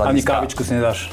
Ani 0.00 0.22
kávičku 0.24 0.64
si 0.64 0.72
nedáš. 0.72 1.12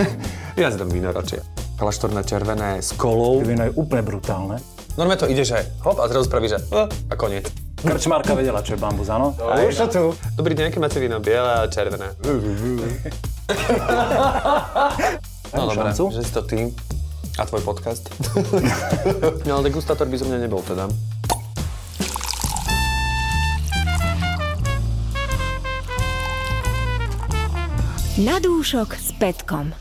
ja 0.58 0.66
si 0.72 0.76
dám 0.78 0.90
víno 0.90 1.14
radšej. 1.14 1.38
Kalaštorné 1.78 2.26
červené 2.26 2.82
s 2.82 2.90
kolou. 2.98 3.38
Víno 3.44 3.62
je 3.68 3.72
úplne 3.78 4.02
brutálne. 4.02 4.58
Normálne 4.98 5.20
to 5.22 5.30
ide, 5.30 5.44
že 5.46 5.62
hop 5.86 6.00
a 6.02 6.08
zrazu 6.10 6.26
spraví, 6.26 6.48
že 6.50 6.58
a 7.12 7.14
koniec. 7.14 7.46
Krčmárka 7.76 8.32
vedela, 8.34 8.64
čo 8.64 8.74
je 8.74 8.80
bambus, 8.80 9.12
áno? 9.12 9.36
A 9.38 9.60
už 9.62 9.76
to 9.76 9.86
tu. 9.92 10.02
Dobrý 10.34 10.56
deň, 10.56 10.72
aké 10.72 10.80
máte 10.80 10.98
víno? 10.98 11.20
Biele 11.20 11.62
a 11.62 11.68
červené. 11.68 12.16
no 15.54 15.70
dobré, 15.70 15.92
že 15.92 16.24
si 16.24 16.32
to 16.32 16.42
ty 16.42 16.72
a 17.36 17.44
tvoj 17.44 17.60
podcast. 17.60 18.08
no 19.46 19.60
ale 19.60 19.68
degustátor 19.68 20.08
by 20.08 20.16
zo 20.16 20.24
mňa 20.24 20.48
nebol 20.48 20.64
teda. 20.64 20.88
Na 28.16 28.40
dúšok 28.40 28.96
s 28.96 29.12
Petkom. 29.20 29.76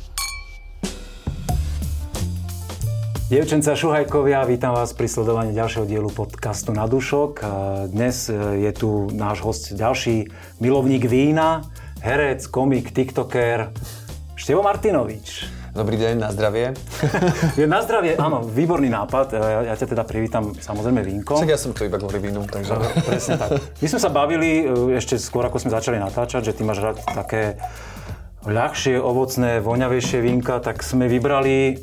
Dievčence 3.31 3.71
a 3.71 3.79
šuhajkovia, 3.79 4.43
vítam 4.43 4.75
vás 4.75 4.91
pri 4.91 5.07
sledovaní 5.07 5.55
ďalšieho 5.55 5.87
dielu 5.87 6.11
podcastu 6.11 6.75
Na 6.75 6.83
dušok. 6.83 7.39
Dnes 7.95 8.27
e, 8.27 8.35
je 8.59 8.71
tu 8.75 9.07
náš 9.15 9.39
host 9.39 9.71
ďalší 9.71 10.27
milovník 10.59 11.07
vína, 11.07 11.63
herec, 12.03 12.43
komik, 12.51 12.91
tiktoker, 12.91 13.71
Števo 14.35 14.59
Martinovič. 14.67 15.47
Dobrý 15.71 15.95
deň, 15.95 16.19
na 16.19 16.29
zdravie. 16.35 16.75
na 17.71 17.79
zdravie, 17.87 18.19
áno, 18.19 18.43
výborný 18.43 18.91
nápad. 18.91 19.31
E, 19.31 19.39
ja, 19.39 19.59
ja 19.71 19.75
ťa 19.79 19.95
teda 19.95 20.03
privítam 20.03 20.51
samozrejme 20.51 21.07
vínkom. 21.07 21.39
Však 21.39 21.55
ja 21.55 21.59
som 21.59 21.71
tu 21.71 21.87
iba 21.87 21.95
kvôli 21.95 22.19
vínu, 22.19 22.43
takže... 22.51 22.83
Presne 23.07 23.39
tak. 23.39 23.63
My 23.79 23.87
sme 23.87 23.99
sa 24.03 24.11
bavili 24.11 24.67
e, 24.67 24.99
ešte 24.99 25.15
skôr, 25.15 25.47
ako 25.47 25.63
sme 25.63 25.71
začali 25.71 26.03
natáčať, 26.03 26.51
že 26.51 26.55
ty 26.59 26.67
máš 26.67 26.83
rád 26.83 26.99
také 27.15 27.55
ľahšie, 28.45 29.01
ovocné, 29.01 29.59
voňavejšie 29.59 30.21
vínka, 30.21 30.61
tak 30.61 30.85
sme 30.85 31.09
vybrali 31.09 31.81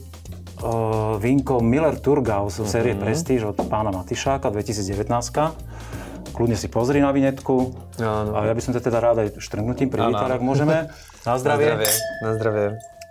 uh, 0.63 1.19
vínko 1.19 1.59
Miller 1.59 1.99
Turgau 1.99 2.47
z 2.49 2.63
série 2.65 2.95
mm-hmm. 2.95 3.03
Prestige 3.03 3.45
od 3.45 3.59
pána 3.67 3.91
Matišáka 3.91 4.49
2019. 4.55 5.11
Kľudne 6.33 6.57
si 6.57 6.73
pozri 6.73 7.05
na 7.05 7.13
vinetku. 7.13 7.77
Áno. 8.01 8.31
A 8.33 8.49
ja 8.49 8.55
by 8.57 8.63
som 8.65 8.73
ťa 8.73 8.83
teda 8.89 8.99
rád 9.05 9.17
aj 9.21 9.29
štrngnutím 9.37 9.93
privítať, 9.93 10.41
ak 10.41 10.43
môžeme. 10.43 10.89
Na 11.29 11.39
zdravie. 11.39 11.71
Na 11.71 11.79
zdravie. 11.79 11.93
Na 12.25 12.31
zdravie. 12.35 12.67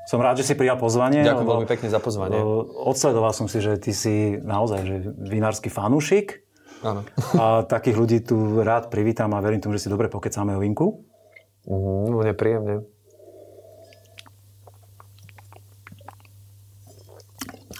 Som 0.10 0.20
rád, 0.20 0.44
že 0.44 0.52
si 0.52 0.54
prijal 0.60 0.76
pozvanie. 0.76 1.24
Ďakujem 1.24 1.48
veľmi 1.48 1.70
pekne 1.70 1.88
za 1.88 2.04
pozvanie. 2.04 2.36
Odsledoval 2.84 3.32
som 3.32 3.48
si, 3.48 3.64
že 3.64 3.80
ty 3.80 3.96
si 3.96 4.36
naozaj 4.42 4.80
že 4.84 4.96
vinársky 5.16 5.72
fanúšik. 5.72 6.44
Áno. 6.84 7.06
A 7.38 7.64
takých 7.64 7.96
ľudí 7.96 8.20
tu 8.26 8.60
rád 8.60 8.92
privítam 8.92 9.32
a 9.32 9.40
verím 9.40 9.64
tomu, 9.64 9.78
že 9.78 9.88
si 9.88 9.90
dobre 9.94 10.12
pokecáme 10.12 10.58
o 10.58 10.60
vinku. 10.60 11.06
Mm, 11.70 12.20
mne 12.20 12.34
príjemne. 12.34 12.76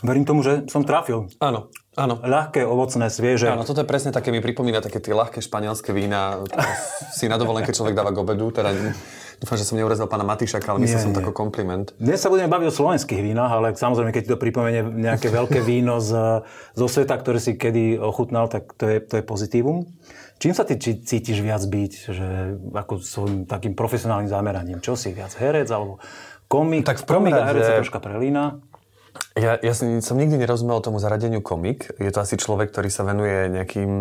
Verím 0.02 0.26
tomu, 0.26 0.42
že 0.42 0.66
som 0.66 0.82
trafil. 0.82 1.30
Áno, 1.38 1.70
áno. 1.94 2.18
Ľahké, 2.18 2.66
ovocné, 2.66 3.14
svieže. 3.14 3.54
Áno, 3.54 3.62
toto 3.62 3.86
je 3.86 3.88
presne 3.88 4.10
také, 4.10 4.34
mi 4.34 4.42
pripomína 4.42 4.82
také 4.82 4.98
tie 4.98 5.14
ľahké 5.14 5.46
španielské 5.46 5.94
vína. 5.94 6.42
si 7.18 7.30
na 7.30 7.38
dovolenke 7.38 7.70
človek 7.70 7.94
dáva 7.94 8.10
k 8.10 8.18
obedu. 8.18 8.50
Teda 8.50 8.74
dúfam, 9.38 9.58
že 9.62 9.66
som 9.66 9.78
neurazil 9.78 10.10
pána 10.10 10.26
Matišaka, 10.26 10.74
ale 10.74 10.90
myslel 10.90 11.06
som 11.06 11.14
to 11.14 11.22
ako 11.22 11.34
kompliment. 11.38 11.94
Dnes 12.02 12.18
sa 12.18 12.34
budeme 12.34 12.50
baviť 12.50 12.68
o 12.70 12.74
slovenských 12.74 13.22
vínach, 13.22 13.54
ale 13.54 13.78
samozrejme, 13.78 14.10
keď 14.10 14.22
ti 14.26 14.32
to 14.34 14.42
pripomenie 14.42 14.82
nejaké 14.82 15.30
veľké 15.30 15.62
víno 15.70 16.02
z, 16.02 16.42
zo 16.74 16.88
sveta, 16.90 17.14
ktoré 17.22 17.38
si 17.38 17.54
kedy 17.54 18.02
ochutnal, 18.02 18.50
tak 18.50 18.74
to 18.74 18.90
je, 18.90 18.98
to 19.06 19.22
je 19.22 19.24
pozitívum. 19.24 19.86
Čím 20.42 20.58
sa 20.58 20.66
ty 20.66 20.82
či, 20.82 20.98
cítiš 20.98 21.46
viac 21.46 21.62
byť, 21.62 21.92
že 22.10 22.28
ako 22.74 22.98
svojím 22.98 23.46
takým 23.46 23.78
profesionálnym 23.78 24.26
zameraním? 24.26 24.82
Čo 24.82 24.98
si 24.98 25.14
viac 25.14 25.38
herec 25.38 25.70
alebo 25.70 26.02
komik? 26.50 26.82
Tak 26.82 26.98
v 26.98 27.06
prvom 27.06 27.30
komik 27.30 27.38
a 27.38 27.46
herec 27.46 27.62
sa 27.62 27.78
troška 27.78 28.02
prelína. 28.02 28.58
Ja, 29.36 29.56
ja 29.60 29.74
som 29.76 30.16
nikdy 30.20 30.44
nerozumel 30.44 30.84
tomu 30.84 31.00
zaradeniu 31.00 31.40
komik. 31.40 31.88
Je 32.00 32.12
to 32.12 32.20
asi 32.20 32.36
človek, 32.36 32.72
ktorý 32.72 32.92
sa 32.92 33.08
venuje 33.08 33.48
nejakým 33.48 33.92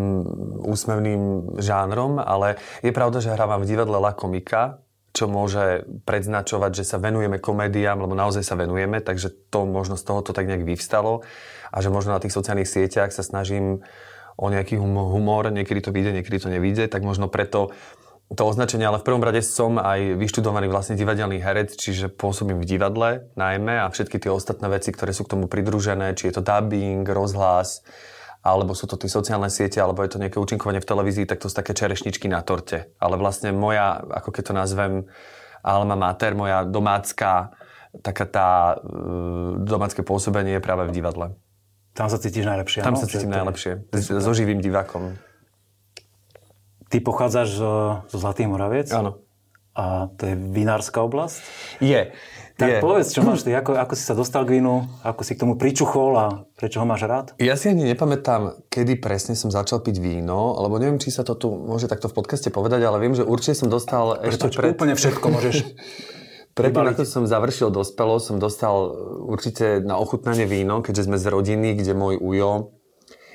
úsmevným 0.67 1.55
žánrom, 1.63 2.19
ale 2.19 2.59
je 2.83 2.91
pravda, 2.91 3.23
že 3.23 3.35
hrávam 3.35 3.63
v 3.63 3.71
divadle 3.71 3.99
La 4.03 4.11
Komika, 4.11 4.83
čo 5.11 5.27
môže 5.27 5.87
predznačovať, 6.07 6.83
že 6.83 6.85
sa 6.87 7.03
venujeme 7.03 7.43
komédiám, 7.43 7.99
lebo 7.99 8.15
naozaj 8.15 8.47
sa 8.47 8.55
venujeme, 8.55 9.03
takže 9.03 9.31
to 9.51 9.67
možno 9.67 9.99
z 9.99 10.07
toho 10.07 10.23
to 10.23 10.31
tak 10.31 10.47
nejak 10.47 10.63
vyvstalo 10.63 11.27
a 11.71 11.77
že 11.83 11.91
možno 11.91 12.15
na 12.15 12.23
tých 12.23 12.35
sociálnych 12.35 12.71
sieťach 12.71 13.11
sa 13.11 13.27
snažím 13.27 13.83
o 14.39 14.47
nejaký 14.47 14.79
humor, 14.79 15.51
niekedy 15.51 15.83
to 15.83 15.91
vyjde, 15.91 16.15
niekedy 16.15 16.39
to 16.39 16.49
nevyjde, 16.49 16.87
tak 16.89 17.03
možno 17.03 17.27
preto 17.27 17.75
to 18.31 18.47
označenie, 18.47 18.87
ale 18.87 19.03
v 19.03 19.07
prvom 19.11 19.27
rade 19.27 19.43
som 19.43 19.75
aj 19.75 20.15
vyštudovaný 20.15 20.71
vlastne 20.71 20.95
divadelný 20.95 21.43
herec, 21.43 21.75
čiže 21.75 22.15
pôsobím 22.15 22.63
v 22.63 22.69
divadle 22.69 23.11
najmä 23.35 23.83
a 23.83 23.91
všetky 23.91 24.23
tie 24.23 24.31
ostatné 24.31 24.71
veci, 24.71 24.95
ktoré 24.95 25.11
sú 25.11 25.27
k 25.27 25.35
tomu 25.35 25.51
pridružené, 25.51 26.15
či 26.15 26.31
je 26.31 26.39
to 26.39 26.43
dubbing, 26.47 27.03
rozhlas, 27.11 27.83
alebo 28.47 28.73
sú 28.79 28.87
to 28.87 28.95
tie 28.95 29.11
sociálne 29.11 29.51
siete, 29.51 29.83
alebo 29.83 30.07
je 30.07 30.15
to 30.15 30.23
nejaké 30.23 30.39
účinkovanie 30.39 30.79
v 30.79 30.87
televízii, 30.87 31.27
tak 31.27 31.43
to 31.43 31.51
sú 31.51 31.59
také 31.59 31.75
čerešničky 31.75 32.31
na 32.31 32.41
torte. 32.47 32.95
Ale 33.03 33.19
vlastne 33.19 33.51
moja, 33.51 33.99
ako 33.99 34.31
keď 34.31 34.43
to 34.47 34.55
nazvem, 34.55 34.93
alma 35.67 35.99
mater, 35.99 36.33
moja 36.39 36.63
domácká, 36.63 37.51
taká 37.99 38.25
tá 38.31 38.51
uh, 38.79 39.59
domácké 39.59 40.07
pôsobenie 40.07 40.57
je 40.57 40.63
práve 40.63 40.87
v 40.87 40.95
divadle. 40.95 41.35
Tam 41.99 42.07
sa 42.07 42.23
cítiš 42.23 42.47
najlepšie. 42.47 42.87
Tam 42.87 42.95
no? 42.95 43.01
sa 43.03 43.11
cítim 43.11 43.35
najlepšie. 43.35 43.91
So 44.23 44.31
živým 44.31 44.63
divákom. 44.63 45.19
Ty 46.91 46.99
pochádzaš 47.07 47.49
zo, 47.55 47.73
zo 48.11 48.17
Zlatých 48.19 48.51
Moraviec? 48.51 48.91
Áno. 48.91 49.23
A 49.79 50.11
to 50.19 50.27
je 50.27 50.35
vinárska 50.35 50.99
oblasť? 51.07 51.39
Je. 51.79 52.11
Tak 52.59 52.69
je. 52.69 52.79
povedz, 52.83 53.15
čo 53.15 53.23
máš 53.23 53.47
ty, 53.47 53.55
ako, 53.55 53.79
ako 53.79 53.95
si 53.95 54.05
sa 54.05 54.13
dostal 54.19 54.43
k 54.45 54.59
vínu, 54.59 54.85
ako 55.07 55.23
si 55.23 55.39
k 55.39 55.47
tomu 55.47 55.55
pričuchol 55.55 56.13
a 56.19 56.27
prečo 56.59 56.83
ho 56.83 56.85
máš 56.85 57.07
rád? 57.07 57.27
Ja 57.41 57.55
si 57.55 57.71
ani 57.71 57.87
nepamätám, 57.89 58.67
kedy 58.69 58.99
presne 58.99 59.39
som 59.39 59.49
začal 59.49 59.81
piť 59.81 60.03
víno, 60.03 60.59
lebo 60.61 60.77
neviem, 60.77 60.99
či 60.99 61.15
sa 61.15 61.23
to 61.23 61.39
tu 61.39 61.49
môže 61.55 61.87
takto 61.87 62.11
v 62.11 62.19
podcaste 62.21 62.51
povedať, 62.51 62.85
ale 62.85 63.01
viem, 63.01 63.15
že 63.15 63.25
určite 63.25 63.65
som 63.65 63.73
dostal 63.73 64.19
ešte 64.27 64.53
pred... 64.53 64.75
Úplne 64.75 64.99
všetko 64.99 65.27
môžeš 65.31 65.57
Predtým, 66.51 66.93
ako 66.93 67.07
som 67.07 67.25
završil 67.31 67.71
dospelo, 67.71 68.19
som 68.19 68.43
dostal 68.43 68.91
určite 69.23 69.79
na 69.81 69.97
ochutnanie 69.97 70.45
víno, 70.51 70.83
keďže 70.83 71.07
sme 71.07 71.17
z 71.17 71.27
rodiny, 71.31 71.79
kde 71.79 71.95
môj 71.95 72.19
ujo 72.19 72.75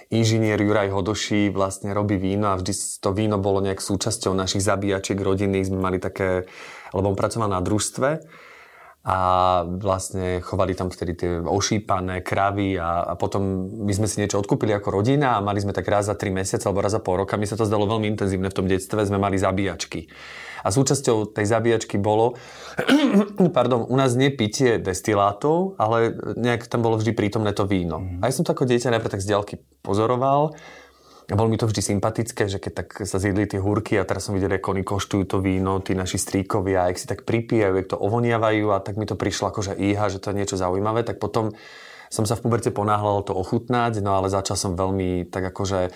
inžinier 0.09 0.59
Juraj 0.61 0.93
Hodoší 0.93 1.49
vlastne 1.49 1.93
robí 1.95 2.17
víno 2.19 2.53
a 2.53 2.59
vždy 2.59 2.73
to 3.01 3.09
víno 3.15 3.41
bolo 3.41 3.61
nejak 3.61 3.81
súčasťou 3.81 4.35
našich 4.37 4.61
zabíjačiek 4.61 5.17
rodiny. 5.17 5.65
Sme 5.65 5.79
mali 5.81 5.97
také, 5.97 6.45
lebo 6.93 7.13
on 7.13 7.17
pracoval 7.17 7.49
na 7.49 7.61
družstve 7.61 8.09
a 9.05 9.17
vlastne 9.69 10.41
chovali 10.41 10.73
tam 10.73 10.89
vtedy 10.89 11.13
tie 11.13 11.31
ošípané 11.37 12.25
kravy 12.25 12.73
a, 12.81 13.05
a 13.05 13.13
potom 13.13 13.69
my 13.85 13.93
sme 13.93 14.09
si 14.09 14.17
niečo 14.17 14.41
odkúpili 14.41 14.73
ako 14.73 14.97
rodina 14.97 15.37
a 15.37 15.45
mali 15.45 15.61
sme 15.61 15.77
tak 15.77 15.85
raz 15.85 16.09
za 16.09 16.17
3 16.17 16.33
mesiace 16.33 16.65
alebo 16.65 16.81
raz 16.81 16.97
za 16.97 17.05
pol 17.05 17.21
roka. 17.21 17.37
Mi 17.37 17.45
sa 17.45 17.53
to 17.53 17.69
zdalo 17.69 17.85
veľmi 17.85 18.09
intenzívne 18.17 18.49
v 18.49 18.57
tom 18.57 18.65
detstve, 18.65 19.05
sme 19.05 19.21
mali 19.21 19.37
zabíjačky. 19.37 20.09
A 20.65 20.73
súčasťou 20.73 21.29
tej 21.29 21.45
zabíjačky 21.45 22.01
bolo, 22.01 22.33
pardon, 23.57 23.85
u 23.85 23.93
nás 23.93 24.17
nie 24.17 24.33
pitie 24.33 24.81
destilátov, 24.81 25.77
ale 25.77 26.17
nejak 26.33 26.65
tam 26.65 26.81
bolo 26.81 26.97
vždy 26.97 27.13
prítomné 27.13 27.53
to 27.53 27.69
víno. 27.69 28.01
Mm. 28.01 28.25
A 28.25 28.33
ja 28.33 28.33
som 28.33 28.41
to 28.41 28.57
ako 28.57 28.65
dieťa 28.65 28.89
najprv 28.97 29.13
tak 29.13 29.21
z 29.21 29.29
diaľky 29.29 29.55
pozoroval 29.85 30.57
a 31.25 31.33
bolo 31.33 31.49
mi 31.49 31.57
to 31.57 31.65
vždy 31.65 31.81
sympatické, 31.81 32.45
že 32.45 32.61
keď 32.61 32.85
tak 32.85 32.89
sa 33.09 33.17
zjedli 33.17 33.49
tie 33.49 33.57
húrky 33.57 33.97
a 33.97 34.05
teraz 34.05 34.29
som 34.29 34.37
videl, 34.37 34.61
ako 34.61 34.77
oni 34.77 34.83
koštujú 34.85 35.23
to 35.25 35.37
víno, 35.41 35.81
tí 35.81 35.97
naši 35.97 36.21
stríkovia, 36.21 36.85
ak 36.85 37.01
si 37.01 37.09
tak 37.09 37.25
pripíjajú, 37.25 37.73
jak 37.81 37.89
to 37.89 37.97
ovoniavajú 37.97 38.69
a 38.69 38.77
tak 38.77 39.01
mi 39.01 39.09
to 39.09 39.17
prišlo 39.17 39.49
ako, 39.49 39.65
že 39.65 39.73
íha, 39.73 40.05
že 40.13 40.21
to 40.21 40.29
je 40.29 40.37
niečo 40.37 40.57
zaujímavé, 40.57 41.01
tak 41.01 41.17
potom 41.17 41.57
som 42.13 42.29
sa 42.29 42.37
v 42.37 42.45
puberte 42.45 42.69
ponáhľal 42.69 43.25
to 43.25 43.33
ochutnať, 43.33 44.05
no 44.05 44.13
ale 44.13 44.29
začal 44.29 44.53
som 44.53 44.77
veľmi 44.77 45.25
tak 45.33 45.49
akože 45.49 45.89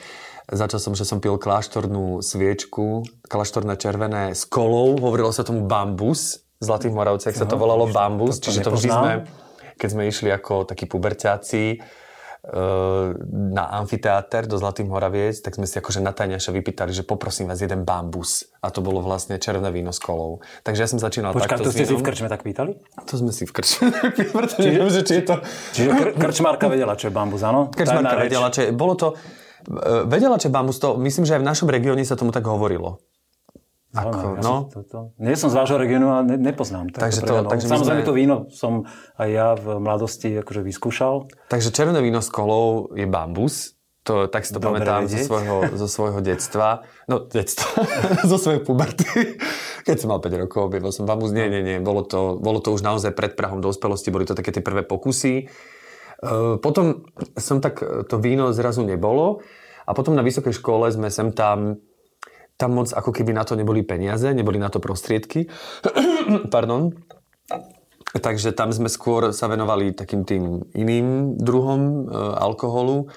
Začal 0.50 0.82
som, 0.82 0.94
že 0.98 1.06
som 1.06 1.22
pil 1.22 1.38
kláštornú 1.38 2.26
sviečku, 2.26 3.06
kláštorné 3.30 3.78
červené 3.78 4.34
s 4.34 4.50
kolou, 4.50 4.98
hovorilo 4.98 5.30
sa 5.30 5.46
tomu 5.46 5.70
bambus, 5.70 6.42
v 6.60 6.64
Zlatých 6.66 6.92
Moravciach 6.92 7.36
sa 7.38 7.46
to 7.46 7.56
volalo 7.56 7.88
bambus, 7.88 8.42
to, 8.42 8.50
to 8.50 8.58
čiže 8.58 8.60
to 8.66 8.72
vždy 8.74 8.90
sme, 8.90 9.12
keď 9.78 9.90
sme 9.94 10.04
išli 10.10 10.30
ako 10.34 10.68
takí 10.68 10.90
puberťáci, 10.90 11.64
e, 11.72 11.78
na 13.30 13.64
amfiteáter 13.80 14.50
do 14.50 14.58
Zlatých 14.58 14.90
Moraviec, 14.90 15.40
tak 15.40 15.56
sme 15.56 15.70
si 15.70 15.80
akože 15.80 16.02
na 16.02 16.12
tajňaša 16.12 16.52
vypýtali, 16.52 16.98
že 16.98 17.06
poprosím 17.06 17.48
vás 17.48 17.62
jeden 17.62 17.88
bambus. 17.88 18.50
A 18.60 18.74
to 18.74 18.84
bolo 18.84 19.00
vlastne 19.06 19.40
červené 19.40 19.72
víno 19.72 19.96
s 19.96 20.02
kolou. 20.04 20.44
Takže 20.66 20.80
ja 20.84 20.90
som 20.90 21.00
začínal 21.00 21.32
Počká, 21.32 21.62
takto 21.62 21.70
to 21.70 21.78
ste 21.78 21.88
si 21.88 21.96
v 21.96 22.04
krčme 22.04 22.28
tak 22.28 22.44
pýtali? 22.44 22.76
To 23.08 23.14
sme 23.16 23.32
si 23.32 23.48
v 23.48 23.54
krčme 23.54 23.88
tak 24.02 24.18
pýtali, 24.18 24.46
čiže, 24.50 24.68
neviem, 24.68 24.92
že 24.92 25.04
či 25.06 25.14
je 25.16 25.24
to... 25.30 25.36
Čiže 25.78 25.90
kr- 25.94 26.14
krčmárka 26.20 26.68
vedela, 26.68 26.98
čo 26.98 27.08
je 27.08 27.14
bambus, 27.16 27.46
áno? 27.46 27.72
Krčmárka 27.72 28.18
vedela, 28.20 28.52
čo 28.52 28.68
je... 28.68 28.76
Bolo 28.76 28.98
to 29.00 29.14
vedela, 30.10 30.42
že 30.42 30.50
bambus 30.50 30.82
to, 30.82 30.98
myslím, 30.98 31.30
že 31.30 31.38
aj 31.38 31.42
v 31.46 31.50
našom 31.50 31.70
regióne 31.70 32.02
sa 32.02 32.18
tomu 32.18 32.34
tak 32.34 32.50
hovorilo. 32.50 33.00
Ako, 33.90 34.38
ja 34.38 34.42
no. 34.46 34.70
to, 34.70 34.86
to, 34.86 35.00
nie 35.18 35.34
som 35.34 35.50
z 35.50 35.58
vášho 35.58 35.82
regiónu 35.82 36.14
a 36.14 36.22
ne, 36.22 36.38
nepoznám. 36.38 36.94
Takže 36.94 37.26
to, 37.26 37.42
takže 37.50 37.66
Samozrejme 37.66 38.06
sme... 38.06 38.10
to 38.10 38.14
víno 38.14 38.36
som 38.54 38.86
aj 39.18 39.30
ja 39.34 39.48
v 39.58 39.82
mladosti 39.82 40.30
akože 40.46 40.62
vyskúšal. 40.62 41.26
Takže 41.50 41.74
červené 41.74 41.98
víno 42.06 42.22
s 42.22 42.30
kolou 42.30 42.94
je 42.94 43.10
bambus. 43.10 43.74
To 43.74 43.80
To, 44.10 44.26
tak 44.26 44.42
si 44.42 44.56
to 44.56 44.58
Dobre 44.58 44.82
pamätám 44.82 45.06
zo 45.06 45.22
svojho, 45.22 45.70
zo 45.78 45.86
svojho 45.86 46.20
detstva. 46.26 46.88
No, 47.06 47.30
detstva. 47.30 47.86
zo 48.32 48.42
svojej 48.42 48.66
puberty. 48.66 49.38
Keď 49.86 49.96
som 50.02 50.10
mal 50.10 50.18
5 50.18 50.50
rokov, 50.50 50.72
objavil 50.72 50.90
som 50.90 51.06
bambus. 51.06 51.30
Nie, 51.30 51.46
nie, 51.46 51.62
nie. 51.62 51.78
Bolo 51.78 52.02
to, 52.02 52.40
bolo 52.42 52.58
to 52.58 52.74
už 52.74 52.82
naozaj 52.82 53.14
pred 53.14 53.38
Prahom 53.38 53.62
dospelosti. 53.62 54.10
Boli 54.10 54.26
to 54.26 54.34
také 54.34 54.50
tie 54.50 54.66
prvé 54.66 54.82
pokusy. 54.82 55.46
E, 55.46 55.48
potom 56.58 57.06
som 57.38 57.62
tak, 57.62 57.86
to 58.10 58.16
víno 58.18 58.50
zrazu 58.50 58.82
nebolo. 58.82 59.46
A 59.90 59.98
potom 59.98 60.14
na 60.14 60.22
vysokej 60.22 60.54
škole 60.54 60.86
sme 60.94 61.10
sem 61.10 61.34
tam 61.34 61.82
tam 62.60 62.76
moc 62.76 62.92
ako 62.92 63.16
keby 63.16 63.32
na 63.32 63.48
to 63.48 63.56
neboli 63.56 63.88
peniaze, 63.88 64.28
neboli 64.36 64.60
na 64.60 64.68
to 64.68 64.84
prostriedky. 64.84 65.48
Pardon. 66.54 66.92
Takže 68.10 68.52
tam 68.52 68.76
sme 68.76 68.92
skôr 68.92 69.32
sa 69.32 69.48
venovali 69.48 69.96
takým 69.96 70.28
tým 70.28 70.68
iným 70.76 71.40
druhom 71.40 71.82
e, 72.04 72.20
alkoholu, 72.36 73.06
e, 73.06 73.08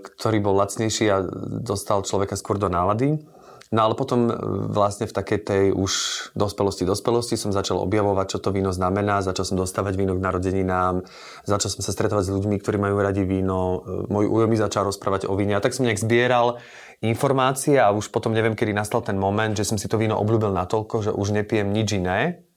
ktorý 0.00 0.38
bol 0.40 0.56
lacnejší 0.64 1.04
a 1.12 1.20
dostal 1.60 2.08
človeka 2.08 2.40
skôr 2.40 2.56
do 2.56 2.72
nálady. 2.72 3.20
No 3.68 3.84
ale 3.84 3.92
potom 3.92 4.32
e, 4.32 4.34
vlastne 4.72 5.04
v 5.04 5.12
takej 5.12 5.38
tej 5.44 5.64
už 5.76 5.92
dospelosti, 6.32 6.88
dospelosti 6.88 7.36
som 7.36 7.52
začal 7.52 7.76
objavovať, 7.84 8.26
čo 8.36 8.38
to 8.40 8.48
víno 8.48 8.72
znamená, 8.72 9.20
začal 9.20 9.44
som 9.44 9.60
dostávať 9.60 10.00
víno 10.00 10.16
k 10.16 10.24
narodeninám, 10.24 11.04
začal 11.44 11.76
som 11.76 11.84
sa 11.84 11.92
stretovať 11.92 12.24
s 12.28 12.32
ľuďmi, 12.32 12.56
ktorí 12.64 12.80
majú 12.80 12.96
radi 13.04 13.28
víno, 13.28 13.84
e, 13.84 14.08
môj 14.08 14.24
ujo 14.24 14.46
mi 14.48 14.56
začal 14.56 14.88
rozprávať 14.88 15.28
o 15.28 15.36
víne 15.36 15.52
a 15.52 15.60
tak 15.60 15.76
som 15.76 15.84
nejak 15.84 16.00
zbieral 16.00 16.56
informácie 17.04 17.76
a 17.76 17.92
už 17.92 18.08
potom 18.08 18.32
neviem, 18.32 18.56
kedy 18.56 18.72
nastal 18.72 19.04
ten 19.04 19.20
moment, 19.20 19.52
že 19.52 19.68
som 19.68 19.76
si 19.76 19.84
to 19.84 20.00
víno 20.00 20.16
obľúbil 20.16 20.50
natoľko, 20.50 21.04
že 21.04 21.10
už 21.12 21.36
nepijem 21.36 21.68
nič 21.68 22.00
iné. 22.00 22.48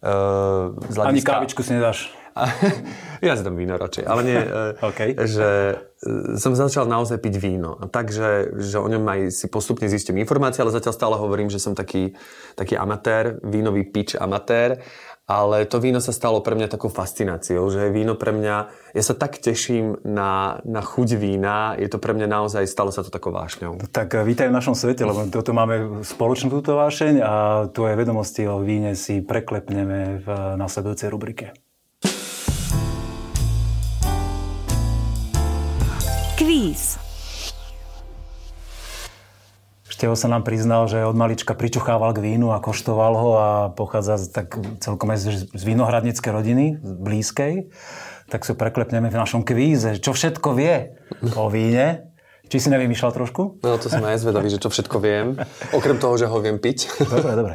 Uh, 0.00 0.72
Ani 1.00 1.20
kávičku 1.20 1.60
si 1.60 1.76
nedáš. 1.76 2.19
ja 3.26 3.32
si 3.36 3.42
dám 3.42 3.56
víno 3.58 3.74
radšej, 3.76 4.04
ale 4.06 4.20
nie, 4.22 4.40
okay. 4.88 5.16
že 5.26 5.78
som 6.40 6.56
začal 6.56 6.88
naozaj 6.88 7.20
piť 7.20 7.36
víno. 7.36 7.76
Takže 7.76 8.56
že 8.56 8.76
o 8.80 8.88
ňom 8.88 9.04
aj 9.04 9.20
si 9.34 9.46
postupne 9.52 9.84
zistím 9.84 10.16
informácie, 10.16 10.64
ale 10.64 10.72
zatiaľ 10.72 10.94
stále 10.96 11.16
hovorím, 11.20 11.52
že 11.52 11.60
som 11.60 11.76
taký, 11.76 12.16
taký 12.56 12.80
amatér, 12.80 13.36
vínový 13.44 13.84
pič 13.84 14.16
amatér. 14.16 14.80
Ale 15.30 15.62
to 15.62 15.78
víno 15.78 16.02
sa 16.02 16.10
stalo 16.10 16.42
pre 16.42 16.58
mňa 16.58 16.74
takou 16.74 16.90
fascináciou, 16.90 17.62
že 17.70 17.94
víno 17.94 18.18
pre 18.18 18.34
mňa, 18.34 18.56
ja 18.90 19.02
sa 19.06 19.14
tak 19.14 19.38
teším 19.38 20.02
na, 20.02 20.58
na 20.66 20.82
chuť 20.82 21.14
vína, 21.14 21.78
je 21.78 21.86
to 21.86 22.02
pre 22.02 22.18
mňa 22.18 22.26
naozaj, 22.26 22.66
stalo 22.66 22.90
sa 22.90 23.06
to 23.06 23.14
takou 23.14 23.30
vášňou. 23.30 23.78
Tak 23.94 24.10
eh, 24.10 24.26
vítaj 24.26 24.50
v 24.50 24.58
našom 24.58 24.74
svete, 24.74 25.06
lebo 25.06 25.22
toto 25.38 25.54
máme 25.54 26.02
spoločnú 26.02 26.50
túto 26.50 26.74
vášeň 26.74 27.22
a 27.22 27.32
tvoje 27.70 27.94
vedomosti 27.94 28.42
o 28.50 28.58
víne 28.58 28.98
si 28.98 29.22
preklepneme 29.22 30.18
v 30.18 30.26
nasledujúcej 30.58 31.06
rubrike. 31.06 31.54
Kvíz. 36.50 36.98
Števo 39.86 40.18
sa 40.18 40.26
nám 40.26 40.42
priznal, 40.42 40.90
že 40.90 41.06
od 41.06 41.14
malička 41.14 41.54
pričuchával 41.54 42.10
k 42.10 42.26
vínu 42.26 42.50
a 42.50 42.58
koštoval 42.58 43.14
ho 43.14 43.30
a 43.38 43.50
pochádza 43.70 44.18
tak 44.26 44.58
celkom 44.82 45.14
aj 45.14 45.46
z 45.46 45.62
vinohradníckej 45.62 46.34
rodiny, 46.34 46.82
z 46.82 46.90
blízkej. 46.98 47.54
Tak 48.34 48.42
si 48.42 48.58
preklepneme 48.58 49.14
v 49.14 49.20
našom 49.22 49.46
kvíze, 49.46 50.02
čo 50.02 50.10
všetko 50.10 50.58
vie 50.58 50.98
o 51.38 51.46
víne. 51.46 52.10
Či 52.50 52.66
si 52.66 52.68
nevymýšľal 52.74 53.14
trošku? 53.14 53.62
No 53.62 53.78
to 53.78 53.86
som 53.86 54.02
aj 54.02 54.18
zvedavý, 54.18 54.50
že 54.50 54.58
čo 54.58 54.74
všetko 54.74 54.96
viem. 54.98 55.38
Okrem 55.70 56.02
toho, 56.02 56.18
že 56.18 56.26
ho 56.26 56.34
viem 56.42 56.58
piť. 56.58 56.90
Dobre, 56.98 57.38
dobre. 57.38 57.54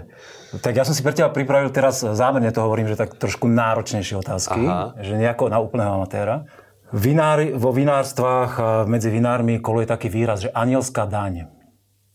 Tak 0.55 0.71
ja 0.71 0.87
som 0.87 0.95
si 0.95 1.03
pre 1.03 1.11
teba 1.11 1.27
pripravil 1.35 1.67
teraz, 1.67 1.99
zámerne 1.99 2.47
to 2.55 2.63
hovorím, 2.63 2.87
že 2.87 2.95
tak 2.95 3.19
trošku 3.19 3.51
náročnejšie 3.51 4.15
otázky. 4.23 4.63
Aha. 4.63 4.95
Že 5.03 5.19
nejako 5.19 5.51
na 5.51 5.59
úplného 5.59 5.99
amatéra. 5.99 6.47
Vinári, 6.95 7.51
vo 7.51 7.75
vinárstvách 7.75 8.87
medzi 8.87 9.11
vinármi 9.11 9.59
koluje 9.59 9.83
taký 9.83 10.07
výraz, 10.07 10.47
že 10.47 10.49
anielská 10.55 11.03
daň. 11.03 11.51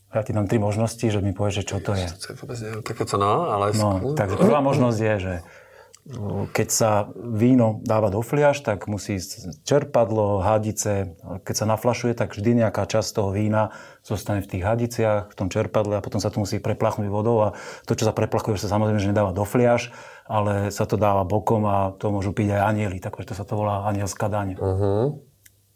Ja 0.08 0.24
ti 0.24 0.32
dám 0.32 0.48
tri 0.48 0.56
možnosti, 0.56 1.04
že 1.04 1.20
mi 1.20 1.36
povieš, 1.36 1.60
že 1.60 1.64
čo 1.68 1.76
to 1.84 1.92
je. 1.92 2.08
To 2.08 2.26
je 2.32 2.36
vôbec 2.40 2.58
takéto 2.80 3.20
no, 3.20 3.52
ale... 3.52 3.76
No, 3.76 4.16
takže 4.16 4.40
prvá 4.40 4.64
možnosť 4.64 4.98
je, 4.98 5.14
že 5.20 5.34
keď 6.56 6.68
sa 6.72 7.12
víno 7.14 7.84
dáva 7.84 8.08
do 8.08 8.24
fliaž, 8.24 8.64
tak 8.64 8.88
musí 8.88 9.20
ísť 9.20 9.62
čerpadlo, 9.68 10.40
hadice. 10.40 11.14
Keď 11.44 11.54
sa 11.54 11.66
naflašuje, 11.68 12.16
tak 12.16 12.32
vždy 12.32 12.64
nejaká 12.64 12.88
časť 12.88 13.20
toho 13.20 13.30
vína 13.36 13.76
zostane 14.00 14.40
v 14.40 14.48
tých 14.48 14.64
hadiciach, 14.64 15.28
v 15.28 15.34
tom 15.36 15.52
čerpadle 15.52 16.00
a 16.00 16.04
potom 16.04 16.18
sa 16.18 16.32
to 16.32 16.40
musí 16.40 16.56
preplachnúť 16.56 17.12
vodou 17.12 17.44
a 17.44 17.48
to, 17.84 17.92
čo 17.92 18.08
sa 18.08 18.16
preplachuje, 18.16 18.56
sa 18.56 18.72
samozrejme 18.72 18.96
že 18.96 19.12
nedáva 19.12 19.36
do 19.36 19.44
fliaž, 19.44 19.92
ale 20.30 20.70
sa 20.70 20.86
to 20.86 20.94
dáva 20.94 21.26
bokom 21.26 21.66
a 21.66 21.90
to 21.98 22.14
môžu 22.14 22.30
piť 22.30 22.54
aj 22.54 22.62
anieli, 22.70 23.02
takže 23.02 23.34
to 23.34 23.34
sa 23.34 23.42
to 23.42 23.58
volá 23.58 23.90
anielská 23.90 24.30
daň. 24.30 24.54
Uh-huh. 24.54 25.18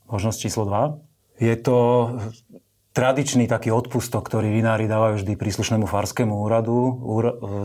Možnosť 0.06 0.38
číslo 0.38 0.62
2. 0.70 1.42
Je 1.42 1.54
to 1.58 1.76
tradičný 2.94 3.50
taký 3.50 3.74
odpustok, 3.74 4.22
ktorý 4.30 4.54
vinári 4.54 4.86
dávajú 4.86 5.18
vždy 5.18 5.34
príslušnému 5.34 5.90
farskému 5.90 6.38
úradu 6.38 6.78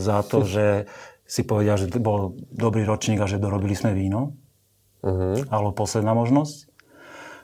za 0.02 0.26
to, 0.26 0.42
že 0.58 0.90
si 1.30 1.46
povedia, 1.46 1.78
že 1.78 1.94
bol 2.02 2.34
dobrý 2.50 2.90
ročník 2.90 3.22
a 3.22 3.30
že 3.30 3.38
dorobili 3.38 3.78
sme 3.78 3.94
víno. 3.94 4.34
Uh-huh. 5.06 5.46
Alebo 5.54 5.78
posledná 5.78 6.18
možnosť. 6.18 6.74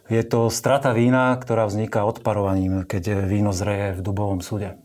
Je 0.09 0.21
to 0.25 0.49
strata 0.49 0.89
vína, 0.93 1.37
ktorá 1.37 1.69
vzniká 1.69 2.01
odparovaním, 2.05 2.81
keď 2.85 3.25
víno 3.29 3.53
zreje 3.53 3.93
v 3.97 4.01
dubovom 4.01 4.41
súde. 4.41 4.81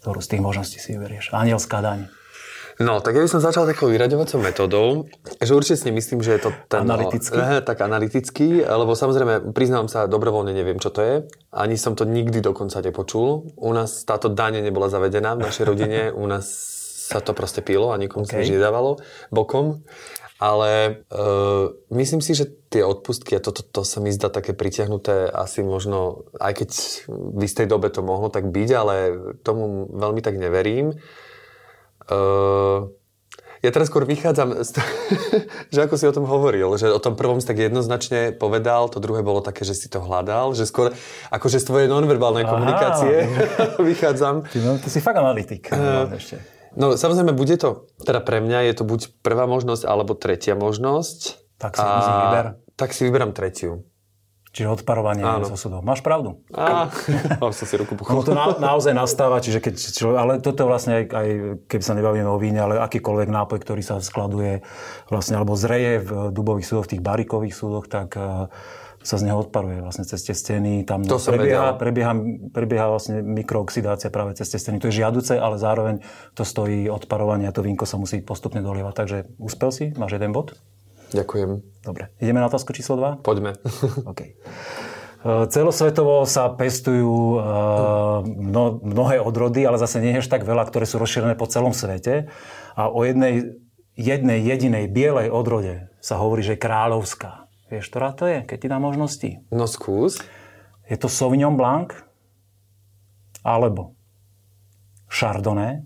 Ktorú 0.00 0.24
z 0.24 0.36
tých 0.36 0.42
možností 0.44 0.80
si 0.80 0.96
vyberieš. 0.96 1.36
Anielská 1.36 1.84
daň. 1.84 2.08
No, 2.82 2.98
tak 2.98 3.14
ja 3.14 3.22
by 3.22 3.30
som 3.30 3.38
začal 3.38 3.70
takou 3.70 3.86
vyraďovacou 3.86 4.42
metodou, 4.42 5.06
že 5.38 5.54
určite 5.54 5.78
si 5.78 5.94
myslím, 5.94 6.26
že 6.26 6.34
je 6.34 6.40
to 6.42 6.50
ten... 6.66 6.82
Analytický? 6.82 7.38
No, 7.38 7.62
tak 7.62 7.78
analytický, 7.78 8.66
lebo 8.66 8.98
samozrejme, 8.98 9.54
priznám 9.54 9.86
sa, 9.86 10.10
dobrovoľne 10.10 10.50
neviem, 10.50 10.82
čo 10.82 10.90
to 10.90 11.00
je. 11.02 11.14
Ani 11.54 11.78
som 11.78 11.94
to 11.94 12.02
nikdy 12.02 12.42
dokonca 12.42 12.82
nepočul. 12.82 13.54
U 13.54 13.70
nás 13.70 14.02
táto 14.02 14.26
daň 14.26 14.58
nebola 14.58 14.90
zavedená 14.90 15.38
v 15.38 15.46
našej 15.46 15.64
rodine. 15.70 16.10
U 16.10 16.26
nás 16.26 16.50
sa 17.04 17.22
to 17.22 17.30
proste 17.30 17.62
pilo 17.62 17.94
a 17.94 18.00
nikomu 18.00 18.26
okay. 18.26 18.32
sa 18.32 18.40
nič 18.42 18.50
nedávalo 18.58 18.98
bokom. 19.30 19.86
Ale 20.42 21.06
uh, 21.14 21.70
myslím 21.94 22.18
si, 22.18 22.34
že 22.34 22.50
tie 22.68 22.82
odpustky, 22.82 23.38
a 23.38 23.40
toto 23.40 23.62
to, 23.62 23.80
to 23.80 23.82
sa 23.86 24.02
mi 24.02 24.10
zdá 24.10 24.34
také 24.34 24.50
pritiahnuté, 24.50 25.30
asi 25.30 25.62
možno, 25.62 26.26
aj 26.42 26.52
keď 26.58 26.70
v 27.06 27.40
istej 27.46 27.70
dobe 27.70 27.86
to 27.94 28.02
mohlo 28.02 28.34
tak 28.34 28.50
byť, 28.50 28.68
ale 28.74 28.94
tomu 29.46 29.86
veľmi 29.94 30.20
tak 30.26 30.42
neverím. 30.42 30.98
Uh, 32.10 32.92
ja 33.64 33.72
teraz 33.72 33.88
skôr 33.88 34.04
vychádzam, 34.04 34.60
z 34.60 34.76
toho, 34.76 34.88
že 35.72 35.88
ako 35.88 35.94
si 35.96 36.04
o 36.04 36.12
tom 36.12 36.28
hovoril, 36.28 36.68
že 36.76 36.92
o 36.92 37.00
tom 37.00 37.16
prvom 37.16 37.40
si 37.40 37.48
tak 37.48 37.56
jednoznačne 37.56 38.36
povedal, 38.36 38.92
to 38.92 39.00
druhé 39.00 39.24
bolo 39.24 39.40
také, 39.40 39.64
že 39.64 39.72
si 39.72 39.88
to 39.88 40.04
hľadal, 40.04 40.52
že 40.52 40.68
skôr 40.68 40.92
akože 41.32 41.56
z 41.56 41.66
tvojej 41.72 41.88
nonverbálnej 41.88 42.44
Aha. 42.44 42.52
komunikácie 42.52 43.14
vychádzam. 43.92 44.44
Ty, 44.52 44.58
no, 44.60 44.76
ty 44.76 44.88
si 44.92 45.00
fakt 45.00 45.16
analytik. 45.16 45.72
Uh, 45.72 46.12
ešte. 46.12 46.44
No 46.76 46.98
samozrejme, 46.98 47.32
bude 47.32 47.56
to, 47.56 47.88
teda 48.04 48.20
pre 48.20 48.44
mňa 48.44 48.68
je 48.68 48.74
to 48.76 48.84
buď 48.84 49.00
prvá 49.24 49.48
možnosť, 49.48 49.88
alebo 49.88 50.12
tretia 50.12 50.58
možnosť. 50.58 51.40
Tak 51.56 51.80
si 51.80 51.86
a, 51.86 52.20
vyber. 52.28 52.46
Tak 52.76 52.90
si 52.92 53.06
vyberám 53.08 53.32
tretiu. 53.32 53.86
Čiže 54.54 54.70
odparovanie 54.70 55.26
Áno. 55.26 55.50
so 55.50 55.58
súdom. 55.58 55.82
Máš 55.82 55.98
pravdu. 55.98 56.38
Á, 56.54 56.86
mám 57.42 57.50
som 57.50 57.66
si 57.66 57.74
ruku 57.74 57.98
No 57.98 58.22
to 58.22 58.38
na, 58.38 58.54
naozaj 58.54 58.94
nastáva, 58.94 59.42
čiže 59.42 59.58
keď 59.58 59.74
človek, 59.74 60.18
ale 60.22 60.32
toto 60.38 60.70
vlastne 60.70 61.02
aj, 61.02 61.04
aj, 61.10 61.28
keby 61.66 61.82
sa 61.82 61.98
nebavíme 61.98 62.30
o 62.30 62.38
víne, 62.38 62.62
ale 62.62 62.78
akýkoľvek 62.78 63.34
nápoj, 63.34 63.58
ktorý 63.58 63.82
sa 63.82 63.98
skladuje 63.98 64.62
vlastne, 65.10 65.42
alebo 65.42 65.58
zreje 65.58 66.06
v 66.06 66.30
dubových 66.30 66.70
súdoch, 66.70 66.86
v 66.86 66.92
tých 66.94 67.02
barikových 67.02 67.50
súdoch, 67.50 67.90
tak 67.90 68.14
uh, 68.14 68.46
sa 69.04 69.20
z 69.20 69.28
neho 69.28 69.36
odparuje 69.36 69.84
vlastne 69.84 70.08
cez 70.08 70.24
tie 70.24 70.32
steny. 70.32 70.88
Tam 70.88 71.04
to 71.04 71.20
prebieha, 71.20 71.76
prebieha, 71.76 72.12
prebieha 72.56 72.86
vlastne 72.88 73.20
mikrooxidácia 73.20 74.08
práve 74.08 74.32
cez 74.32 74.48
tie 74.48 74.56
steny. 74.56 74.80
To 74.80 74.88
je 74.88 75.04
žiaduce, 75.04 75.36
ale 75.36 75.60
zároveň 75.60 76.00
to 76.32 76.46
stojí 76.46 76.88
odparovanie 76.88 77.44
a 77.44 77.52
to 77.52 77.60
vínko 77.60 77.84
sa 77.84 78.00
musí 78.00 78.24
postupne 78.24 78.64
dolievať. 78.64 78.94
Takže 78.96 79.18
úspel 79.36 79.70
si? 79.74 79.84
Máš 80.00 80.16
jeden 80.16 80.32
bod? 80.32 80.56
Ďakujem. 81.14 81.50
Dobre. 81.86 82.10
Ideme 82.18 82.42
na 82.42 82.50
otázku 82.50 82.74
číslo 82.74 82.98
2? 82.98 83.22
Poďme. 83.22 83.54
OK. 84.10 84.20
E, 84.20 84.32
celosvetovo 85.48 86.26
sa 86.26 86.50
pestujú 86.50 87.38
e, 87.38 87.48
mno, 88.26 88.82
mnohé 88.82 89.22
odrody, 89.22 89.62
ale 89.62 89.78
zase 89.78 90.02
nie 90.02 90.12
je 90.18 90.26
tak 90.26 90.42
veľa, 90.42 90.66
ktoré 90.66 90.84
sú 90.84 90.98
rozšírené 90.98 91.38
po 91.38 91.46
celom 91.46 91.70
svete. 91.70 92.28
A 92.74 92.90
o 92.90 93.06
jednej, 93.06 93.56
jednej 93.94 94.42
jedinej 94.42 94.90
bielej 94.90 95.30
odrode 95.30 95.88
sa 96.02 96.18
hovorí, 96.18 96.42
že 96.42 96.58
je 96.58 96.64
kráľovská. 96.66 97.46
Vieš, 97.70 97.88
ktorá 97.94 98.12
to 98.12 98.26
je, 98.28 98.44
keď 98.44 98.58
ti 98.60 98.68
dá 98.68 98.78
možnosti? 98.82 99.30
No 99.54 99.64
skús. 99.70 100.20
Je 100.84 101.00
to 101.00 101.08
Sauvignon 101.08 101.56
Blanc 101.56 101.96
alebo 103.40 103.96
Chardonnay 105.08 105.80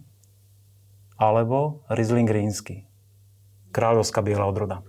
alebo 1.19 1.87
Riesling 1.87 2.27
Rínsky. 2.27 2.91
Kráľovská 3.71 4.25
biela 4.25 4.49
odroda. 4.49 4.83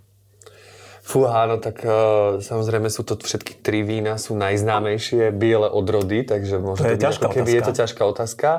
Fú, 1.09 1.25
áno, 1.25 1.57
tak 1.57 1.81
uh, 1.81 2.37
samozrejme 2.37 2.85
sú 2.93 3.01
to 3.01 3.17
všetky 3.17 3.65
tri 3.65 3.81
vína, 3.81 4.21
sú 4.21 4.37
najznámejšie 4.37 5.33
biele 5.33 5.65
odrody, 5.65 6.21
takže 6.21 6.61
možno 6.61 6.85
to 6.85 6.93
je, 6.93 7.01
ťažká 7.01 7.25
ako 7.25 7.33
keby 7.33 7.51
je 7.57 7.63
to 7.65 7.73
ťažká 7.73 8.03
otázka. 8.05 8.49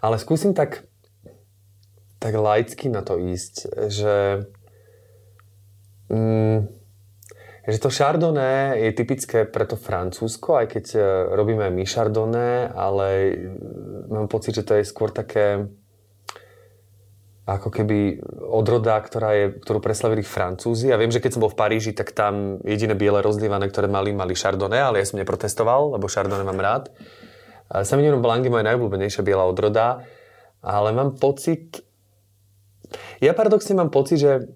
Ale 0.00 0.16
skúsim 0.16 0.56
tak, 0.56 0.88
tak 2.24 2.32
laicky 2.40 2.88
na 2.88 3.04
to 3.04 3.20
ísť, 3.20 3.68
že... 3.92 4.48
Mm, 6.08 6.72
že 7.64 7.80
to 7.80 7.88
Chardonnay 7.88 8.76
je 8.76 8.90
typické 8.92 9.48
pre 9.48 9.64
to 9.64 9.80
Francúzsko, 9.80 10.60
aj 10.60 10.66
keď 10.68 10.84
e, 10.96 11.00
robíme 11.32 11.72
my 11.72 11.84
Chardonnay, 11.88 12.68
ale 12.68 13.08
e, 13.08 13.32
mám 14.12 14.28
pocit, 14.28 14.60
že 14.60 14.68
to 14.68 14.76
je 14.76 14.84
skôr 14.84 15.08
také 15.08 15.72
ako 17.44 17.68
keby 17.68 18.24
odroda, 18.40 18.96
ktorá 19.04 19.36
je, 19.36 19.46
ktorú 19.60 19.84
preslavili 19.84 20.24
Francúzi. 20.24 20.88
A 20.88 20.96
viem, 20.96 21.12
že 21.12 21.20
keď 21.20 21.36
som 21.36 21.44
bol 21.44 21.52
v 21.52 21.60
Paríži, 21.60 21.92
tak 21.92 22.16
tam 22.16 22.56
jediné 22.64 22.96
biele 22.96 23.20
rozlievané, 23.20 23.68
ktoré 23.68 23.84
mali, 23.84 24.16
mali 24.16 24.32
Chardonnay, 24.32 24.80
ale 24.80 25.04
ja 25.04 25.08
som 25.08 25.20
neprotestoval, 25.20 26.00
lebo 26.00 26.08
Chardonnay 26.08 26.48
mám 26.48 26.56
rád. 26.56 26.88
Sauvignon 27.68 28.24
Blanc 28.24 28.44
je 28.44 28.52
moja 28.52 28.64
najobľúbenejšia 28.64 29.20
biela 29.20 29.44
odroda, 29.44 30.08
ale 30.64 30.96
mám 30.96 31.20
pocit... 31.20 31.84
Ja 33.20 33.36
paradoxne 33.36 33.76
mám 33.76 33.92
pocit, 33.92 34.24
že 34.24 34.48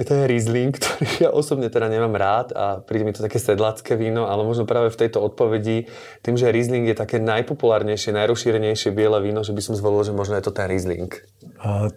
je 0.00 0.04
to 0.08 0.16
je 0.16 0.24
Riesling, 0.24 0.72
ktorý 0.80 1.28
ja 1.28 1.30
osobne 1.30 1.68
teda 1.68 1.92
nemám 1.92 2.16
rád 2.16 2.56
a 2.56 2.80
príde 2.80 3.04
mi 3.04 3.12
to 3.12 3.20
také 3.20 3.36
sedlacké 3.36 4.00
víno, 4.00 4.24
ale 4.32 4.40
možno 4.48 4.64
práve 4.64 4.88
v 4.88 4.96
tejto 4.96 5.20
odpovedi, 5.20 5.92
tým, 6.24 6.40
že 6.40 6.48
Riesling 6.48 6.88
je 6.88 6.96
také 6.96 7.20
najpopulárnejšie, 7.20 8.16
najrozšírenejšie 8.16 8.96
biele 8.96 9.20
víno, 9.20 9.44
že 9.44 9.52
by 9.52 9.60
som 9.60 9.74
zvolil, 9.76 10.08
že 10.08 10.16
možno 10.16 10.40
je 10.40 10.44
to 10.48 10.56
ten 10.56 10.72
Riesling. 10.72 11.12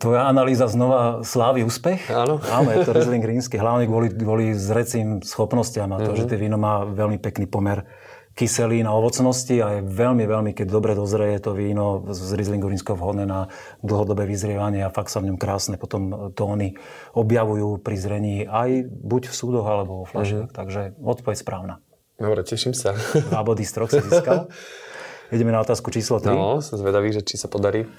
Tvoja 0.04 0.28
analýza 0.28 0.68
znova 0.68 1.24
slávi 1.24 1.64
úspech? 1.64 2.12
Áno. 2.12 2.44
Áno, 2.52 2.70
je 2.76 2.84
to 2.84 2.92
Riesling 2.92 3.24
rímsky, 3.24 3.56
hlavne 3.56 3.88
kvôli, 3.88 4.12
kvôli 4.12 4.52
zrecím 4.52 5.24
schopnostiam 5.24 5.96
a 5.96 6.04
to, 6.04 6.12
mm-hmm. 6.12 6.20
že 6.20 6.28
tie 6.28 6.38
víno 6.38 6.60
má 6.60 6.84
veľmi 6.84 7.24
pekný 7.24 7.48
pomer 7.48 7.88
kyselín 8.34 8.90
a 8.90 8.98
ovocnosti 8.98 9.54
a 9.62 9.78
je 9.78 9.82
veľmi, 9.86 10.25
veľmi, 10.25 10.52
keď 10.58 10.68
dobre 10.70 10.98
dozrie 10.98 11.38
to 11.38 11.54
víno 11.54 12.02
z 12.10 12.34
Rieslingu 12.34 12.66
Rímskeho 12.66 12.98
vhodné 12.98 13.30
na 13.30 13.54
dlhodobé 13.86 14.25
vyzrievanie 14.25 14.82
a 14.82 14.90
fakt 14.90 15.13
sa 15.13 15.22
v 15.22 15.30
ňom 15.30 15.38
krásne 15.38 15.78
potom 15.78 16.34
tóny 16.34 16.74
objavujú 17.13 17.78
pri 17.86 17.96
zrení 17.98 18.36
aj 18.50 18.90
buď 18.90 19.30
v 19.30 19.36
súdoch 19.38 19.66
alebo 19.70 20.04
vo 20.04 20.06
fľašiach. 20.10 20.50
Mm-hmm. 20.50 20.58
Takže 20.58 20.82
odpoveď 20.98 21.38
správna. 21.38 21.74
Dobre, 22.18 22.42
teším 22.42 22.74
sa. 22.74 22.98
Dva 23.30 23.46
body 23.46 23.62
z 23.66 23.72
troch 23.74 23.90
si 23.94 24.02
získal. 24.02 24.50
Ideme 25.34 25.54
na 25.54 25.62
otázku 25.62 25.90
číslo 25.94 26.22
3. 26.22 26.30
No, 26.30 26.62
som 26.62 26.78
zvedavý, 26.78 27.13
že 27.13 27.25
či 27.25 27.38
sa 27.38 27.50
podarí. 27.50 27.90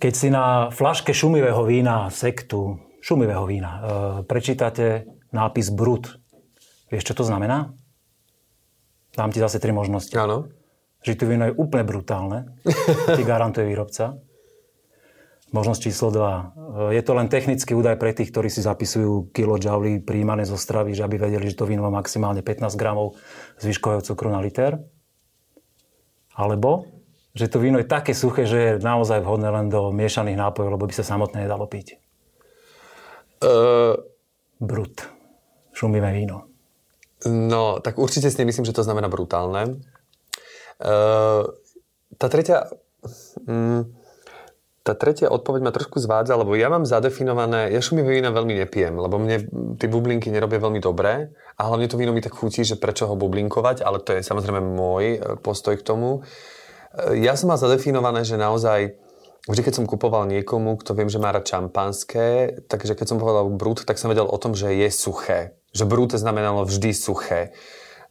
Keď 0.00 0.12
si 0.12 0.28
na 0.32 0.72
flaške 0.72 1.12
šumivého 1.12 1.60
vína, 1.64 2.08
sektu, 2.08 2.80
šumivého 3.04 3.44
vína, 3.44 3.70
e, 3.70 3.80
prečítate 4.24 5.04
nápis 5.28 5.68
Brut, 5.68 6.08
vieš, 6.88 7.12
čo 7.12 7.14
to 7.20 7.24
znamená? 7.24 7.76
Dám 9.14 9.30
ti 9.30 9.38
zase 9.38 9.62
tri 9.62 9.70
možnosti. 9.70 10.14
Áno. 10.18 10.50
Že 11.06 11.12
to 11.14 11.24
víno 11.30 11.44
je 11.48 11.56
úplne 11.56 11.86
brutálne. 11.86 12.50
ti 13.16 13.22
garantuje 13.22 13.64
výrobca. 13.64 14.18
Možnosť 15.54 15.80
číslo 15.86 16.10
2. 16.10 16.90
Je 16.98 17.02
to 17.06 17.14
len 17.14 17.30
technický 17.30 17.78
údaj 17.78 17.94
pre 17.94 18.10
tých, 18.10 18.34
ktorí 18.34 18.50
si 18.50 18.58
zapisujú 18.58 19.30
kilojouly 19.30 20.02
príjmané 20.02 20.42
zo 20.42 20.58
stravy, 20.58 20.98
že 20.98 21.06
aby 21.06 21.14
vedeli, 21.14 21.46
že 21.46 21.54
to 21.54 21.70
víno 21.70 21.86
má 21.86 21.94
maximálne 21.94 22.42
15 22.42 22.74
gramov 22.74 23.14
zvyškového 23.62 24.02
cukru 24.02 24.34
na 24.34 24.42
liter. 24.42 24.82
Alebo, 26.34 26.90
že 27.38 27.46
to 27.46 27.62
víno 27.62 27.78
je 27.78 27.86
také 27.86 28.10
suché, 28.18 28.50
že 28.50 28.58
je 28.58 28.72
naozaj 28.82 29.22
vhodné 29.22 29.46
len 29.46 29.70
do 29.70 29.94
miešaných 29.94 30.34
nápojov, 30.34 30.74
lebo 30.74 30.90
by 30.90 30.94
sa 30.98 31.06
samotné 31.06 31.46
nedalo 31.46 31.70
piť. 31.70 32.02
Uh... 33.38 33.94
Brut. 34.64 35.02
Šumivé 35.74 36.14
víno. 36.14 36.53
No, 37.24 37.80
tak 37.80 37.96
určite 37.96 38.28
si 38.28 38.36
nemyslím, 38.36 38.68
že 38.68 38.76
to 38.76 38.84
znamená 38.84 39.08
brutálne. 39.08 39.80
Uh, 40.80 41.48
tá 42.20 42.28
tretia... 42.28 42.68
Um, 43.48 43.88
tá 44.84 44.92
tretia 44.92 45.32
odpoveď 45.32 45.60
ma 45.64 45.72
trošku 45.72 45.96
zvádza, 45.96 46.36
lebo 46.36 46.52
ja 46.52 46.68
mám 46.68 46.84
zadefinované, 46.84 47.72
ja 47.72 47.80
šumivé 47.80 48.20
vína 48.20 48.28
veľmi 48.28 48.52
nepijem, 48.52 48.92
lebo 49.00 49.16
mne 49.16 49.48
tie 49.80 49.88
bublinky 49.88 50.28
nerobia 50.28 50.60
veľmi 50.60 50.76
dobré 50.76 51.32
a 51.56 51.72
hlavne 51.72 51.88
to 51.88 51.96
víno 51.96 52.12
mi 52.12 52.20
tak 52.20 52.36
chutí, 52.36 52.68
že 52.68 52.76
prečo 52.76 53.08
ho 53.08 53.16
bublinkovať, 53.16 53.80
ale 53.80 54.04
to 54.04 54.12
je 54.12 54.20
samozrejme 54.20 54.60
môj 54.60 55.04
e, 55.16 55.18
postoj 55.40 55.80
k 55.80 55.86
tomu. 55.88 56.20
E, 56.92 57.16
ja 57.24 57.32
som 57.32 57.48
mal 57.48 57.56
zadefinované, 57.56 58.28
že 58.28 58.36
naozaj 58.36 59.00
vždy, 59.48 59.62
keď 59.64 59.72
som 59.72 59.88
kupoval 59.88 60.28
niekomu, 60.28 60.76
kto 60.76 60.92
viem, 60.92 61.08
že 61.08 61.16
má 61.16 61.32
rád 61.32 61.48
šampanské, 61.48 62.52
takže 62.68 62.92
keď 62.92 63.06
som 63.08 63.16
povedal 63.16 63.48
brut, 63.56 63.88
tak 63.88 63.96
som 63.96 64.12
vedel 64.12 64.28
o 64.28 64.36
tom, 64.36 64.52
že 64.52 64.68
je 64.68 64.92
suché 64.92 65.63
že 65.74 65.84
brúte 65.84 66.16
znamenalo 66.16 66.64
vždy 66.64 66.90
suché. 66.94 67.52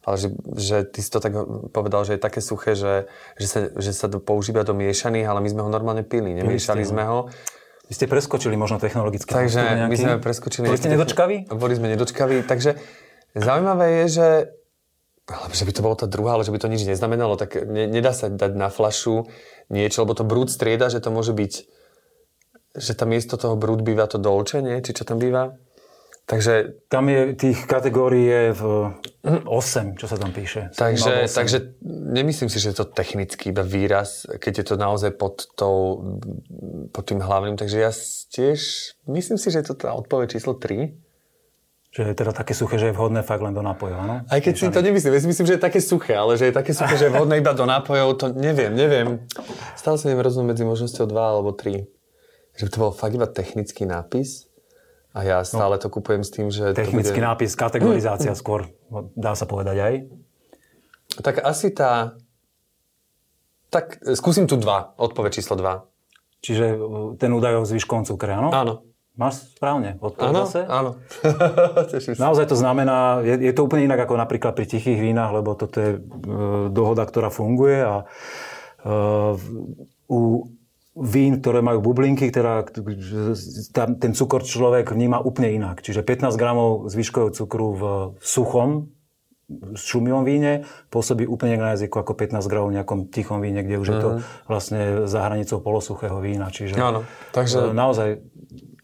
Ale 0.04 0.20
že, 0.20 0.28
že 0.60 0.76
ty 0.84 1.00
si 1.00 1.08
to 1.08 1.16
tak 1.16 1.32
povedal, 1.72 2.04
že 2.04 2.14
je 2.14 2.20
také 2.20 2.44
suché, 2.44 2.76
že, 2.76 3.08
že, 3.40 3.46
sa, 3.48 3.60
že 3.72 3.90
sa 3.96 4.06
to 4.12 4.20
používa 4.20 4.60
do 4.60 4.76
miešaných, 4.76 5.24
ale 5.24 5.40
my 5.40 5.48
sme 5.48 5.64
ho 5.64 5.70
normálne 5.72 6.04
pili, 6.04 6.36
nemiešali 6.36 6.84
sme 6.84 7.08
ho. 7.08 7.32
Vy 7.88 7.92
ste 7.96 8.04
preskočili 8.04 8.52
možno 8.52 8.76
technologicky. 8.76 9.32
Takže 9.32 9.88
my 9.88 9.96
sme 9.96 10.12
preskočili. 10.20 10.68
Boli 10.68 10.80
ste 10.80 10.92
nedočkaví? 10.92 11.48
Boli 11.56 11.72
sme 11.72 11.88
nedočkaví, 11.96 12.44
takže 12.44 12.76
zaujímavé 13.32 14.04
je, 14.04 14.06
že 14.20 14.28
ale 15.24 15.56
že 15.56 15.64
by 15.64 15.72
to 15.72 15.80
bolo 15.80 15.96
tá 15.96 16.04
druhá, 16.04 16.36
ale 16.36 16.44
že 16.44 16.52
by 16.52 16.60
to 16.60 16.68
nič 16.68 16.84
neznamenalo, 16.84 17.40
tak 17.40 17.56
ne, 17.64 17.88
nedá 17.88 18.12
sa 18.12 18.28
dať 18.28 18.52
na 18.52 18.68
flašu 18.68 19.24
niečo, 19.72 20.04
lebo 20.04 20.12
to 20.12 20.20
brúd 20.20 20.52
strieda, 20.52 20.92
že 20.92 21.00
to 21.00 21.08
môže 21.08 21.32
byť, 21.32 21.52
že 22.76 22.92
tam 22.92 23.08
miesto 23.08 23.40
toho 23.40 23.56
brúd 23.56 23.80
býva 23.80 24.04
to 24.04 24.20
dolče, 24.20 24.60
nie? 24.60 24.84
Či 24.84 25.00
čo 25.00 25.08
tam 25.08 25.16
býva? 25.16 25.56
Takže 26.24 26.80
tam 26.88 27.12
je 27.12 27.36
tých 27.36 27.68
kategórií 27.68 28.24
je 28.24 28.44
v 28.56 28.62
8, 29.44 30.00
čo 30.00 30.08
sa 30.08 30.16
tam 30.16 30.32
píše. 30.32 30.72
Takže, 30.72 31.28
takže 31.28 31.76
nemyslím 31.84 32.48
si, 32.48 32.56
že 32.56 32.72
je 32.72 32.80
to 32.80 32.88
technický 32.88 33.52
iba 33.52 33.60
výraz, 33.60 34.24
keď 34.40 34.52
je 34.56 34.64
to 34.72 34.74
naozaj 34.80 35.12
pod, 35.20 35.44
tou, 35.52 36.00
pod 36.96 37.04
tým 37.04 37.20
hlavným. 37.20 37.60
Takže 37.60 37.76
ja 37.76 37.92
tiež 38.32 38.60
myslím 39.04 39.36
si, 39.36 39.52
že 39.52 39.60
je 39.60 39.66
to 39.68 39.84
tá 39.84 39.92
odpoveď 39.92 40.40
číslo 40.40 40.56
3. 40.56 40.96
Že 41.92 42.00
je 42.10 42.16
teda 42.16 42.32
také 42.32 42.56
suché, 42.56 42.80
že 42.80 42.88
je 42.90 42.96
vhodné 42.96 43.20
fakt 43.20 43.44
len 43.44 43.52
do 43.52 43.60
nápojov, 43.60 43.98
áno? 44.00 44.24
Aj 44.24 44.40
keď 44.40 44.54
si 44.56 44.66
to 44.72 44.80
nemyslím, 44.80 45.14
ja 45.14 45.22
si 45.22 45.28
myslím, 45.28 45.46
že 45.46 45.54
je 45.54 45.62
také 45.62 45.78
suché, 45.78 46.16
ale 46.16 46.40
že 46.40 46.48
je 46.48 46.54
také 46.56 46.72
suché, 46.72 46.96
že 46.96 47.06
je 47.06 47.14
vhodné 47.14 47.38
iba 47.38 47.52
do 47.52 47.68
nápojov, 47.68 48.08
to 48.16 48.26
neviem, 48.32 48.72
neviem. 48.72 49.28
Stále 49.76 50.00
sa 50.00 50.08
neviem 50.08 50.24
rozumieť 50.24 50.56
medzi 50.56 50.64
možnosťou 50.64 51.04
2 51.04 51.14
alebo 51.20 51.52
3. 51.52 51.84
Že 52.56 52.62
by 52.64 52.70
to 52.72 52.80
bol 52.80 52.90
fakt 52.96 53.12
iba 53.12 53.28
technický 53.28 53.84
nápis. 53.86 54.48
A 55.14 55.22
ja 55.22 55.38
no. 55.40 55.46
stále 55.46 55.78
no, 55.78 55.82
to 55.82 55.86
kupujem 55.86 56.26
s 56.26 56.30
tým, 56.34 56.50
že... 56.50 56.74
Technický 56.74 57.22
bude... 57.22 57.28
nápis, 57.30 57.54
kategorizácia 57.54 58.34
skôr, 58.34 58.66
dá 59.14 59.38
sa 59.38 59.46
povedať 59.46 59.76
aj. 59.78 59.94
Tak 61.22 61.38
asi 61.46 61.70
tá... 61.70 62.18
Tak 63.70 64.02
skúsim 64.18 64.50
tu 64.50 64.58
dva, 64.58 64.94
odpoveď 64.98 65.38
číslo 65.38 65.54
dva. 65.54 65.86
Čiže 66.42 66.66
uh, 66.74 67.14
ten 67.14 67.30
údaj 67.30 67.62
o 67.62 67.64
zvyškovom 67.64 68.04
cukre, 68.06 68.34
áno? 68.34 68.50
Áno. 68.50 68.74
Máš 69.14 69.54
správne 69.54 69.94
odpoveď 70.02 70.34
zase? 70.42 70.60
Áno, 70.66 70.98
Naozaj 72.26 72.50
to 72.50 72.58
znamená, 72.58 73.22
je, 73.22 73.46
je 73.46 73.52
to 73.54 73.70
úplne 73.70 73.86
inak 73.86 74.10
ako 74.10 74.18
napríklad 74.18 74.58
pri 74.58 74.66
tichých 74.66 74.98
vínach, 74.98 75.30
lebo 75.30 75.54
toto 75.54 75.78
je 75.78 75.90
e, 75.94 75.98
dohoda, 76.74 77.06
ktorá 77.06 77.30
funguje 77.30 77.78
a 77.78 78.02
e, 78.02 78.04
u 80.10 80.50
vín, 80.94 81.42
ktoré 81.42 81.58
majú 81.58 81.82
bublinky, 81.82 82.30
teda 82.30 82.70
ten 83.98 84.12
cukor 84.14 84.46
človek 84.46 84.94
vníma 84.94 85.18
úplne 85.18 85.50
inak. 85.50 85.82
Čiže 85.82 86.06
15 86.06 86.38
gramov 86.38 86.86
zvyškového 86.86 87.34
cukru 87.34 87.68
v 87.74 87.82
suchom 88.22 88.94
šumivom 89.76 90.24
víne 90.24 90.64
pôsobí 90.88 91.28
úplne 91.28 91.60
na 91.60 91.76
jazyku 91.76 92.00
ako 92.00 92.16
15 92.16 92.48
gramov 92.48 92.72
v 92.72 92.76
nejakom 92.80 92.98
tichom 93.12 93.44
víne, 93.44 93.60
kde 93.60 93.76
už 93.76 93.88
mm. 93.88 93.92
je 93.92 93.98
to 94.00 94.08
mhm. 94.08 94.20
vlastne 94.48 94.80
za 95.04 95.20
hranicou 95.20 95.58
polosuchého 95.60 96.16
vína. 96.22 96.48
Čiže 96.48 96.80
Áno, 96.80 97.04
takže... 97.34 97.74
naozaj 97.74 98.24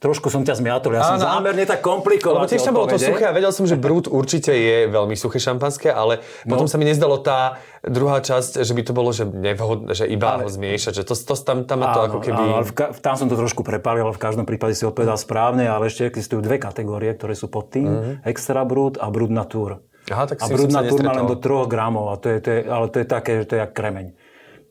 Trošku 0.00 0.33
som 0.33 0.40
ťa 0.40 0.57
zmiatol, 0.57 0.97
ja 0.97 1.04
som 1.04 1.21
zámerne 1.21 1.69
tak 1.69 1.85
komplikoval. 1.85 2.40
Lebo 2.40 2.49
tiež 2.49 2.64
tam 2.64 2.73
bolo 2.73 2.88
to 2.88 2.97
suché 2.97 3.28
a 3.28 3.37
vedel 3.37 3.52
som, 3.52 3.69
že 3.69 3.76
brut 3.76 4.09
určite 4.09 4.49
je 4.49 4.88
veľmi 4.88 5.12
suché 5.12 5.37
šampanské, 5.37 5.92
ale 5.92 6.25
no. 6.49 6.57
potom 6.57 6.64
sa 6.64 6.80
mi 6.80 6.88
nezdalo 6.88 7.21
tá 7.21 7.61
druhá 7.85 8.25
časť, 8.25 8.64
že 8.64 8.73
by 8.73 8.83
to 8.88 8.92
bolo, 8.97 9.12
že 9.12 9.28
nevhodné, 9.28 9.92
že 9.92 10.09
iba 10.09 10.40
ale... 10.40 10.49
ho 10.49 10.49
zmiešať, 10.49 11.00
že 11.00 11.02
to, 11.04 11.12
to, 11.12 11.37
tam, 11.45 11.69
tam 11.69 11.85
áno, 11.85 11.92
to 11.92 12.00
ako 12.09 12.19
keby... 12.25 12.42
Áno, 12.49 12.64
v, 12.64 12.73
tam 12.97 13.21
som 13.21 13.28
to 13.28 13.37
trošku 13.37 13.61
prepálil, 13.61 14.09
ale 14.09 14.16
v 14.16 14.23
každom 14.25 14.49
prípade 14.49 14.73
si 14.73 14.88
odpovedal 14.88 15.21
správne, 15.21 15.69
ale 15.69 15.92
ešte 15.92 16.09
existujú 16.09 16.40
dve 16.40 16.57
kategórie, 16.57 17.12
ktoré 17.12 17.37
sú 17.37 17.52
pod 17.52 17.69
tým, 17.69 17.92
mm-hmm. 17.92 18.14
extra 18.25 18.64
brut 18.64 18.97
a 18.97 19.12
brut 19.12 19.28
natur. 19.28 19.85
Aha, 20.09 20.25
tak 20.25 20.40
a 20.40 20.49
brut 20.49 20.73
natur 20.73 20.97
má 21.04 21.12
len 21.12 21.28
do 21.28 21.37
3 21.37 21.69
gramov, 21.69 22.09
a 22.09 22.16
to 22.16 22.33
je, 22.33 22.38
to 22.40 22.49
je, 22.49 22.59
ale 22.64 22.88
to 22.88 23.04
je 23.04 23.07
také, 23.07 23.33
že 23.40 23.45
to 23.45 23.52
je 23.57 23.61
jak 23.69 23.73
kremeň. 23.76 24.16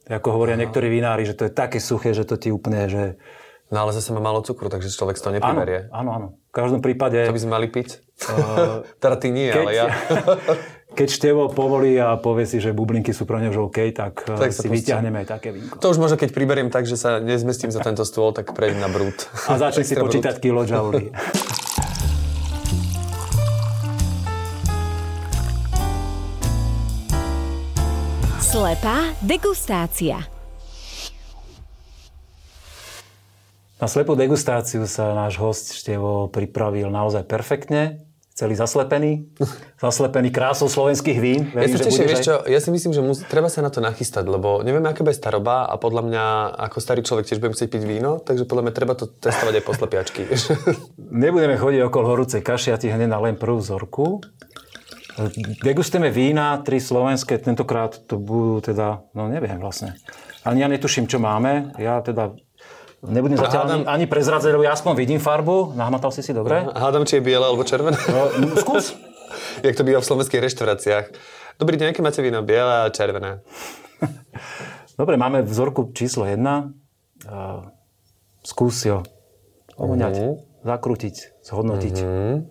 Ako 0.09 0.33
hovoria 0.33 0.57
Aha. 0.57 0.65
niektorí 0.65 0.89
vinári, 0.89 1.21
že 1.29 1.37
to 1.37 1.45
je 1.45 1.53
také 1.53 1.77
suché, 1.77 2.17
že 2.17 2.25
to 2.25 2.33
ti 2.33 2.49
úplne, 2.49 2.89
že 2.89 3.21
No 3.69 3.85
ale 3.85 3.93
zase 3.93 4.09
má 4.09 4.17
málo 4.17 4.41
cukru, 4.41 4.65
takže 4.65 4.89
človek 4.89 5.21
to 5.21 5.29
nepriberie. 5.29 5.93
Áno, 5.93 6.09
áno, 6.09 6.27
V 6.49 6.53
každom 6.57 6.81
prípade... 6.81 7.21
To 7.21 7.37
by 7.37 7.41
sme 7.45 7.53
mali 7.53 7.67
piť? 7.69 8.01
Uh, 8.25 8.81
teda 9.03 9.15
ty 9.21 9.29
nie, 9.29 9.53
keď, 9.53 9.61
ale 9.61 9.71
ja. 9.77 9.85
keď 10.97 11.07
števo 11.13 11.53
povolí 11.53 11.93
a 12.01 12.17
povie 12.17 12.49
si, 12.49 12.57
že 12.57 12.73
bublinky 12.73 13.13
sú 13.13 13.29
pre 13.29 13.37
ňa 13.37 13.53
už 13.53 13.69
OK, 13.69 13.93
tak, 13.93 14.25
eh, 14.25 14.41
tak 14.41 14.57
si 14.57 14.65
vyťahneme 14.65 15.21
aj 15.21 15.27
také 15.29 15.53
vínko. 15.53 15.77
To 15.85 15.93
už 15.93 16.01
možno, 16.01 16.17
keď 16.17 16.33
priberiem 16.33 16.73
tak, 16.73 16.89
že 16.89 16.97
sa 16.97 17.21
nezmestím 17.21 17.69
za 17.69 17.85
tento 17.85 18.01
stôl, 18.01 18.33
tak 18.33 18.57
prejdem 18.57 18.81
na 18.81 18.89
brút. 18.89 19.29
A 19.45 19.61
začne 19.61 19.85
si 19.85 19.93
počítať 20.01 20.41
kilojouly. 20.41 21.13
Slepá 28.41 29.13
degustácia. 29.21 30.38
Na 33.79 33.87
slepú 33.87 34.11
degustáciu 34.11 34.83
sa 34.91 35.15
náš 35.15 35.39
host 35.39 35.71
Števo 35.71 36.27
pripravil 36.27 36.91
naozaj 36.91 37.23
perfektne. 37.23 38.03
celý 38.35 38.55
zaslepený, 38.55 39.23
zaslepený 39.83 40.35
krásou 40.35 40.67
slovenských 40.67 41.19
vín. 41.19 41.47
Verím, 41.55 41.75
ja 41.75 41.79
sa 41.79 41.87
teším, 41.87 42.07
vieš 42.07 42.23
čo, 42.27 42.35
ja 42.43 42.59
si 42.59 42.71
myslím, 42.75 42.91
že 42.91 42.99
mus, 43.03 43.19
treba 43.23 43.47
sa 43.47 43.63
na 43.63 43.71
to 43.71 43.79
nachystať, 43.79 44.27
lebo 44.27 44.63
neviem, 44.63 44.83
aká 44.83 45.03
bude 45.03 45.15
staroba 45.15 45.67
a 45.67 45.79
podľa 45.79 46.03
mňa 46.07 46.23
ako 46.67 46.77
starý 46.79 47.01
človek 47.07 47.27
tiež 47.27 47.39
budem 47.39 47.55
chcieť 47.55 47.69
piť 47.71 47.83
víno, 47.83 48.19
takže 48.19 48.47
podľa 48.47 48.63
mňa 48.67 48.73
treba 48.75 48.95
to 48.99 49.11
testovať 49.11 49.59
aj 49.59 49.63
po 49.63 49.71
slepiačky. 49.75 50.21
Nebudeme 51.23 51.55
chodiť 51.55 51.81
okolo 51.87 52.15
horúcej 52.15 52.43
kaši, 52.43 52.75
ja 52.75 52.79
ti 52.79 52.91
hneď 52.91 53.11
na 53.11 53.19
len 53.19 53.39
prvú 53.39 53.63
vzorku. 53.63 54.23
Degustujeme 55.63 56.11
vína, 56.11 56.63
tri 56.63 56.79
slovenské, 56.79 57.43
tentokrát 57.43 57.95
to 58.07 58.19
budú 58.19 58.71
teda, 58.71 59.03
no 59.15 59.27
neviem 59.27 59.59
vlastne. 59.59 59.99
Ani 60.47 60.63
ja 60.63 60.71
netuším, 60.71 61.11
čo 61.11 61.19
máme. 61.19 61.75
Ja 61.75 61.99
teda 61.99 62.39
Nebudem 62.99 63.39
zatiaľ 63.39 63.63
hádam... 63.63 63.79
ani, 63.87 64.03
ani 64.03 64.05
prezradzať, 64.11 64.51
lebo 64.51 64.67
ja 64.67 64.75
aspoň 64.75 64.91
vidím 64.99 65.23
farbu. 65.23 65.71
Nahmatal 65.71 66.11
si 66.11 66.19
si 66.19 66.35
dobre? 66.35 66.67
Hádam, 66.67 67.07
či 67.07 67.19
je 67.19 67.23
biele 67.23 67.47
alebo 67.47 67.63
červené. 67.63 67.95
No, 68.11 68.27
no 68.43 68.55
skús. 68.59 68.91
Jak 69.65 69.79
to 69.79 69.87
býva 69.87 70.03
v 70.03 70.07
slovenských 70.09 70.43
reštauráciách. 70.43 71.05
Dobrý 71.55 71.79
deň, 71.79 71.95
aké 71.95 72.03
máte 72.03 72.19
víno? 72.19 72.43
Biele 72.43 72.87
a 72.87 72.91
červené. 72.91 73.39
Dobre, 74.99 75.15
máme 75.15 75.47
vzorku 75.47 75.95
číslo 75.95 76.27
1. 76.27 76.43
Uh, 77.23 77.71
skús 78.43 78.83
ho 78.91 79.03
ovoňať, 79.79 80.15
uh-huh. 80.19 80.35
zakrútiť, 80.67 81.39
zhodnotiť. 81.43 81.95
Uh-huh. 82.03 82.43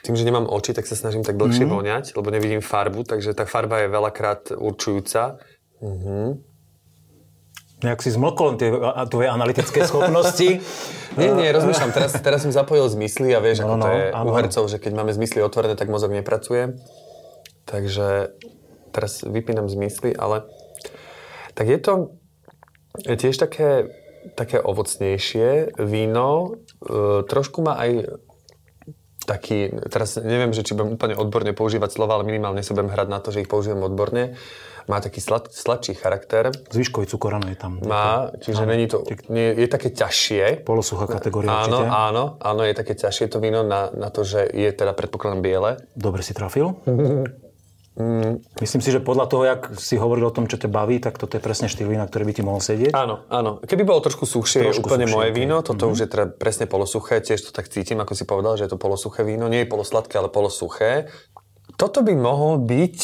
Tým, 0.00 0.18
že 0.18 0.26
nemám 0.26 0.50
oči, 0.50 0.74
tak 0.74 0.90
sa 0.90 0.98
snažím 0.98 1.22
tak 1.22 1.38
dlhšie 1.38 1.68
mm. 1.68 1.70
voňať, 1.70 2.04
lebo 2.18 2.34
nevidím 2.34 2.64
farbu, 2.64 3.06
takže 3.06 3.30
tá 3.36 3.46
farba 3.46 3.84
je 3.84 3.92
veľakrát 3.92 4.50
určujúca. 4.56 5.38
Uh-huh. 5.80 6.38
Nejak 7.80 8.04
si 8.04 8.12
zmlkol 8.12 8.60
tie 8.60 8.68
tvoje 9.08 9.28
analytické 9.32 9.84
schopnosti. 9.88 10.60
nie, 11.16 11.30
nie, 11.32 11.48
rozmýšľam. 11.48 11.96
Teraz, 11.96 12.12
teraz 12.20 12.44
som 12.44 12.52
zapojil 12.52 12.86
zmysly 12.92 13.32
a 13.32 13.40
vieš, 13.40 13.64
no, 13.64 13.72
ako 13.72 13.76
no, 13.76 13.84
to 13.84 13.88
je 13.88 14.04
áno. 14.12 14.24
u 14.28 14.30
hercov, 14.36 14.64
že 14.68 14.76
keď 14.76 14.92
máme 15.00 15.12
zmysly 15.16 15.40
otvorené, 15.40 15.74
tak 15.80 15.88
mozog 15.88 16.12
nepracuje. 16.12 16.76
Takže 17.64 18.36
teraz 18.92 19.24
vypínam 19.24 19.66
zmysly, 19.70 20.12
ale 20.12 20.44
tak 21.56 21.66
je 21.72 21.78
to 21.80 22.20
je 22.98 23.16
tiež 23.16 23.38
také, 23.38 23.86
také 24.34 24.58
ovocnejšie 24.58 25.78
víno. 25.78 26.58
E, 26.82 27.22
trošku 27.24 27.62
má 27.62 27.78
aj 27.78 28.18
taký, 29.28 29.72
teraz 29.92 30.16
neviem, 30.20 30.52
že 30.52 30.64
či 30.64 30.72
budem 30.72 30.96
úplne 30.96 31.14
odborne 31.16 31.52
používať 31.52 31.90
slova, 31.92 32.18
ale 32.18 32.28
minimálne 32.28 32.64
sa 32.64 32.72
budem 32.76 32.92
hrať 32.92 33.08
na 33.08 33.18
to, 33.20 33.32
že 33.32 33.44
ich 33.44 33.50
použijem 33.50 33.80
odborne 33.80 34.36
má 34.90 34.98
taký 34.98 35.22
slad, 35.22 35.54
sladší 35.54 35.94
charakter. 35.94 36.50
Zvyškový 36.50 37.06
cukor, 37.06 37.38
je 37.46 37.54
tam. 37.54 37.78
Má, 37.86 38.34
čiže 38.42 38.66
není 38.66 38.90
to, 38.90 39.06
nie, 39.30 39.54
je 39.54 39.68
také 39.70 39.94
ťažšie. 39.94 40.66
Polosuchá 40.66 41.06
kategória 41.06 41.54
áno, 41.54 41.62
určite. 41.62 41.86
Áno, 41.86 42.22
áno, 42.42 42.60
je 42.66 42.74
také 42.74 42.98
ťažšie 42.98 43.30
to 43.30 43.38
víno 43.38 43.62
na, 43.62 43.94
na 43.94 44.10
to, 44.10 44.26
že 44.26 44.50
je 44.50 44.70
teda 44.74 44.90
predpokladám 44.90 45.40
biele. 45.46 45.70
Dobre 45.94 46.26
si 46.26 46.34
trafil. 46.34 46.74
Mm. 47.98 48.38
Myslím 48.62 48.80
si, 48.80 48.94
že 48.94 49.02
podľa 49.02 49.26
toho, 49.26 49.42
jak 49.42 49.74
si 49.76 49.98
hovoril 49.98 50.30
o 50.30 50.34
tom, 50.34 50.46
čo 50.46 50.56
ťa 50.56 50.70
baví, 50.70 51.02
tak 51.02 51.18
toto 51.18 51.36
je 51.36 51.42
presne 51.42 51.66
štýl 51.66 51.90
vína, 51.90 52.06
ktorý 52.06 52.22
by 52.30 52.34
ti 52.38 52.42
mohol 52.46 52.62
sedieť. 52.62 52.94
Áno, 52.94 53.26
áno. 53.26 53.58
Keby 53.66 53.82
bolo 53.82 53.98
trošku 53.98 54.24
suchšie, 54.24 54.70
trošku 54.70 54.86
úplne 54.86 55.10
suchšie, 55.10 55.16
moje 55.18 55.30
víno. 55.34 55.60
Toto 55.60 55.90
mm-hmm. 55.90 55.94
už 55.94 55.98
je 56.06 56.08
teda 56.08 56.24
presne 56.30 56.70
polosuché. 56.70 57.18
Tiež 57.18 57.42
to 57.42 57.50
tak 57.50 57.66
cítim, 57.66 57.98
ako 57.98 58.14
si 58.14 58.24
povedal, 58.24 58.54
že 58.54 58.70
je 58.70 58.72
to 58.72 58.78
polosuché 58.78 59.26
víno. 59.26 59.50
Nie 59.50 59.66
je 59.66 59.72
polosladké, 59.74 60.16
ale 60.22 60.30
polosuché. 60.30 61.10
Toto 61.74 62.06
by 62.06 62.14
mohol 62.14 62.62
byť, 62.62 62.98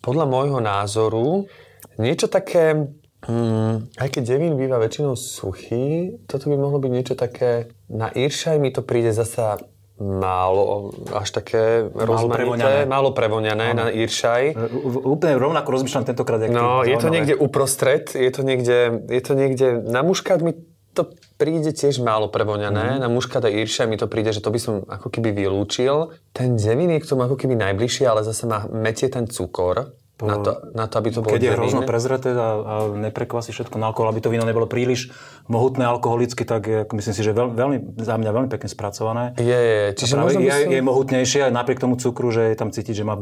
podľa 0.00 0.24
môjho 0.30 0.58
názoru, 0.62 1.50
niečo 1.98 2.30
také... 2.30 2.94
Hmm, 3.18 3.90
aj 3.98 4.14
keď 4.14 4.38
devín 4.38 4.54
býva 4.54 4.78
väčšinou 4.78 5.18
suchý, 5.18 6.14
toto 6.30 6.46
by 6.46 6.54
mohlo 6.54 6.78
byť 6.78 6.92
niečo 6.94 7.14
také... 7.18 7.74
Na 7.90 8.06
Iršaj 8.14 8.62
mi 8.62 8.70
to 8.70 8.86
príde 8.86 9.10
zasa 9.10 9.58
málo, 9.98 10.94
až 11.10 11.28
také 11.42 11.90
málo 11.90 12.30
prevoňané. 12.30 12.86
málo 12.86 13.10
prevoňané 13.10 13.66
na 13.74 13.86
Iršaj. 13.90 14.42
E, 14.54 14.68
úplne 15.02 15.34
rovnako 15.34 15.68
rozmýšľam 15.74 16.06
tentokrát. 16.06 16.38
No, 16.46 16.86
je 16.86 16.94
to 16.96 17.10
niekde 17.10 17.34
uprostred, 17.34 18.14
je 18.14 18.30
to 18.30 18.46
niekde, 18.46 19.04
je 19.10 19.22
to 19.22 19.32
niekde, 19.34 19.66
na 19.82 20.06
muškát 20.06 20.38
mi 20.38 20.54
to 20.94 21.10
príde 21.38 21.70
tiež 21.70 22.02
málo 22.02 22.26
prevoňané, 22.26 22.98
mm. 22.98 23.00
na 23.02 23.08
muškát 23.10 23.42
a 23.46 23.50
Iršaj 23.50 23.86
mi 23.86 23.94
to 23.94 24.10
príde, 24.10 24.34
že 24.34 24.42
to 24.42 24.50
by 24.50 24.58
som 24.58 24.74
ako 24.86 25.10
keby 25.14 25.30
vylúčil. 25.30 26.10
Ten 26.34 26.58
zemin 26.58 26.90
je 26.94 27.02
k 27.02 27.08
tomu 27.10 27.26
ako 27.26 27.38
keby 27.38 27.54
najbližšie, 27.54 28.06
ale 28.06 28.26
zase 28.26 28.50
má 28.50 28.66
metie 28.70 29.06
ten 29.06 29.30
cukor. 29.30 29.94
Na 30.18 30.34
to, 30.42 30.50
na 30.74 30.90
to, 30.90 30.98
aby 30.98 31.14
to 31.14 31.22
bolo 31.22 31.38
Keď 31.38 31.44
je 31.46 31.54
hrozno 31.54 31.86
prezreté 31.86 32.34
a, 32.34 32.50
a 32.58 32.74
neprekvasí 32.90 33.54
všetko 33.54 33.78
na 33.78 33.94
alkohol, 33.94 34.10
aby 34.10 34.18
to 34.18 34.34
víno 34.34 34.42
nebolo 34.42 34.66
príliš 34.66 35.14
mohutné 35.46 35.86
alkoholicky, 35.86 36.42
tak 36.42 36.66
je, 36.66 36.82
myslím 36.90 37.14
si, 37.14 37.22
že 37.22 37.30
veľ, 37.30 37.54
veľmi, 37.54 37.78
za 38.02 38.18
mňa 38.18 38.30
veľmi 38.34 38.50
pekne 38.50 38.66
spracované. 38.66 39.38
Je, 39.38 39.46
je. 39.46 39.84
Čiže 39.94 40.18
možno 40.18 40.42
je, 40.42 40.50
som... 40.50 40.74
je 40.74 40.80
mohutnejšie 40.82 41.40
aj 41.46 41.52
napriek 41.54 41.78
tomu 41.78 41.94
cukru, 42.02 42.34
že 42.34 42.50
je 42.50 42.58
tam 42.58 42.74
cítiť, 42.74 42.98
že 42.98 43.04
má 43.06 43.14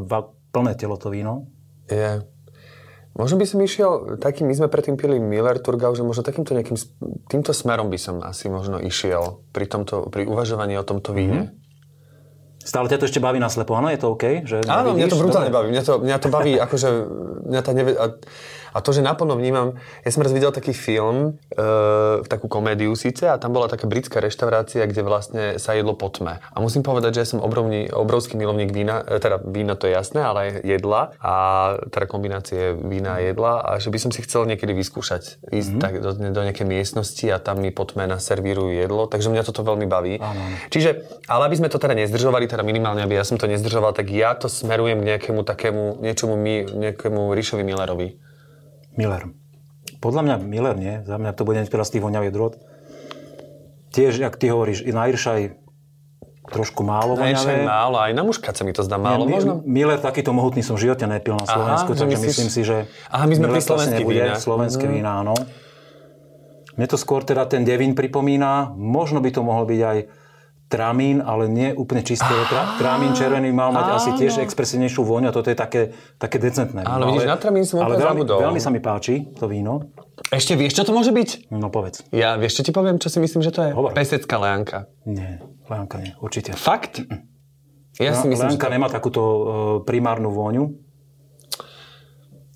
plné 0.57 0.73
telo 0.73 0.97
to 0.97 1.13
víno. 1.13 1.53
Je. 1.93 2.25
Možno 3.13 3.37
by 3.41 3.45
som 3.45 3.61
išiel 3.61 4.17
takým, 4.17 4.49
my 4.49 4.57
sme 4.57 4.69
predtým 4.73 4.97
pili 4.97 5.21
Miller 5.21 5.61
Turgau, 5.61 5.93
že 5.93 6.05
možno 6.05 6.25
takýmto 6.25 6.57
nejakým, 6.57 6.81
týmto 7.29 7.53
smerom 7.53 7.93
by 7.93 7.97
som 8.01 8.25
asi 8.25 8.49
možno 8.49 8.81
išiel 8.81 9.45
pri, 9.53 9.69
tomto, 9.69 10.09
pri 10.09 10.25
uvažovaní 10.25 10.77
o 10.81 10.85
tomto 10.85 11.13
víne. 11.13 11.53
Mm-hmm. 11.53 11.66
Stále 12.67 12.91
ťa 12.91 12.99
to 12.99 13.07
ešte 13.07 13.23
baví 13.23 13.39
na 13.39 13.47
slepo, 13.47 13.79
áno? 13.79 13.87
Je 13.95 14.03
to 14.03 14.19
OK? 14.19 14.43
Že 14.43 14.67
áno, 14.67 14.99
mňa 14.99 15.07
to 15.07 15.23
brutálne 15.23 15.55
baví. 15.55 15.71
Mňa 15.71 15.83
to, 15.87 16.03
mňa 16.03 16.19
to 16.19 16.29
baví, 16.35 16.59
akože 16.59 16.89
mňa 17.47 17.61
tá 17.63 17.71
neve... 17.71 17.95
A 18.77 18.85
to, 18.85 18.93
že 18.93 19.01
naplno 19.01 19.41
vnímam, 19.41 19.81
ja 20.05 20.11
som 20.13 20.21
raz 20.21 20.37
videl 20.37 20.53
taký 20.53 20.77
film, 20.77 21.41
e, 21.49 22.21
takú 22.29 22.45
komédiu 22.45 22.93
síce, 22.93 23.25
a 23.25 23.41
tam 23.41 23.57
bola 23.57 23.73
taká 23.73 23.89
britská 23.89 24.21
reštaurácia, 24.21 24.85
kde 24.85 25.01
vlastne 25.01 25.45
sa 25.57 25.73
jedlo 25.73 25.97
po 25.97 26.13
tme. 26.13 26.45
A 26.45 26.57
musím 26.61 26.85
povedať, 26.85 27.17
že 27.17 27.21
ja 27.25 27.29
som 27.33 27.41
obrovný, 27.41 27.89
obrovský 27.89 28.37
milovník 28.37 28.77
vína, 28.77 29.01
e, 29.01 29.17
teda 29.17 29.41
vína 29.41 29.81
to 29.81 29.89
je 29.89 29.97
jasné, 29.97 30.21
ale 30.21 30.39
aj 30.45 30.51
jedla, 30.69 31.17
a 31.25 31.35
teda 31.89 32.05
kombinácie 32.05 32.77
vína 32.77 33.17
a 33.17 33.25
jedla, 33.25 33.65
a 33.65 33.71
že 33.81 33.89
by 33.89 33.97
som 33.97 34.11
si 34.13 34.21
chcel 34.21 34.45
niekedy 34.45 34.77
vyskúšať, 34.77 35.41
ísť 35.49 35.71
mm-hmm. 35.73 35.81
tak 35.81 35.93
do, 36.05 36.13
do 36.13 36.41
nejakej 36.45 36.69
miestnosti 36.69 37.25
a 37.33 37.41
tam 37.41 37.65
mi 37.65 37.73
po 37.73 37.89
tme 37.89 38.05
naservírujú 38.05 38.77
jedlo, 38.77 39.09
takže 39.09 39.33
mňa 39.33 39.49
toto 39.49 39.65
veľmi 39.65 39.89
baví. 39.89 40.21
Áno. 40.21 40.43
Čiže, 40.69 41.25
ale 41.33 41.49
aby 41.49 41.57
sme 41.65 41.73
to 41.73 41.81
teda 41.81 41.97
nezdržovali, 41.97 42.45
teda 42.45 42.61
minimálne, 42.61 43.01
aby 43.01 43.17
ja 43.17 43.25
som 43.25 43.41
to 43.41 43.49
nezdržoval, 43.49 43.97
tak 43.97 44.13
ja 44.13 44.37
to 44.37 44.53
smerujem 44.53 45.01
k 45.01 45.17
nejakému 45.17 45.41
takému, 45.49 46.05
niečomu, 46.05 46.37
nejakému 46.77 47.33
Ríšovi 47.33 47.65
Millerovi. 47.65 48.27
Miller. 48.97 49.31
Podľa 50.01 50.23
mňa 50.25 50.35
Miller 50.43 50.77
nie. 50.77 50.95
Za 51.05 51.17
mňa 51.21 51.33
to 51.37 51.45
bude 51.45 51.61
teraz 51.69 51.89
z 51.89 51.99
tých 51.99 52.05
voňavých 52.05 52.33
drôt. 52.33 52.55
Tiež, 53.93 54.21
ak 54.21 54.37
ty 54.37 54.53
hovoríš, 54.53 54.85
i 54.85 54.93
na 54.93 55.09
Iršaj 55.09 55.57
trošku 56.47 56.87
málo 56.87 57.19
na 57.19 57.27
voňavé. 57.27 57.67
málo, 57.67 57.97
aj 57.99 58.13
na 58.15 58.23
muškat 58.23 58.55
sa 58.55 58.63
mi 58.63 58.71
to 58.71 58.87
zdá 58.87 59.01
málo. 59.01 59.27
Nie, 59.27 59.35
možno? 59.35 59.67
Miller 59.67 59.99
takýto 59.99 60.31
mohutný 60.31 60.63
som 60.63 60.79
v 60.79 60.87
živote 60.87 61.03
nepil 61.11 61.35
na 61.35 61.43
Slovensku, 61.43 61.91
Aha, 61.95 61.99
takže 62.07 62.17
myslíš... 62.17 62.31
myslím 62.31 62.51
si, 62.55 62.61
že 62.63 62.77
Aha, 63.11 63.25
my 63.27 63.35
sme 63.35 63.47
pri 63.51 63.63
slovenské 63.63 64.03
vína. 64.07 64.35
Slovenské 64.39 64.87
mm. 64.87 64.93
vína, 64.95 65.11
áno. 65.27 65.35
Mne 66.77 66.87
to 66.87 67.01
skôr 67.01 67.25
teda 67.25 67.49
ten 67.49 67.65
Devin 67.65 67.97
pripomína. 67.97 68.77
Možno 68.77 69.19
by 69.25 69.31
to 69.33 69.41
mohol 69.43 69.65
byť 69.65 69.81
aj 69.81 69.99
tramín, 70.67 71.23
ale 71.23 71.47
nie 71.47 71.71
úplne 71.71 72.03
čistý. 72.03 72.27
Tra, 72.51 72.75
tramín 72.79 73.15
červený 73.15 73.55
mal 73.55 73.71
mať 73.71 73.87
áno. 73.87 73.97
asi 74.03 74.11
tiež 74.19 74.43
expresívnejšiu 74.43 75.03
vôňu 75.07 75.31
a 75.31 75.33
toto 75.35 75.47
je 75.51 75.59
také, 75.59 75.95
také 76.19 76.43
decentné. 76.43 76.83
Áno, 76.83 77.15
vidíš, 77.15 77.31
na 77.31 77.39
tramín 77.39 77.63
som 77.63 77.83
ale 77.83 77.99
veľmi, 77.99 78.27
veľmi 78.27 78.61
sa 78.61 78.75
mi 78.75 78.83
páči 78.83 79.31
to 79.39 79.47
víno. 79.47 79.95
Ešte 80.35 80.59
vieš, 80.59 80.83
čo 80.83 80.83
to 80.83 80.93
môže 80.93 81.15
byť? 81.15 81.55
No 81.55 81.71
povedz. 81.71 82.03
Ja 82.11 82.35
vieš, 82.35 82.61
čo 82.61 82.63
ti 82.67 82.73
poviem, 82.75 82.99
čo 82.99 83.07
si 83.07 83.23
myslím, 83.23 83.47
že 83.47 83.55
to 83.55 83.61
je? 83.63 83.71
Hovor. 83.71 83.95
Pesecká 83.95 84.37
leanka. 84.43 84.91
Nie, 85.07 85.39
leanka 85.71 86.03
nie, 86.03 86.19
určite. 86.19 86.57
Fakt? 86.59 86.99
Ja 88.03 88.13
si 88.13 88.27
myslím, 88.27 88.59
leanka 88.59 88.67
že... 88.67 88.75
nemá 88.75 88.89
takúto 88.91 89.23
uh, 89.23 89.41
primárnu 89.87 90.35
vôňu. 90.35 90.83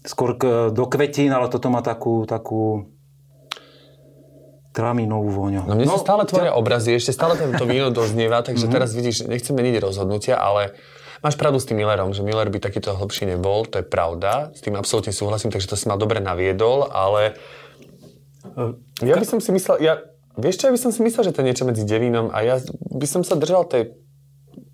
Skôr 0.03 0.35
k, 0.41 0.73
do 0.73 0.85
kvetín, 0.89 1.31
ale 1.31 1.53
toto 1.53 1.69
má 1.69 1.85
takú, 1.85 2.25
takú 2.25 2.89
tramínovú 4.71 5.35
vôňu. 5.35 5.67
No 5.67 5.75
mne 5.75 5.87
no, 5.91 5.99
sa 5.99 6.07
stále 6.07 6.23
tvoria 6.27 6.55
obrazy, 6.55 6.95
ešte 6.95 7.11
stále 7.11 7.35
to 7.35 7.65
víno 7.67 7.91
doznieva, 7.91 8.43
takže 8.47 8.67
mm-hmm. 8.67 8.75
teraz 8.75 8.95
vidíš, 8.95 9.27
nechcem 9.27 9.55
meniť 9.55 9.83
rozhodnutia, 9.83 10.39
ale 10.39 10.79
máš 11.21 11.35
pravdu 11.35 11.59
s 11.59 11.67
tým 11.67 11.83
Millerom, 11.83 12.15
že 12.15 12.23
Miller 12.23 12.47
by 12.49 12.63
takýto 12.63 12.95
hlbší 12.95 13.35
nebol, 13.35 13.67
to 13.67 13.83
je 13.83 13.87
pravda, 13.87 14.55
s 14.55 14.63
tým 14.63 14.79
absolútne 14.79 15.11
súhlasím, 15.11 15.51
takže 15.51 15.71
to 15.71 15.77
si 15.77 15.91
ma 15.91 15.99
dobre 15.99 16.23
naviedol, 16.23 16.87
ale 16.87 17.35
ja 19.03 19.15
by 19.19 19.27
som 19.27 19.39
si 19.43 19.53
myslel, 19.53 19.83
ja, 19.83 20.01
vieš 20.39 20.65
čo, 20.65 20.65
ja 20.71 20.75
by 20.75 20.81
som 20.81 20.93
si 20.95 21.01
myslel, 21.05 21.29
že 21.29 21.33
to 21.35 21.41
je 21.43 21.49
niečo 21.51 21.65
medzi 21.69 21.85
devínom 21.85 22.33
a 22.33 22.39
ja 22.41 22.57
by 22.95 23.07
som 23.11 23.21
sa 23.27 23.37
držal 23.37 23.69
tej 23.69 23.93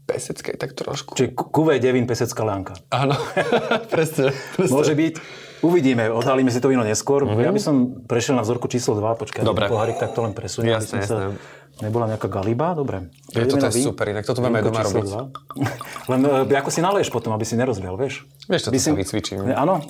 peseckej 0.07 0.55
tak 0.55 0.79
trošku. 0.79 1.19
Čiže 1.19 1.35
kuvej 1.35 1.83
devín 1.83 2.07
pesecká 2.07 2.47
lánka. 2.47 2.79
Áno, 2.95 3.19
presne, 3.93 4.31
presne. 4.55 4.73
Môže 4.73 4.95
byť. 4.95 5.15
Uvidíme, 5.61 6.09
odhalíme 6.09 6.53
si 6.53 6.61
to 6.61 6.69
víno 6.69 6.85
neskôr. 6.85 7.25
Mm-hmm. 7.25 7.41
Ja 7.41 7.51
by 7.51 7.61
som 7.61 7.75
prešiel 8.05 8.37
na 8.37 8.45
vzorku 8.45 8.69
číslo 8.69 8.93
2, 8.95 9.17
počkaj, 9.17 9.41
Dobre. 9.41 9.67
pohárik 9.67 9.97
tak 9.97 10.13
to 10.13 10.21
len 10.21 10.33
presuniem, 10.33 10.77
jasne, 10.77 11.01
aby 11.01 11.07
som 11.07 11.17
jasne. 11.17 11.33
sa 11.33 11.65
Nebola 11.77 12.09
nejaká 12.09 12.33
galiba? 12.33 12.73
Dobre. 12.73 13.13
Je, 13.37 13.45
na 13.45 13.69
je 13.69 13.85
super, 13.85 14.09
inak 14.09 14.25
toto 14.25 14.41
budeme 14.41 14.65
doma 14.65 14.81
robiť. 14.81 15.13
Len 16.11 16.21
e, 16.49 16.57
ako 16.57 16.73
si 16.73 16.81
naleješ 16.81 17.13
potom, 17.13 17.37
aby 17.37 17.45
si 17.45 17.53
nerozlial, 17.53 18.01
vieš? 18.01 18.25
Vieš, 18.49 18.65
toto 18.65 18.73
By 18.73 18.81
sa 18.81 18.97
vycvičím. 18.97 19.45
Ne, 19.45 19.53
áno? 19.53 19.85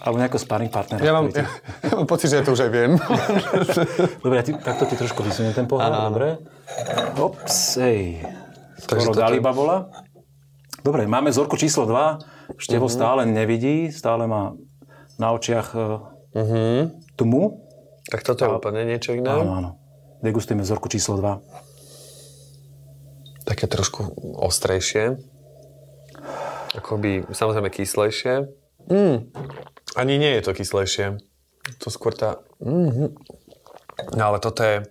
Alebo 0.00 0.16
nejakého 0.16 0.40
sparring 0.40 0.72
partnera. 0.72 1.04
Ja 1.04 1.12
mám, 1.12 1.28
ja, 1.28 1.44
ja 1.84 1.92
mám 1.92 2.08
pocit, 2.08 2.32
že 2.32 2.40
ja 2.40 2.42
to 2.42 2.56
už 2.56 2.64
aj 2.64 2.70
viem. 2.72 2.96
Dobre, 4.24 4.36
ja 4.40 4.44
ti, 4.48 4.56
takto 4.56 4.88
ti 4.88 4.96
trošku 4.96 5.20
vysuniem 5.20 5.52
ten 5.52 5.68
pohľad, 5.68 5.84
Áno, 5.86 5.96
áno. 6.00 6.08
dobre? 6.08 6.28
Ops, 7.20 7.84
ej. 7.84 8.24
Skoro 8.80 9.12
toto- 9.12 9.20
Galiba 9.20 9.52
bola. 9.52 9.92
Dobre, 10.80 11.04
máme 11.04 11.28
vzorku 11.28 11.60
číslo 11.60 11.84
2. 11.84 12.56
Števo 12.56 12.88
Mhm. 12.88 12.94
stále 12.94 13.20
nevidí, 13.28 13.92
stále 13.92 14.24
má 14.24 14.56
na 15.16 15.32
očiach 15.32 15.68
uh 15.76 16.16
tmu. 17.16 17.42
tak 18.12 18.20
toto 18.22 18.44
je 18.44 18.52
úplne 18.52 18.84
niečo 18.84 19.16
iné. 19.16 19.32
Áno, 19.32 19.52
áno. 19.56 19.70
Degustujeme 20.20 20.62
vzorku 20.62 20.92
číslo 20.92 21.16
2. 21.16 21.40
Také 23.48 23.64
trošku 23.66 24.04
ostrejšie. 24.36 25.16
Akoby, 26.76 27.24
samozrejme, 27.32 27.72
kyslejšie. 27.72 28.52
Mm. 28.92 29.32
Ani 29.96 30.20
nie 30.20 30.36
je 30.38 30.44
to 30.44 30.52
kyslejšie. 30.52 31.16
To 31.82 31.88
skôr 31.88 32.12
tá... 32.12 32.44
Mm. 32.60 33.16
No 34.12 34.22
ale 34.22 34.38
toto 34.44 34.60
je... 34.60 34.84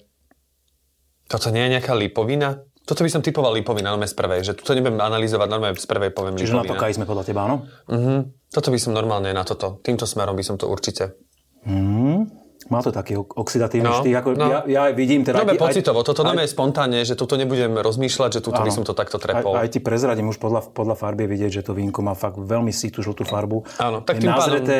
Toto 1.29 1.53
nie 1.53 1.69
je 1.69 1.77
nejaká 1.77 1.93
lipovina? 1.93 2.65
Toto 2.85 3.01
by 3.01 3.09
som 3.09 3.19
typoval 3.19 3.51
lipovina, 3.51 3.89
normálne 3.89 4.05
z 4.05 4.13
prvej. 4.13 4.39
Že 4.43 4.61
toto 4.61 4.71
nebudem 4.71 4.95
analyzovať, 4.95 5.47
normálne 5.49 5.73
z 5.73 5.89
prvej 5.89 6.09
poviem 6.09 6.37
Čiže 6.37 6.53
na 6.53 6.61
lipovina. 6.61 6.79
to 6.79 6.93
sme 6.93 7.05
podľa 7.05 7.23
teba, 7.25 7.41
áno? 7.43 7.55
Mhm. 7.89 8.15
Toto 8.47 8.69
by 8.69 8.77
som 8.77 8.91
normálne 8.93 9.29
na 9.29 9.41
toto. 9.41 9.81
Týmto 9.81 10.05
smerom 10.05 10.31
by 10.31 10.43
som 10.43 10.55
to 10.55 10.65
určite. 10.65 11.17
Mm. 11.65 12.29
Má 12.65 12.81
to 12.81 12.89
taký 12.89 13.13
oxidatívny 13.13 13.85
No, 13.85 14.01
štýl. 14.01 14.15
Ako 14.15 14.29
no. 14.33 14.47
ja, 14.47 14.59
ja 14.65 14.81
aj 14.85 14.93
vidím 14.93 15.21
teda... 15.21 15.37
Dáme 15.37 15.53
aj- 15.53 15.61
pocitovo, 15.61 16.01
toto 16.01 16.21
aj- 16.21 16.33
dáme 16.33 16.43
spontánne, 16.45 17.01
že 17.01 17.13
toto 17.13 17.35
nebudem 17.35 17.77
rozmýšľať, 17.77 18.29
že 18.31 18.41
tuto 18.41 18.57
by 18.57 18.69
Áno. 18.69 18.75
som 18.75 18.83
to 18.83 18.93
takto 18.93 19.17
Aj, 19.17 19.23
trepol. 19.23 19.53
aj 19.53 19.69
ti 19.69 19.77
prezradím, 19.77 20.29
už 20.29 20.37
podľa, 20.37 20.73
podľa 20.73 20.95
farby 20.95 21.25
je 21.25 21.31
vidieť, 21.31 21.51
že 21.51 21.61
to 21.61 21.73
vínko 21.73 22.01
má 22.01 22.13
fakt 22.13 22.37
veľmi 22.37 22.69
sitú 22.69 23.01
žltú 23.01 23.21
farbu. 23.21 23.69
Áno, 23.77 24.01
tak 24.01 24.17
je 24.17 24.25
tým 24.25 24.29
pádom- 24.29 24.41
nazreté, 24.41 24.77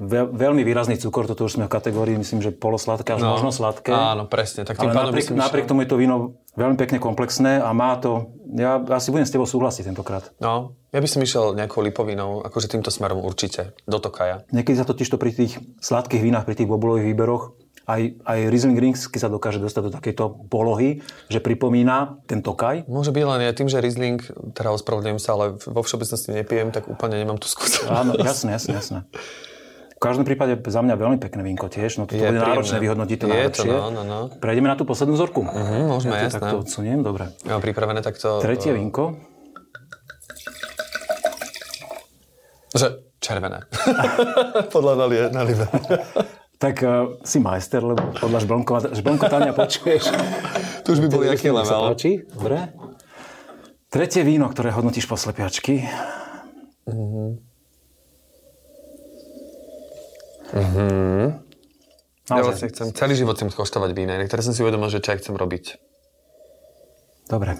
veľ, 0.00 0.32
veľmi 0.32 0.64
výrazný 0.64 0.96
cukor, 0.96 1.28
toto 1.28 1.44
už 1.44 1.60
sme 1.60 1.68
v 1.68 1.72
kategórii, 1.72 2.16
myslím, 2.16 2.40
že 2.40 2.48
polosladké 2.48 3.12
až 3.12 3.20
No. 3.20 3.36
možno 3.36 3.52
sladké. 3.52 3.92
Áno, 3.92 4.24
presne. 4.24 4.64
Tak 4.64 4.80
tým 4.80 4.88
Ale 4.88 5.12
napriek, 5.12 5.28
som 5.28 5.36
napriek 5.36 5.66
tomu 5.68 5.84
je 5.84 5.90
to 5.92 6.00
víno 6.00 6.40
veľmi 6.56 6.80
pekne 6.80 6.96
komplexné 6.96 7.60
a 7.60 7.68
má 7.76 8.00
to... 8.00 8.32
Ja 8.52 8.80
asi 8.92 9.12
budem 9.12 9.28
s 9.28 9.32
tebou 9.32 9.44
súhlasiť 9.44 9.92
tentokrát. 9.92 10.32
No, 10.40 10.76
ja 10.92 11.00
by 11.00 11.08
som 11.08 11.20
išiel 11.20 11.52
nejakou 11.56 11.84
lipovinou, 11.84 12.44
akože 12.44 12.72
týmto 12.72 12.92
smerom 12.92 13.20
určite, 13.20 13.76
do 13.84 14.00
Tokaja. 14.00 14.44
Niekedy 14.52 14.76
sa 14.76 14.88
totiž 14.88 15.08
to 15.08 15.16
pri 15.20 15.32
tých 15.32 15.60
sladkých 15.80 16.20
vínach, 16.24 16.44
pri 16.44 16.56
tých 16.56 16.68
bobulových 16.68 17.12
výberoch, 17.12 17.56
aj, 17.82 18.14
aj 18.22 18.38
Riesling 18.46 18.78
Ringsky 18.78 19.18
sa 19.18 19.26
dokáže 19.26 19.58
dostať 19.58 19.82
do 19.90 19.92
takejto 19.98 20.46
polohy, 20.46 21.02
že 21.26 21.42
pripomína 21.42 22.22
ten 22.30 22.38
tokaj. 22.38 22.86
Môže 22.86 23.10
byť 23.10 23.24
len 23.26 23.42
ja 23.42 23.50
tým, 23.50 23.66
že 23.66 23.82
Riesling, 23.82 24.22
teda 24.54 24.70
ospravedlňujem 24.78 25.18
sa, 25.18 25.34
ale 25.34 25.58
vo 25.58 25.82
všeobecnosti 25.82 26.30
nepijem, 26.30 26.70
tak 26.70 26.86
úplne 26.86 27.18
nemám 27.18 27.42
tú 27.42 27.50
skúsenosť. 27.50 27.90
Áno, 27.90 28.14
jasné, 28.22 28.54
jasné, 28.54 28.78
jasné. 28.78 28.98
V 30.02 30.10
každom 30.10 30.26
prípade 30.26 30.58
za 30.58 30.82
mňa 30.82 30.98
veľmi 30.98 31.18
pekné 31.22 31.46
vínko 31.46 31.70
tiež. 31.70 32.02
No 32.02 32.10
to 32.10 32.18
bude 32.18 32.26
príjemné. 32.26 32.42
náročné 32.42 32.82
vyhodnotiť 32.82 33.18
to 33.22 33.26
Je 33.30 33.46
to, 33.54 33.62
no, 33.70 33.86
no, 33.94 34.02
no. 34.02 34.18
Prejdeme 34.42 34.66
na 34.66 34.74
tú 34.74 34.82
poslednú 34.82 35.14
vzorku. 35.14 35.46
Mhm, 35.46 35.94
môžeme, 35.94 36.18
ja 36.18 36.26
to 36.26 36.26
jasné. 36.26 36.38
takto 36.42 36.56
odsuniem, 36.58 37.06
dobre. 37.06 37.30
Ja 37.46 37.54
mám 37.54 37.62
pripravené 37.62 38.02
takto... 38.02 38.42
Tretie 38.42 38.74
vínko. 38.74 39.14
Že 42.74 42.98
červené. 43.22 43.62
Podľa 44.74 44.92
nalie, 44.98 45.22
nalive. 45.30 45.70
Tak 46.62 46.78
uh, 46.86 47.18
si 47.26 47.42
majster, 47.42 47.82
lebo 47.82 48.14
podľa 48.22 48.38
žblnkova- 48.46 48.94
žblnkotania 48.94 49.50
počuješ. 49.50 50.14
Tu 50.86 50.94
už 50.94 51.02
by 51.02 51.08
bol 51.10 51.26
jaký 51.26 51.50
Nech 51.50 51.66
sa 51.66 51.90
level. 51.90 51.98
dobre. 52.38 52.58
Tretie 53.90 54.22
víno, 54.22 54.46
ktoré 54.46 54.70
hodnotíš 54.70 55.10
po 55.10 55.18
slepiačky. 55.18 55.82
Ja 60.52 61.32
Naozaj. 62.28 62.44
vlastne 62.44 62.68
chcem, 62.68 62.86
celý 62.92 63.14
život 63.16 63.40
chcem 63.40 63.48
koštovať 63.48 63.90
vína, 63.96 64.20
inak 64.20 64.28
teraz 64.28 64.44
som 64.44 64.52
si 64.52 64.60
uvedomil, 64.60 64.92
že 64.92 65.00
čo 65.00 65.16
aj 65.16 65.24
chcem 65.24 65.34
robiť. 65.34 65.80
Dobre. 67.26 67.56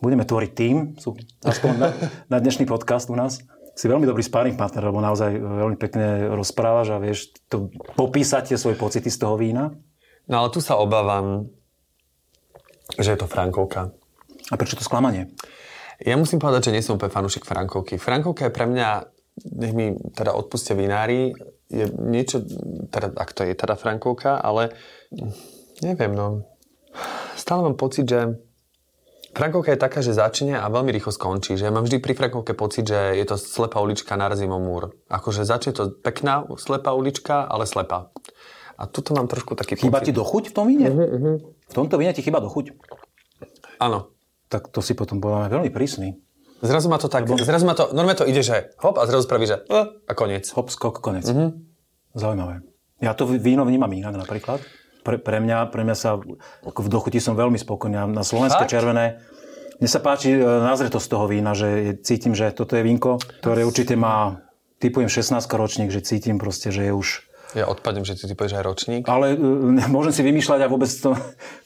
Budeme 0.00 0.24
tvoriť 0.24 0.50
tým, 0.56 0.96
sú 0.98 1.14
aspoň 1.44 1.72
na, 1.78 1.88
na 2.32 2.38
dnešný 2.42 2.64
podcast 2.66 3.12
u 3.12 3.14
nás. 3.14 3.44
Si 3.76 3.88
veľmi 3.88 4.04
dobrý 4.04 4.24
sparring 4.24 4.56
partner, 4.56 4.88
lebo 4.88 5.00
naozaj 5.00 5.32
veľmi 5.38 5.76
pekne 5.76 6.32
rozprávaš 6.32 6.96
a 6.96 7.00
vieš 7.00 7.32
to, 7.46 7.70
popísať 7.94 8.52
tie 8.52 8.58
svoje 8.58 8.76
pocity 8.80 9.08
z 9.08 9.18
toho 9.20 9.36
vína. 9.36 9.76
No 10.26 10.42
ale 10.42 10.48
tu 10.52 10.64
sa 10.64 10.76
obávam, 10.80 11.52
že 12.96 13.14
je 13.14 13.18
to 13.20 13.30
Frankovka. 13.30 13.92
A 14.50 14.54
prečo 14.56 14.76
to 14.76 14.84
sklamanie? 14.84 15.32
Ja 16.02 16.18
musím 16.18 16.42
povedať, 16.42 16.68
že 16.68 16.74
nie 16.74 16.82
som 16.82 16.98
úplne 16.98 17.14
fanúšik 17.14 17.46
Frankovky. 17.46 17.96
Frankovka 17.96 18.50
je 18.50 18.52
pre 18.52 18.66
mňa, 18.66 18.88
nech 19.54 19.72
mi 19.72 19.94
teda 20.12 20.34
odpustia 20.34 20.74
vinári, 20.74 21.30
je 21.72 21.88
niečo, 21.88 22.44
teda, 22.88 23.16
ak 23.16 23.32
to 23.32 23.42
je 23.42 23.56
teda 23.56 23.74
Frankovka, 23.74 24.36
ale 24.36 24.76
neviem, 25.80 26.12
no. 26.12 26.44
Stále 27.34 27.64
mám 27.64 27.74
pocit, 27.74 28.04
že 28.04 28.36
Frankovka 29.32 29.72
je 29.72 29.80
taká, 29.80 30.04
že 30.04 30.12
začne 30.12 30.60
a 30.60 30.68
veľmi 30.68 30.92
rýchlo 30.92 31.08
skončí. 31.08 31.56
Že 31.56 31.64
ja 31.64 31.72
mám 31.72 31.88
vždy 31.88 32.04
pri 32.04 32.12
Frankovke 32.12 32.52
pocit, 32.52 32.84
že 32.84 33.16
je 33.16 33.24
to 33.24 33.40
slepá 33.40 33.80
ulička, 33.80 34.12
narazím 34.12 34.52
o 34.52 34.60
múr. 34.60 34.92
Akože 35.08 35.48
začne 35.48 35.72
to 35.72 35.88
pekná 35.88 36.44
slepá 36.60 36.92
ulička, 36.92 37.48
ale 37.48 37.64
slepá. 37.64 38.12
A 38.76 38.84
tuto 38.84 39.16
mám 39.16 39.32
trošku 39.32 39.56
taký 39.56 39.80
Chýba 39.80 40.04
pocit. 40.04 40.12
ti 40.12 40.16
dochuť 40.16 40.44
v 40.48 40.54
tom 40.54 40.66
víne? 40.68 40.88
Mhm, 40.92 41.32
V 41.64 41.72
tomto 41.72 41.96
víne 41.96 42.12
ti 42.12 42.20
chýba 42.20 42.44
dochuť? 42.44 42.76
Áno. 43.80 44.12
Tak 44.52 44.68
to 44.68 44.84
si 44.84 44.92
potom 44.92 45.16
bola 45.16 45.48
veľmi 45.48 45.72
prísny. 45.72 46.12
Zrazu 46.62 46.86
ma 46.86 46.98
to 47.02 47.10
tak, 47.10 47.26
zrazu 47.26 47.66
ma 47.66 47.74
to, 47.74 47.90
normálne 47.90 48.22
to 48.22 48.26
ide, 48.28 48.46
že 48.46 48.70
hop 48.78 48.94
a 48.94 49.06
zrazu 49.10 49.26
spraví, 49.26 49.50
že 49.50 49.66
a 50.06 50.12
koniec. 50.14 50.46
Hop, 50.54 50.70
skok, 50.70 51.02
konec. 51.02 51.26
Mhm. 51.26 51.34
Mm-hmm. 51.34 51.50
Zaujímavé. 52.14 52.54
Ja 53.02 53.18
to 53.18 53.26
víno 53.26 53.66
vnímam 53.66 53.90
inak 53.90 54.14
napríklad. 54.14 54.62
Pre, 55.02 55.18
pre, 55.18 55.42
mňa, 55.42 55.74
pre 55.74 55.82
mňa 55.82 55.96
sa 55.98 56.22
ako 56.62 56.80
v 56.86 56.88
dochuti 56.88 57.18
som 57.18 57.34
veľmi 57.34 57.58
spokojný. 57.58 57.98
Na 58.14 58.22
slovenské 58.22 58.62
Fakt? 58.62 58.70
červené 58.70 59.18
mne 59.82 59.90
sa 59.90 59.98
páči 59.98 60.30
e, 60.30 60.38
názretosť 60.38 61.06
toho 61.10 61.26
vína, 61.26 61.58
že 61.58 61.98
cítim, 62.06 62.38
že 62.38 62.54
toto 62.54 62.78
je 62.78 62.86
vínko, 62.86 63.18
ktoré 63.42 63.66
určite 63.66 63.98
má, 63.98 64.38
typujem 64.78 65.10
16 65.10 65.42
ročník, 65.50 65.90
že 65.90 65.98
cítim 66.06 66.38
proste, 66.38 66.70
že 66.70 66.86
je 66.86 66.94
už 66.94 67.26
Ja 67.52 67.68
odpadnem, 67.68 68.04
že 68.04 68.16
ty, 68.16 68.24
ty 68.24 68.32
povieš 68.32 68.56
aj 68.56 68.64
ročník. 68.64 69.02
ale 69.04 69.36
uh, 69.36 69.88
môžem 69.92 70.12
si 70.16 70.22
vymýšľať 70.24 70.60
a 70.64 70.66
vôbec 70.72 70.88
to, 70.88 71.12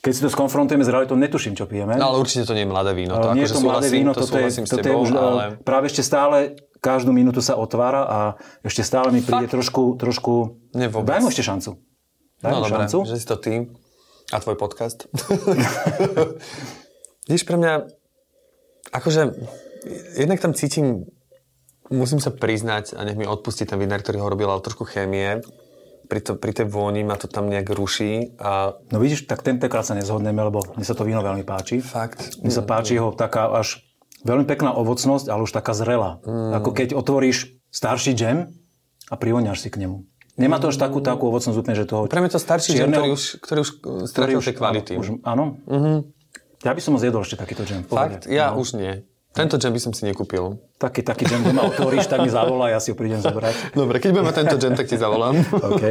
keď 0.03 0.13
si 0.13 0.21
to 0.27 0.31
skonfrontujeme 0.31 0.83
s 0.83 0.91
realitou, 0.91 1.15
netuším, 1.15 1.55
čo 1.55 1.71
pijeme. 1.71 1.95
No 1.95 2.11
ale 2.11 2.17
určite 2.19 2.43
to 2.43 2.59
nie 2.59 2.67
je 2.67 2.71
mladé 2.71 2.93
víno. 2.95 3.15
To 3.15 3.35
nie 3.35 3.47
je 3.47 3.51
akože 3.51 3.55
to 3.55 3.63
mladé 3.63 3.89
víno, 3.95 4.11
to 4.11 4.27
toto 4.27 4.37
je, 4.43 4.51
toto 4.67 4.83
je 4.83 4.87
tebou, 4.87 5.07
už, 5.07 5.11
ale... 5.15 5.45
práve 5.63 5.87
ešte 5.87 6.03
stále 6.03 6.59
každú 6.83 7.11
minútu 7.11 7.43
sa 7.43 7.59
otvára 7.59 8.03
a 8.07 8.19
ešte 8.63 8.83
stále 8.87 9.11
mi 9.11 9.23
príde 9.23 9.51
trošku, 9.51 9.99
trošku... 9.99 10.59
Nie, 10.75 10.87
vôbec. 10.87 11.19
Daj 11.19 11.21
mu 11.23 11.29
ešte 11.31 11.43
šancu. 11.43 11.71
Daj 12.43 12.51
No 12.53 12.63
dobre, 12.63 12.87
šancu. 12.87 12.99
že 13.07 13.17
si 13.17 13.27
to 13.27 13.37
ty 13.39 13.55
a 14.31 14.37
tvoj 14.43 14.59
podcast. 14.59 15.07
Vidíš, 17.27 17.43
pre 17.43 17.59
mňa, 17.59 17.73
akože, 18.95 19.23
jednak 20.15 20.39
tam 20.39 20.55
cítim, 20.55 21.11
musím 21.91 22.23
sa 22.23 22.31
priznať, 22.31 22.95
a 22.95 23.03
nech 23.03 23.19
mi 23.19 23.27
odpustí 23.27 23.67
ten 23.67 23.79
vinár, 23.79 24.03
ktorý 24.03 24.23
ho 24.23 24.31
robil, 24.31 24.47
ale 24.47 24.63
trošku 24.63 24.87
chémie. 24.87 25.43
Pri, 26.07 26.21
to, 26.23 26.39
pri 26.39 26.55
tej 26.55 26.67
vôni 26.71 27.03
ma 27.03 27.19
to 27.19 27.27
tam 27.27 27.51
nejak 27.51 27.67
ruší 27.75 28.39
a 28.39 28.79
No 28.95 29.03
vidíš, 29.03 29.27
tak 29.27 29.43
tentokrát 29.43 29.83
sa 29.83 29.99
nezhodneme, 29.99 30.39
lebo 30.39 30.63
mne 30.79 30.87
sa 30.87 30.95
to 30.95 31.03
víno 31.03 31.21
veľmi 31.21 31.43
páči. 31.43 31.83
fakt, 31.83 32.39
Mne 32.41 32.55
sa 32.55 32.63
páči 32.63 32.95
jeho 32.95 33.11
taká 33.11 33.51
až 33.51 33.83
veľmi 34.23 34.47
pekná 34.47 34.71
ovocnosť, 34.75 35.27
ale 35.27 35.43
už 35.47 35.53
taká 35.53 35.75
zrelá. 35.75 36.23
Mm. 36.23 36.63
Ako 36.63 36.71
keď 36.71 36.89
otvoríš 36.95 37.59
starší 37.75 38.15
džem 38.15 38.51
a 39.11 39.15
privoňaš 39.19 39.67
si 39.67 39.69
k 39.71 39.83
nemu. 39.83 40.07
Nemá 40.37 40.61
to 40.61 40.69
až 40.69 40.77
takú, 40.77 41.01
takú 41.01 41.33
ovocnosť 41.33 41.57
úplne, 41.57 41.77
že 41.77 41.89
toho 41.89 42.07
pre 42.13 42.21
mňa 42.21 42.31
to 42.37 42.41
starší 42.41 42.77
džem, 42.77 42.93
ktorý 42.93 43.09
už, 43.13 43.23
ktorý 43.41 43.59
už 43.65 43.69
stratil 44.05 44.41
tie 44.45 44.53
kvality. 44.53 44.93
Áno, 45.25 45.57
áno. 45.67 46.05
Ja 46.61 46.73
by 46.77 46.81
som 46.81 46.97
ho 46.97 47.01
zjedol 47.01 47.25
ešte 47.25 47.41
takýto 47.41 47.65
džem. 47.65 47.89
Fakt? 47.89 48.29
Ja 48.29 48.53
už 48.53 48.77
nie. 48.77 49.05
Tento 49.37 49.61
džem 49.61 49.69
by 49.69 49.81
som 49.85 49.93
si 49.93 50.09
nekúpil. 50.09 50.57
Taký, 50.81 51.05
taký 51.05 51.29
džem 51.29 51.45
doma 51.45 51.69
otvoríš, 51.69 52.09
tak 52.09 52.25
mi 52.25 52.33
zavolá, 52.33 52.73
ja 52.73 52.81
si 52.81 52.89
ho 52.91 52.97
prídem 52.97 53.21
zobrať. 53.21 53.77
Dobre, 53.77 54.01
keď 54.01 54.09
budeme 54.17 54.29
mať 54.33 54.37
tento 54.41 54.57
džem, 54.57 54.73
tak 54.73 54.89
ti 54.89 54.97
zavolám. 54.97 55.37
OK. 55.53 55.85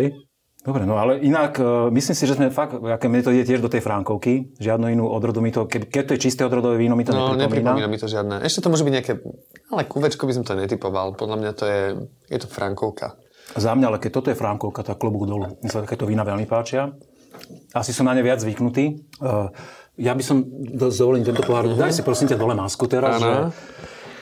Dobre, 0.66 0.82
no 0.82 0.98
ale 0.98 1.22
inak, 1.22 1.62
e, 1.62 1.94
myslím 1.94 2.16
si, 2.18 2.26
že 2.26 2.42
sme 2.42 2.50
fakt, 2.50 2.74
aké 2.82 3.06
mne 3.06 3.22
to 3.22 3.30
ide 3.30 3.46
tiež 3.46 3.62
do 3.62 3.70
tej 3.70 3.86
frankovky, 3.86 4.50
žiadnu 4.58 4.98
inú 4.98 5.06
odrodu 5.06 5.38
mi 5.38 5.54
to, 5.54 5.70
keď, 5.70 5.94
keď 5.94 6.04
to 6.10 6.14
je 6.18 6.24
čisté 6.26 6.42
odrodové 6.42 6.82
víno, 6.82 6.98
mi 6.98 7.06
to 7.06 7.14
No, 7.14 7.38
nepripomína 7.38 7.46
nepripomína. 7.46 7.86
mi 7.86 8.02
to 8.02 8.10
žiadne. 8.10 8.42
Ešte 8.42 8.66
to 8.66 8.74
môže 8.74 8.82
byť 8.82 8.94
nejaké... 8.98 9.14
Ale 9.70 9.86
kuvečko 9.86 10.26
by 10.26 10.34
som 10.34 10.42
to 10.42 10.58
netypoval. 10.58 11.14
Podľa 11.14 11.38
mňa 11.38 11.52
to 11.54 11.64
je... 11.70 11.82
Je 12.34 12.40
to 12.42 12.50
frankovka. 12.50 13.14
Za 13.54 13.78
mňa, 13.78 13.94
ale 13.94 13.98
keď 14.02 14.10
toto 14.10 14.34
je 14.34 14.42
frankovka, 14.42 14.82
tak 14.82 14.98
klobúk 14.98 15.30
dolu. 15.30 15.54
Mne 15.62 15.70
sa 15.70 15.86
takéto 15.86 16.10
vína 16.10 16.26
veľmi 16.26 16.50
páčia. 16.50 16.98
Asi 17.78 17.94
som 17.94 18.10
na 18.10 18.18
ne 18.18 18.26
viac 18.26 18.42
zvyknutý. 18.42 19.06
Uh, 19.22 19.54
ja 19.96 20.12
by 20.12 20.24
som, 20.24 20.44
do, 20.48 20.92
s 20.92 21.00
dovolením 21.00 21.32
tento 21.32 21.44
pohár, 21.44 21.72
daj 21.72 21.96
si 21.96 22.04
prosím 22.04 22.28
ťa 22.32 22.38
dole 22.40 22.56
masku 22.56 22.84
teraz, 22.88 23.20
že 23.20 23.32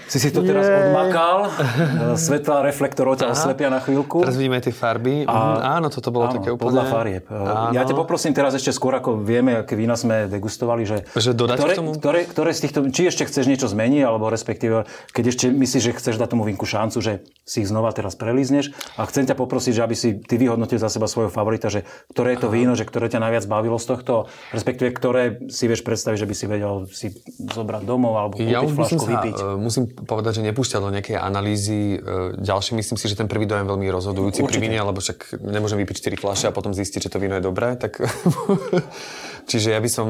si 0.08 0.18
si 0.20 0.30
to 0.30 0.44
teraz 0.44 0.66
odmakal, 0.68 1.52
svetla 2.28 2.66
reflektorov 2.66 3.20
ťa 3.20 3.32
oslepia 3.32 3.68
na 3.72 3.80
chvíľku. 3.80 4.24
Teraz 4.24 4.38
vidíme 4.38 4.60
tie 4.60 4.74
farby. 4.76 5.24
A, 5.26 5.34
mm, 5.34 5.82
áno, 5.82 5.88
toto 5.92 6.10
bolo 6.12 6.30
áno, 6.30 6.36
také 6.40 6.50
úplne... 6.54 6.64
podľa 6.64 6.84
farieb. 6.90 7.24
Áno. 7.30 7.76
Ja 7.76 7.84
ťa 7.88 7.96
poprosím 7.96 8.34
teraz 8.36 8.54
ešte 8.54 8.76
skôr, 8.76 8.94
ako 8.98 9.24
vieme, 9.24 9.64
aké 9.64 9.74
vína 9.80 9.96
sme 9.98 10.28
degustovali, 10.28 10.84
že, 10.84 10.98
že 11.16 11.32
dodať 11.32 11.58
ktoré, 11.58 11.74
k 11.74 11.80
tomu? 11.80 11.90
Ktoré, 11.96 12.20
ktoré 12.28 12.52
z 12.52 12.62
týchto, 12.68 12.80
či 12.92 13.10
ešte 13.10 13.24
chceš 13.28 13.46
niečo 13.48 13.68
zmeniť, 13.72 14.02
alebo 14.04 14.28
respektíve, 14.28 14.86
keď 15.16 15.24
ešte 15.32 15.46
myslíš, 15.50 15.84
že 15.84 15.92
chceš 15.96 16.16
dať 16.20 16.30
tomu 16.34 16.44
vínku 16.44 16.66
šancu, 16.68 17.00
že 17.00 17.14
si 17.44 17.64
ich 17.64 17.70
znova 17.70 17.92
teraz 17.92 18.16
prelízneš 18.16 18.72
a 18.96 19.04
chcem 19.08 19.28
ťa 19.28 19.36
poprosiť, 19.36 19.74
že 19.76 19.82
aby 19.84 19.96
si 19.96 20.10
ty 20.20 20.40
vyhodnotil 20.40 20.80
za 20.80 20.88
seba 20.88 21.08
svojho 21.08 21.32
favorita, 21.32 21.68
že 21.68 21.84
ktoré 22.12 22.36
je 22.36 22.40
to 22.44 22.50
Aha. 22.52 22.56
víno, 22.56 22.74
že 22.74 22.88
ktoré 22.88 23.12
ťa 23.12 23.20
najviac 23.20 23.46
bavilo 23.48 23.78
z 23.80 23.86
tohto, 23.96 24.14
respektíve 24.56 24.90
ktoré 24.96 25.24
si 25.52 25.68
vieš 25.68 25.84
predstaviť, 25.84 26.18
že 26.24 26.28
by 26.30 26.36
si 26.36 26.46
vedel 26.48 26.74
si 26.90 27.08
zobrať 27.38 27.84
domov 27.84 28.14
alebo 28.16 28.34
kúpiť 28.40 28.54
ja 28.54 28.62
flašku, 28.64 29.04
sa, 29.04 29.12
vypiť. 29.12 29.36
Uh, 29.40 29.58
musím 29.60 29.93
povedať, 29.94 30.42
že 30.42 30.48
nepúšťal 30.50 30.82
do 30.82 30.92
nejakej 30.94 31.18
analýzy 31.22 31.98
uh, 31.98 32.34
ďalšie. 32.36 32.74
Myslím 32.74 32.98
si, 32.98 33.06
že 33.06 33.16
ten 33.18 33.30
prvý 33.30 33.46
dojem 33.46 33.70
veľmi 33.70 33.88
rozhodujúci 33.94 34.42
Určite. 34.42 34.50
pri 34.50 34.58
víne, 34.60 34.82
lebo 34.82 34.98
však 34.98 35.38
nemôžem 35.40 35.78
vypiť 35.82 36.18
4 36.18 36.24
fľaše 36.24 36.46
a 36.50 36.56
potom 36.56 36.74
zistiť, 36.74 37.08
že 37.08 37.12
to 37.14 37.22
víno 37.22 37.38
je 37.38 37.44
dobré. 37.46 37.78
Tak... 37.78 38.02
Čiže 39.50 39.76
ja 39.76 39.80
by 39.80 39.90
som 39.92 40.08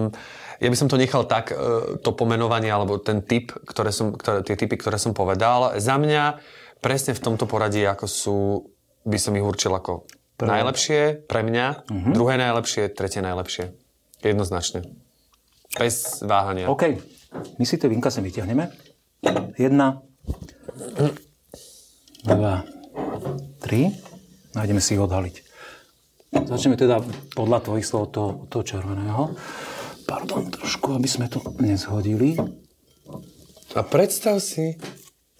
ja 0.63 0.71
by 0.71 0.77
som 0.79 0.87
to 0.87 0.95
nechal 0.95 1.27
tak, 1.27 1.51
e, 1.51 1.99
to 1.99 2.15
pomenovanie, 2.15 2.71
alebo 2.71 2.95
ten 2.95 3.19
typ, 3.19 3.51
ktoré 3.67 3.91
som, 3.91 4.15
ktoré, 4.15 4.47
tie 4.47 4.55
typy, 4.55 4.79
ktoré 4.79 4.95
som 4.95 5.11
povedal. 5.11 5.75
Za 5.75 5.99
mňa 5.99 6.39
presne 6.79 7.11
v 7.11 7.19
tomto 7.19 7.43
poradí, 7.49 7.83
ako 7.83 8.05
sú, 8.07 8.37
by 9.03 9.17
som 9.19 9.35
ich 9.35 9.43
určil 9.43 9.75
ako 9.75 10.07
pre... 10.39 10.47
najlepšie 10.47 11.27
pre 11.27 11.41
mňa, 11.43 11.67
uh-huh. 11.83 12.13
druhé 12.15 12.39
najlepšie, 12.39 12.95
tretie 12.95 13.19
najlepšie. 13.19 13.75
Jednoznačne. 14.23 14.87
Bez 15.75 16.23
váhania. 16.23 16.71
OK. 16.71 16.95
My 17.59 17.65
si 17.65 17.75
to 17.81 17.89
vinka 17.89 18.13
sem 18.13 18.23
vyťahneme. 18.23 18.92
Jedna, 19.53 20.01
dva, 22.23 22.63
tri. 23.63 23.93
Nájdeme 24.53 24.81
si 24.81 24.93
ich 24.93 25.01
odhaliť. 25.01 25.35
Začneme 26.33 26.77
teda 26.77 27.01
podľa 27.37 27.61
tvojich 27.61 27.85
slov 27.85 28.13
toho, 28.13 28.45
toho 28.49 28.63
červeného. 28.65 29.33
Pardon, 30.09 30.49
trošku, 30.49 30.97
aby 30.97 31.07
sme 31.09 31.29
to 31.29 31.39
nezhodili. 31.61 32.37
A 33.73 33.81
predstav 33.81 34.37
si, 34.41 34.77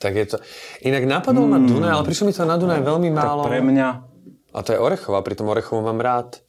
tak 0.02 0.18
je 0.18 0.26
to... 0.34 0.38
Inak 0.86 1.06
napadol 1.06 1.46
mm. 1.46 1.52
ma 1.52 1.60
Dunaj, 1.62 1.94
ale 1.94 2.04
prišlo 2.06 2.30
mi 2.30 2.34
to 2.34 2.46
na 2.46 2.58
Dunaj 2.58 2.82
veľmi 2.82 3.10
málo. 3.14 3.46
Tak 3.46 3.54
pre 3.54 3.62
mňa... 3.62 3.88
A 4.54 4.60
to 4.62 4.70
je 4.74 4.80
Orechová, 4.82 5.26
pri 5.26 5.34
tom 5.38 5.50
Orechovom 5.50 5.86
mám 5.86 6.02
rád. 6.02 6.42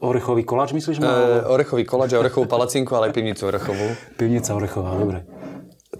Orechový 0.00 0.48
koláč, 0.48 0.72
myslíš? 0.72 1.04
E, 1.04 1.44
orechový 1.44 1.84
koláč 1.84 2.16
a 2.16 2.24
orechovú 2.24 2.48
palacinku, 2.48 2.96
ale 2.96 3.12
aj 3.12 3.20
pivnicu 3.20 3.44
Orechovú. 3.44 3.92
Pivnica 4.16 4.56
Orechová, 4.56 4.96
dobre. 4.96 5.28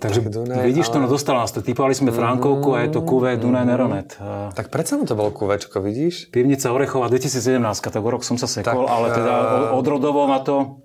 Takže 0.01 0.25
tak 0.25 0.33
Dunaj, 0.33 0.65
vidíš 0.65 0.89
ale... 0.89 0.95
to, 0.97 0.99
no 1.05 1.07
dostal 1.13 1.37
nás 1.37 1.53
to. 1.53 1.61
Typovali 1.61 1.93
sme 1.93 2.09
Frankovku 2.09 2.73
a 2.73 2.89
je 2.89 2.97
to 2.97 3.05
QV 3.05 3.37
Dunaj 3.37 3.69
Neronet. 3.69 4.17
Tak 4.57 4.73
predsa 4.73 4.97
to 5.05 5.13
bolo 5.13 5.29
QVčko, 5.29 5.85
vidíš? 5.85 6.33
Pivnica 6.33 6.73
Orechová 6.73 7.13
2017, 7.13 7.61
tak 7.61 8.01
o 8.01 8.09
rok 8.09 8.25
som 8.25 8.41
sa 8.41 8.49
sekol, 8.49 8.89
tak, 8.89 8.97
ale 8.97 9.07
teda 9.13 9.35
uh... 9.37 9.77
odrodovo 9.77 10.25
ma 10.25 10.41
to... 10.41 10.81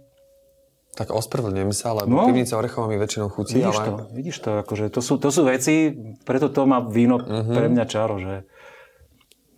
Tak 0.96 1.12
ospravedlňujem 1.12 1.72
sa, 1.76 1.96
lebo 1.96 2.12
no, 2.12 2.28
pivnica 2.28 2.56
Orechová 2.60 2.92
mi 2.92 3.00
väčšinou 3.00 3.32
chutí. 3.32 3.60
Vidíš 3.60 3.80
ale... 3.80 3.88
to, 3.88 3.94
vidíš 4.12 4.38
to, 4.44 4.50
akože 4.64 4.86
to 4.92 5.00
sú, 5.00 5.14
to 5.16 5.30
sú 5.32 5.48
veci, 5.48 5.96
preto 6.28 6.52
to 6.52 6.68
má 6.68 6.84
víno 6.84 7.20
uh-huh. 7.20 7.56
pre 7.56 7.72
mňa 7.72 7.86
čaro, 7.88 8.20
že 8.20 8.48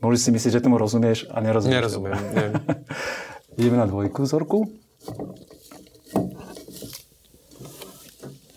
môžeš 0.05 0.19
si 0.21 0.29
myslieť, 0.33 0.53
že 0.57 0.65
tomu 0.65 0.77
rozumieš 0.77 1.25
a 1.33 1.41
nerozumieš. 1.41 1.77
Nerozumiem, 1.77 2.17
nie. 2.33 2.47
Ideme 3.57 3.81
na 3.81 3.89
dvojku 3.89 4.21
vzorku. 4.21 4.69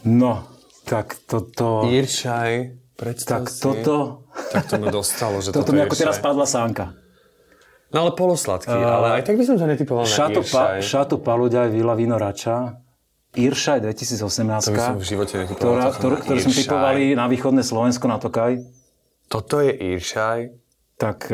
No, 0.04 0.49
tak 0.90 1.14
toto... 1.22 1.86
Iršaj, 1.86 2.74
predstav 2.98 3.46
tak 3.46 3.54
si. 3.54 3.62
toto... 3.62 4.26
Tak 4.50 4.66
to 4.66 4.74
mi 4.82 4.90
dostalo, 4.90 5.38
že 5.38 5.50
toto... 5.54 5.62
Toto 5.62 5.70
mi 5.70 5.86
ako 5.86 5.94
teraz 5.94 6.18
padla 6.18 6.50
sánka. 6.50 6.98
No 7.94 8.06
ale 8.06 8.14
polosladký, 8.14 8.70
uh, 8.70 8.86
ale 8.86 9.06
aj 9.18 9.22
tak 9.26 9.34
by 9.38 9.44
som 9.46 9.54
to 9.58 9.66
netypoval 9.66 10.06
šato 10.06 10.42
na 10.42 10.46
Iršaj. 10.46 10.78
Pa, 10.78 10.82
šato 10.82 11.14
Paluďaj, 11.22 11.74
Vila 11.74 11.94
Vinorača, 11.94 12.78
Iršaj 13.34 13.78
2018. 13.86 14.66
To 14.66 14.74
by 14.74 14.82
som 14.82 14.98
v 14.98 15.06
živote. 15.06 15.34
Ktorá, 15.46 15.94
ktorú, 15.94 16.18
ktorú 16.22 16.38
sme 16.42 16.54
typovali 16.54 17.14
na 17.14 17.30
východné 17.30 17.62
Slovensko, 17.62 18.10
na 18.10 18.18
Tokaj. 18.18 18.58
Toto 19.30 19.62
je 19.62 19.70
Iršaj? 19.70 20.54
Tak 20.98 21.30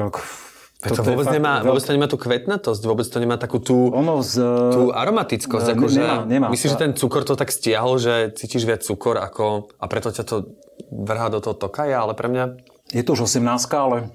to, 0.77 0.93
to 0.93 1.03
vôbec, 1.03 1.27
nemá, 1.33 1.65
veľk... 1.65 1.73
vôbec 1.73 1.83
to 1.89 1.93
nemá 1.97 2.07
tú 2.07 2.19
kvetnatosť, 2.21 2.83
vôbec 2.85 3.07
to 3.09 3.17
nemá 3.17 3.41
takú 3.41 3.59
tú, 3.59 3.89
ono 3.97 4.21
z, 4.21 4.45
tú 4.73 4.83
aromatickosť. 4.93 5.67
Ne, 5.73 5.89
že 5.89 6.01
nemá, 6.05 6.17
nemá. 6.29 6.47
Myslíš, 6.53 6.77
že 6.77 6.79
ten 6.79 6.93
cukor 6.93 7.25
to 7.25 7.33
tak 7.33 7.49
stiahol, 7.49 7.97
že 7.97 8.37
cítiš 8.37 8.69
viac 8.69 8.85
cukor 8.85 9.17
ako, 9.17 9.73
a 9.81 9.85
preto 9.89 10.13
ťa 10.13 10.25
to 10.29 10.53
vrhá 10.93 11.33
do 11.33 11.41
toho 11.41 11.57
tokaja, 11.57 12.05
ale 12.05 12.13
pre 12.13 12.29
mňa... 12.29 12.45
Je 12.93 13.03
to 13.03 13.17
už 13.17 13.25
18, 13.25 13.41
ale 13.73 14.13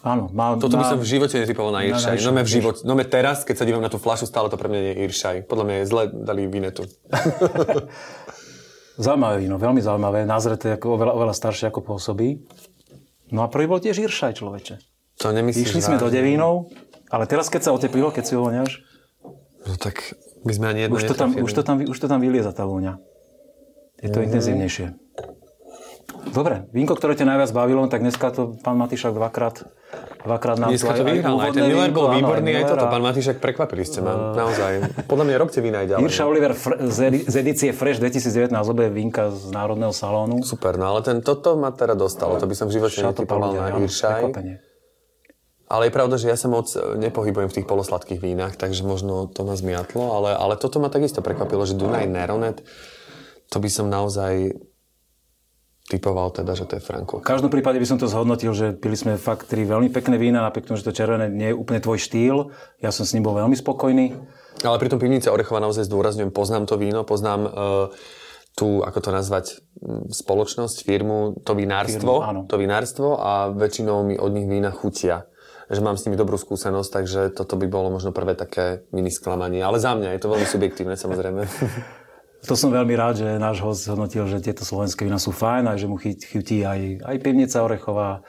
Áno, 0.00 0.32
má, 0.32 0.56
Toto 0.56 0.74
má... 0.74 0.82
by 0.82 0.96
som 0.96 0.98
v 0.98 1.06
živote 1.06 1.36
netypoval 1.36 1.70
na 1.70 1.84
Iršaj. 1.84 2.16
No, 2.24 2.32
v 2.32 2.48
život, 2.50 2.76
no 2.82 2.96
teraz, 3.04 3.44
keď 3.44 3.56
sa 3.60 3.64
dívam 3.68 3.84
na 3.84 3.92
tú 3.92 4.00
flašu, 4.00 4.24
stále 4.24 4.48
to 4.48 4.56
pre 4.56 4.66
mňa 4.72 4.80
nie 4.80 4.92
je 4.96 5.00
Iršaj. 5.06 5.36
Podľa 5.44 5.64
mňa 5.68 5.76
je 5.76 5.84
zle 5.86 6.02
dali 6.10 6.42
vinetu. 6.48 6.88
zaujímavé 9.04 9.44
víno, 9.44 9.60
veľmi 9.60 9.80
zaujímavé. 9.84 10.24
Nazreté 10.24 10.74
ako 10.80 10.96
oveľa, 10.96 11.12
oveľa 11.14 11.34
staršie 11.36 11.68
ako 11.68 11.80
pôsobí. 11.84 12.40
No 13.30 13.44
a 13.44 13.52
prvý 13.52 13.68
bol 13.70 13.78
tiež 13.78 14.00
Iršaj, 14.00 14.40
človeče. 14.40 14.89
To 15.20 15.32
nemyslíš 15.36 15.76
Išli 15.76 15.80
sme 15.84 15.96
do 16.00 16.08
Devínov, 16.08 16.72
ale 17.12 17.28
teraz 17.28 17.52
keď 17.52 17.68
sa 17.68 17.70
oteplilo, 17.76 18.08
keď 18.08 18.24
si 18.24 18.34
uvoňaš... 18.40 18.70
No 19.68 19.76
tak 19.76 20.16
my 20.48 20.52
sme 20.56 20.66
ani 20.72 20.80
jedno 20.88 20.96
už 20.96 21.04
to, 21.04 21.14
tam, 21.14 21.36
už, 21.36 21.52
to 21.52 21.62
tam, 21.62 21.76
už 21.84 21.98
to 22.00 22.06
tam 22.08 22.24
vylieza 22.24 22.56
tá 22.56 22.64
vôňa. 22.64 22.96
Je 24.00 24.08
to 24.08 24.24
mm. 24.24 24.26
intenzívnejšie. 24.32 24.86
Dobre, 26.32 26.64
vínko, 26.72 26.96
ktoré 26.96 27.12
ťa 27.16 27.28
najviac 27.28 27.52
bavilo, 27.52 27.84
tak 27.92 28.00
dneska 28.00 28.32
to 28.32 28.56
pán 28.64 28.80
Matišak 28.80 29.12
dvakrát 29.12 29.60
dvakrát 30.24 30.56
nám 30.60 30.72
Dneska 30.72 30.92
to 30.96 31.04
vyhral, 31.04 31.36
aj 31.40 31.52
ten 31.52 31.64
Miller 31.68 31.92
bol 31.92 32.12
výborný, 32.12 32.50
aj, 32.56 32.60
aj 32.60 32.64
toto. 32.72 32.84
Pán 32.88 33.04
Matišak, 33.04 33.36
prekvapili 33.40 33.84
ste 33.84 34.00
ma, 34.04 34.12
uh, 34.12 34.36
naozaj. 34.36 34.72
Podľa 35.04 35.24
mňa 35.28 35.36
robte 35.36 35.60
vína 35.60 35.84
aj 35.84 35.86
ďalej. 35.96 36.00
Irša 36.08 36.24
Oliver 36.28 36.52
fr- 36.56 36.80
z, 36.88 36.98
edície 37.28 37.70
Fresh 37.76 38.00
2019 38.00 38.52
obe 38.52 38.88
vínka 38.88 39.32
z 39.32 39.52
Národného 39.52 39.92
salónu. 39.92 40.40
Super, 40.44 40.76
no 40.80 40.96
ale 40.96 41.00
ten, 41.04 41.20
toto 41.24 41.56
ma 41.56 41.72
teda 41.72 41.92
dostalo, 41.92 42.40
to 42.40 42.48
by 42.48 42.56
som 42.56 42.66
v 42.68 42.80
živote 42.80 43.00
netypoval 43.00 43.50
na 43.56 43.66
Iršaj. 43.80 44.69
Ale 45.70 45.86
je 45.86 45.94
pravda, 45.94 46.18
že 46.18 46.26
ja 46.26 46.34
sa 46.34 46.50
moc 46.50 46.66
nepohybujem 46.74 47.46
v 47.46 47.56
tých 47.62 47.70
polosladkých 47.70 48.18
vínach, 48.18 48.58
takže 48.58 48.82
možno 48.82 49.30
to 49.30 49.46
ma 49.46 49.54
zmiatlo, 49.54 50.18
ale, 50.18 50.34
ale 50.34 50.58
toto 50.58 50.82
ma 50.82 50.90
takisto 50.90 51.22
prekvapilo, 51.22 51.62
že 51.62 51.78
Dunaj 51.78 52.10
Neronet, 52.10 52.66
to 53.54 53.62
by 53.62 53.70
som 53.70 53.86
naozaj 53.86 54.50
typoval 55.86 56.34
teda, 56.34 56.58
že 56.58 56.66
to 56.66 56.78
je 56.78 56.82
Franko. 56.82 57.22
V 57.22 57.26
každom 57.26 57.50
prípade 57.54 57.78
by 57.78 57.86
som 57.86 57.98
to 57.98 58.10
zhodnotil, 58.10 58.50
že 58.50 58.74
pili 58.74 58.98
sme 58.98 59.14
fakt 59.14 59.46
tri 59.46 59.62
veľmi 59.62 59.94
pekné 59.94 60.18
vína, 60.18 60.42
napriek 60.42 60.66
tomu, 60.66 60.78
že 60.78 60.90
to 60.90 60.94
červené 60.94 61.30
nie 61.30 61.50
je 61.50 61.58
úplne 61.58 61.82
tvoj 61.82 61.98
štýl. 62.02 62.50
Ja 62.82 62.90
som 62.90 63.06
s 63.06 63.14
ním 63.14 63.26
bol 63.26 63.38
veľmi 63.38 63.54
spokojný. 63.54 64.18
Ale 64.66 64.76
pri 64.82 64.90
tom 64.90 64.98
pivnice 64.98 65.30
Orechova 65.30 65.62
naozaj 65.62 65.86
zdôrazňujem, 65.86 66.34
poznám 66.34 66.66
to 66.66 66.78
víno, 66.78 67.06
poznám 67.06 67.40
uh, 67.46 67.50
tú, 68.58 68.82
ako 68.82 68.98
to 68.98 69.10
nazvať, 69.14 69.46
spoločnosť, 70.10 70.82
firmu, 70.82 71.42
to 71.46 71.54
vinárstvo, 71.54 72.22
firmu, 72.22 72.42
to 72.50 72.56
vinárstvo 72.58 73.08
a 73.18 73.54
väčšinou 73.54 74.02
mi 74.02 74.18
od 74.18 74.30
nich 74.34 74.50
vína 74.50 74.74
chutia 74.74 75.29
že 75.70 75.80
mám 75.80 75.94
s 75.94 76.04
nimi 76.04 76.18
dobrú 76.18 76.34
skúsenosť, 76.34 76.90
takže 76.90 77.20
toto 77.30 77.54
by 77.54 77.70
bolo 77.70 77.94
možno 77.94 78.10
prvé 78.10 78.34
také 78.34 78.82
mini 78.90 79.14
sklamanie. 79.14 79.62
Ale 79.62 79.78
za 79.78 79.94
mňa 79.94 80.18
je 80.18 80.20
to 80.20 80.30
veľmi 80.34 80.46
subjektívne, 80.46 80.98
samozrejme. 80.98 81.46
To 82.48 82.56
som 82.56 82.72
veľmi 82.72 82.96
rád, 82.96 83.20
že 83.20 83.36
náš 83.36 83.60
host 83.60 83.84
zhodnotil, 83.84 84.24
že 84.24 84.40
tieto 84.40 84.64
slovenské 84.64 85.04
vína 85.04 85.20
sú 85.20 85.28
fajn 85.28 85.68
a 85.68 85.76
že 85.76 85.84
mu 85.84 86.00
chutí 86.00 86.64
aj, 86.64 87.04
aj 87.04 87.16
pivnica 87.20 87.60
Orechová, 87.60 88.24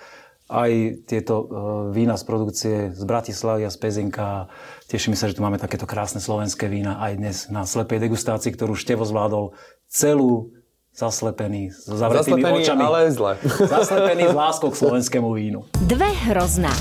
aj 0.52 0.72
tieto 1.08 1.36
uh, 1.40 1.48
vína 1.96 2.20
z 2.20 2.24
produkcie 2.28 2.76
z 2.92 3.04
Bratislavy 3.08 3.64
a 3.64 3.72
z 3.72 3.80
Pezinka. 3.80 4.52
Teším 4.92 5.16
sa, 5.16 5.32
že 5.32 5.40
tu 5.40 5.42
máme 5.48 5.56
takéto 5.56 5.88
krásne 5.88 6.20
slovenské 6.20 6.68
vína 6.68 7.00
aj 7.00 7.12
dnes 7.16 7.38
na 7.48 7.64
slepej 7.64 8.04
degustácii, 8.04 8.52
ktorú 8.52 8.76
Števo 8.76 9.08
zvládol 9.08 9.56
celú 9.88 10.52
zaslepený, 10.92 11.72
s 11.72 11.88
zavretými 11.88 12.44
zaslepený, 12.44 12.62
očami. 12.68 12.82
ale 12.84 13.00
zle. 13.16 13.34
Zaslepený 13.64 14.24
s 14.28 14.36
láskou 14.36 14.76
k 14.76 14.76
slovenskému 14.76 15.32
vínu. 15.32 15.64
Dve 15.88 16.12
hrozná. 16.28 16.76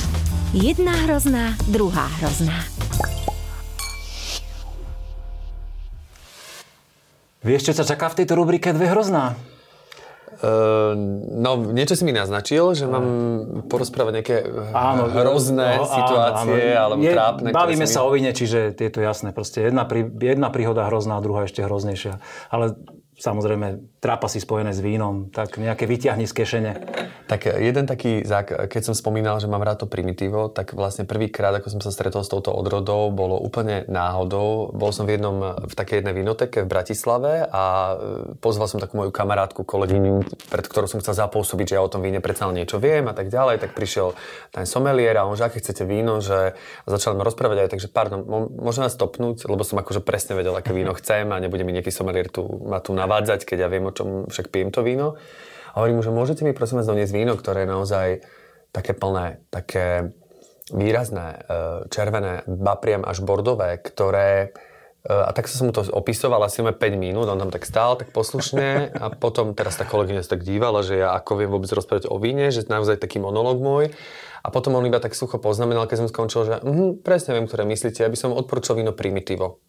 Jedna 0.50 0.90
hrozná, 1.06 1.54
druhá 1.70 2.10
hrozná. 2.18 2.66
Vieš, 7.46 7.70
čo 7.70 7.72
sa 7.78 7.86
čaká 7.86 8.10
v 8.10 8.18
tejto 8.18 8.34
rubrike 8.34 8.74
Dve 8.74 8.90
hrozná? 8.90 9.38
Uh, 10.42 10.98
no, 11.38 11.54
niečo 11.70 11.94
si 11.94 12.02
mi 12.02 12.10
naznačil, 12.10 12.74
že 12.74 12.90
mám 12.90 13.06
porozprávať 13.70 14.12
nejaké 14.18 14.36
áno, 14.74 15.06
hrozné 15.06 15.78
áno, 15.78 15.86
situácie 15.86 16.74
áno, 16.74 16.82
alebo 16.82 17.02
je, 17.06 17.12
trápne. 17.14 17.48
Bavíme 17.54 17.86
sa 17.86 18.02
mi... 18.02 18.06
o 18.06 18.10
vine, 18.10 18.30
čiže 18.34 18.74
je 18.74 18.90
to 18.90 19.06
jasné. 19.06 19.30
Proste 19.30 19.62
jedna, 19.62 19.86
prí, 19.86 20.02
jedna 20.02 20.50
príhoda 20.50 20.82
hrozná, 20.90 21.22
druhá 21.22 21.46
ešte 21.46 21.62
hroznejšia. 21.62 22.18
Ale 22.50 22.74
samozrejme, 23.20 24.00
trápasy 24.00 24.40
spojené 24.40 24.72
s 24.72 24.80
vínom, 24.80 25.28
tak 25.28 25.60
nejaké 25.60 25.84
vyťahni 25.84 26.24
z 26.24 26.32
kešene. 26.32 26.72
Tak 27.30 27.46
jeden 27.46 27.86
taký, 27.86 28.26
keď 28.66 28.82
som 28.82 28.94
spomínal, 28.96 29.38
že 29.38 29.46
mám 29.46 29.62
rád 29.62 29.84
to 29.84 29.86
primitívo, 29.86 30.50
tak 30.50 30.74
vlastne 30.74 31.06
prvýkrát, 31.06 31.54
ako 31.54 31.78
som 31.78 31.80
sa 31.84 31.94
stretol 31.94 32.26
s 32.26 32.32
touto 32.32 32.50
odrodou, 32.50 33.12
bolo 33.14 33.38
úplne 33.38 33.86
náhodou. 33.86 34.74
Bol 34.74 34.90
som 34.90 35.06
v 35.06 35.14
jednom, 35.14 35.54
v 35.54 35.74
takej 35.78 36.02
jednej 36.02 36.16
vinoteke 36.16 36.66
v 36.66 36.72
Bratislave 36.72 37.46
a 37.46 37.94
e, 37.94 37.94
pozval 38.42 38.66
som 38.66 38.82
takú 38.82 38.98
moju 38.98 39.14
kamarátku, 39.14 39.62
kolegyňu, 39.62 40.26
pred 40.50 40.66
ktorou 40.66 40.90
som 40.90 40.98
chcel 40.98 41.14
zapôsobiť, 41.14 41.70
že 41.70 41.76
ja 41.78 41.86
o 41.86 41.92
tom 41.92 42.02
víne 42.02 42.18
predsa 42.18 42.50
niečo 42.50 42.82
viem 42.82 43.06
a 43.06 43.14
tak 43.14 43.30
ďalej. 43.30 43.62
Tak 43.62 43.78
prišiel 43.78 44.18
ten 44.50 44.66
somelier 44.66 45.14
a 45.14 45.28
on, 45.28 45.38
že 45.38 45.46
aké 45.46 45.62
chcete 45.62 45.86
víno, 45.86 46.18
že 46.18 46.58
a 46.58 46.88
začal 46.88 47.14
ma 47.14 47.22
rozprávať 47.22 47.68
aj, 47.68 47.68
takže 47.76 47.88
pardon, 47.92 48.24
môžem 48.58 48.82
vás 48.82 48.96
stopnúť, 48.96 49.46
lebo 49.46 49.62
som 49.62 49.78
akože 49.78 50.02
presne 50.02 50.34
vedel, 50.34 50.56
aké 50.56 50.74
víno 50.74 50.96
chcem 50.96 51.28
a 51.30 51.38
nebude 51.38 51.62
mi 51.62 51.76
nejaký 51.76 51.92
somelier 51.92 52.26
tu, 52.26 52.42
ma 52.66 52.82
tu 52.82 52.96
navádzať, 53.10 53.42
keď 53.42 53.66
ja 53.66 53.68
viem, 53.68 53.82
o 53.82 53.90
čom 53.90 54.30
však 54.30 54.54
pijem 54.54 54.70
to 54.70 54.86
víno. 54.86 55.18
A 55.74 55.82
hovorím 55.82 55.98
mu, 55.98 56.06
že 56.06 56.14
môžete 56.14 56.46
mi 56.46 56.54
prosím 56.54 56.78
vás 56.78 56.86
doniesť 56.86 57.10
víno, 57.10 57.34
ktoré 57.34 57.66
je 57.66 57.74
naozaj 57.74 58.08
také 58.70 58.94
plné, 58.94 59.42
také 59.50 60.14
výrazné, 60.70 61.42
e, 61.42 61.90
červené, 61.90 62.46
ba 62.46 62.78
až 62.78 63.18
bordové, 63.26 63.82
ktoré 63.82 64.54
e, 65.02 65.10
a 65.10 65.34
tak 65.34 65.50
som 65.50 65.66
mu 65.66 65.74
to 65.74 65.82
opisoval 65.90 66.38
asi 66.46 66.62
5 66.62 66.78
minút, 66.94 67.26
on 67.26 67.42
tam 67.42 67.50
tak 67.50 67.66
stál, 67.66 67.98
tak 67.98 68.14
poslušne 68.14 68.94
a 68.94 69.10
potom 69.10 69.58
teraz 69.58 69.74
tá 69.74 69.82
kolegyňa 69.82 70.22
sa 70.22 70.38
tak 70.38 70.46
dívala, 70.46 70.86
že 70.86 71.02
ja 71.02 71.18
ako 71.18 71.42
viem 71.42 71.50
vôbec 71.50 71.70
rozprávať 71.74 72.06
o 72.06 72.22
víne, 72.22 72.54
že 72.54 72.70
naozaj 72.70 73.02
taký 73.02 73.18
monolog 73.18 73.58
môj. 73.58 73.90
A 74.40 74.48
potom 74.48 74.78
on 74.78 74.86
iba 74.86 75.02
tak 75.02 75.18
sucho 75.18 75.36
poznamenal, 75.36 75.84
keď 75.84 76.06
som 76.06 76.08
skončil, 76.08 76.48
že 76.48 76.54
uh, 76.62 76.96
presne 77.04 77.36
viem, 77.36 77.44
ktoré 77.44 77.68
myslíte, 77.68 78.00
ja 78.00 78.08
by 78.08 78.16
som 78.16 78.32
odporúčal 78.32 78.78
víno 78.78 78.96
primitivo. 78.96 79.60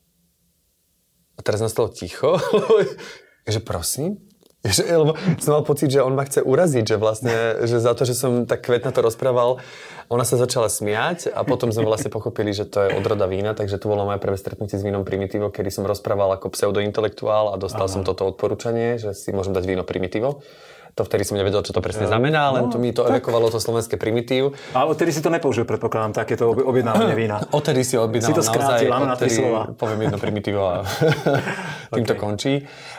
A 1.36 1.44
teraz 1.44 1.60
nastalo 1.60 1.92
ticho, 1.92 2.40
že 3.48 3.60
prosím, 3.60 4.22
že, 4.62 4.86
lebo 4.86 5.18
som 5.42 5.58
mal 5.58 5.66
pocit, 5.66 5.90
že 5.90 6.06
on 6.06 6.14
ma 6.14 6.22
chce 6.22 6.46
uraziť, 6.46 6.86
že 6.86 6.98
vlastne, 7.02 7.66
že 7.66 7.82
za 7.82 7.98
to, 7.98 8.06
že 8.06 8.14
som 8.14 8.46
tak 8.46 8.62
kvetna 8.62 8.94
to 8.94 9.02
rozprával, 9.02 9.58
ona 10.06 10.22
sa 10.22 10.38
začala 10.38 10.70
smiať 10.70 11.34
a 11.34 11.42
potom 11.42 11.74
sme 11.74 11.82
vlastne 11.82 12.14
pochopili, 12.14 12.54
že 12.54 12.70
to 12.70 12.86
je 12.86 12.94
odroda 12.94 13.26
vína, 13.26 13.58
takže 13.58 13.82
to 13.82 13.90
bolo 13.90 14.06
moje 14.06 14.22
prvé 14.22 14.38
stretnutie 14.38 14.78
s 14.78 14.86
vínom 14.86 15.02
Primitivo, 15.02 15.50
kedy 15.50 15.74
som 15.74 15.90
rozprával 15.90 16.38
ako 16.38 16.54
pseudointelektuál 16.54 17.50
a 17.50 17.58
dostal 17.58 17.90
Aha. 17.90 17.94
som 17.98 18.06
toto 18.06 18.30
odporúčanie, 18.30 19.02
že 19.02 19.18
si 19.18 19.34
môžem 19.34 19.58
dať 19.58 19.66
víno 19.66 19.82
Primitivo 19.82 20.46
to 20.92 21.02
vtedy 21.08 21.24
som 21.24 21.40
nevedel, 21.40 21.64
čo 21.64 21.72
to 21.72 21.80
presne 21.80 22.08
znamená, 22.08 22.52
len 22.52 22.68
no, 22.68 22.72
to 22.72 22.78
mi 22.78 22.92
to 22.92 23.08
evokovalo 23.08 23.48
to 23.48 23.64
slovenské 23.64 23.96
primitív. 23.96 24.52
A 24.76 24.84
odtedy 24.84 25.16
si 25.16 25.24
to 25.24 25.32
nepoužil, 25.32 25.64
predpokladám, 25.64 26.12
takéto 26.12 26.52
objednávanie 26.52 27.16
vína. 27.16 27.40
Odtedy 27.58 27.84
si 27.88 27.96
objednal 27.96 28.32
si 28.32 28.36
to 28.36 28.44
skrátil, 28.44 28.92
naozaj, 28.92 29.08
na 29.08 29.16
tri 29.16 29.30
slova. 29.32 29.62
poviem 29.76 30.08
jedno 30.08 30.20
primitívo 30.20 30.62
a 30.68 30.76
tým 31.96 32.04
okay. 32.04 32.12
to 32.12 32.16
končí. 32.20 32.54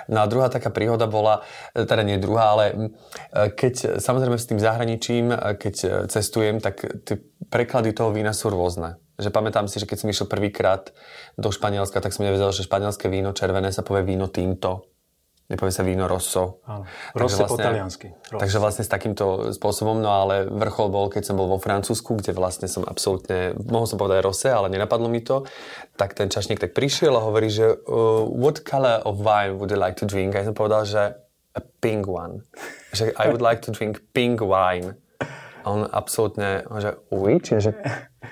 No 0.08 0.24
a 0.24 0.26
druhá 0.26 0.48
taká 0.48 0.72
príhoda 0.72 1.04
bola, 1.04 1.44
teda 1.72 2.02
nie 2.02 2.16
druhá, 2.16 2.56
ale 2.56 2.94
keď 3.32 4.00
samozrejme 4.00 4.36
s 4.36 4.48
tým 4.48 4.60
zahraničím, 4.60 5.30
keď 5.60 6.08
cestujem, 6.08 6.58
tak 6.58 6.82
tie 7.04 7.20
preklady 7.48 7.92
toho 7.92 8.10
vína 8.10 8.32
sú 8.34 8.50
rôzne. 8.50 8.98
Že 9.20 9.30
pamätám 9.30 9.68
si, 9.68 9.78
že 9.78 9.86
keď 9.86 9.98
som 10.02 10.10
išiel 10.10 10.26
prvýkrát 10.26 10.90
do 11.36 11.52
Španielska, 11.52 12.00
tak 12.00 12.16
som 12.16 12.26
nevedel, 12.26 12.50
že 12.50 12.66
španielské 12.66 13.06
víno 13.06 13.36
červené 13.36 13.70
sa 13.70 13.84
povie 13.86 14.02
víno 14.02 14.26
tinto 14.26 14.91
nepovie 15.52 15.70
sa 15.70 15.84
víno 15.84 16.08
rosso. 16.08 16.64
Áno. 16.64 16.88
Rosso 17.12 17.44
vlastne, 17.44 17.52
po 17.52 17.56
taliansky. 17.60 18.08
Takže 18.32 18.56
vlastne 18.56 18.82
s 18.82 18.90
takýmto 18.90 19.52
spôsobom, 19.52 20.00
no 20.00 20.08
ale 20.08 20.48
vrchol 20.48 20.88
bol, 20.88 21.06
keď 21.12 21.28
som 21.28 21.36
bol 21.36 21.52
vo 21.52 21.60
Francúzsku, 21.60 22.16
kde 22.16 22.32
vlastne 22.32 22.66
som 22.66 22.82
absolútne, 22.88 23.52
mohol 23.68 23.84
som 23.84 24.00
povedať 24.00 24.24
rose, 24.24 24.48
ale 24.48 24.72
nenapadlo 24.72 25.12
mi 25.12 25.20
to, 25.20 25.44
tak 26.00 26.16
ten 26.16 26.32
čašník 26.32 26.56
tak 26.56 26.72
prišiel 26.72 27.12
a 27.14 27.22
hovorí, 27.22 27.52
že 27.52 27.76
uh, 27.84 28.24
what 28.24 28.64
color 28.64 29.04
of 29.04 29.20
wine 29.20 29.60
would 29.60 29.68
you 29.68 29.78
like 29.78 30.00
to 30.00 30.08
drink? 30.08 30.32
A 30.32 30.40
ja 30.40 30.48
som 30.48 30.56
povedal, 30.56 30.88
že 30.88 31.22
a 31.52 31.60
pink 31.84 32.08
one. 32.08 32.48
Že 32.96 33.12
I 33.20 33.28
would 33.28 33.44
like 33.44 33.60
to 33.68 33.70
drink 33.72 34.00
pink 34.16 34.40
wine. 34.40 34.96
A 35.62 35.66
on 35.68 35.86
absolútne, 35.92 36.64
že 36.80 36.96
which? 37.12 37.52
Že 37.52 37.76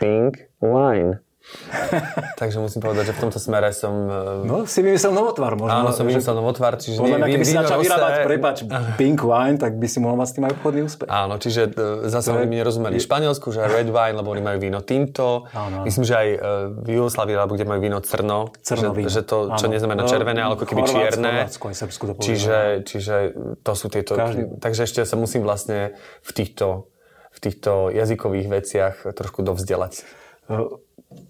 pink 0.01 0.49
wine. 0.59 1.21
Takže 2.41 2.61
musím 2.63 2.81
povedať, 2.85 3.11
že 3.11 3.15
v 3.17 3.21
tomto 3.27 3.39
smere 3.41 3.73
som... 3.75 3.93
E, 4.07 4.47
no, 4.47 4.69
si 4.69 4.85
vymyslel 4.85 5.13
novotvar 5.13 5.57
možno. 5.59 5.83
Áno, 5.83 5.91
som 5.91 6.05
vymyslel 6.07 6.37
novotvar, 6.37 6.79
čiže... 6.79 7.01
Podľa 7.01 7.19
mňa, 7.19 7.27
keby 7.27 7.45
si 7.45 7.57
začal 7.57 7.79
vyrábať, 7.83 8.13
prepač, 8.25 8.57
pink 9.01 9.21
wine, 9.25 9.59
tak 9.59 9.77
by 9.81 9.87
si 9.89 9.99
mohol 9.99 10.21
mať 10.21 10.29
s 10.31 10.33
tým 10.37 10.45
aj 10.47 10.53
obchodný 10.61 10.81
úspech. 10.87 11.09
Áno, 11.11 11.35
čiže 11.41 11.63
e, 11.73 12.09
zase 12.13 12.29
oni 12.31 12.47
mi 12.47 12.57
nerozumeli 12.61 12.97
v 13.01 13.05
Španielsku, 13.05 13.51
že 13.51 13.67
red 13.67 13.89
wine, 13.89 14.17
lebo 14.21 14.29
oni 14.31 14.43
majú 14.45 14.59
víno 14.61 14.81
tinto. 14.85 15.51
Áno. 15.51 15.83
Myslím, 15.89 16.05
že 16.07 16.15
aj 16.15 16.29
e, 16.29 16.39
v 16.77 16.89
Jugoslavii, 17.01 17.35
alebo 17.35 17.53
kde 17.57 17.67
majú 17.67 17.81
víno 17.83 17.99
crno. 18.05 18.53
Crno 18.61 18.93
že, 18.95 19.09
že 19.09 19.23
to, 19.25 19.57
čo 19.59 19.67
áno. 19.67 19.73
neznamená 19.75 20.03
červené, 20.07 20.41
ale 20.45 20.55
ako 20.61 20.67
keby 20.69 20.83
čierne. 20.87 21.49
to 21.49 22.23
čiže, 22.23 22.59
čiže 22.87 23.17
to 23.65 23.73
sú 23.75 23.87
tieto... 23.89 24.13
Každý. 24.15 24.61
Takže 24.61 24.81
ešte 24.87 25.01
sa 25.03 25.17
musím 25.17 25.43
vlastne 25.43 25.97
v 26.21 26.31
týchto, 26.31 26.93
v 27.33 27.39
týchto 27.41 27.89
jazykových 27.91 28.47
veciach 28.49 28.95
trošku 29.17 29.43
dovzdelať. 29.43 30.20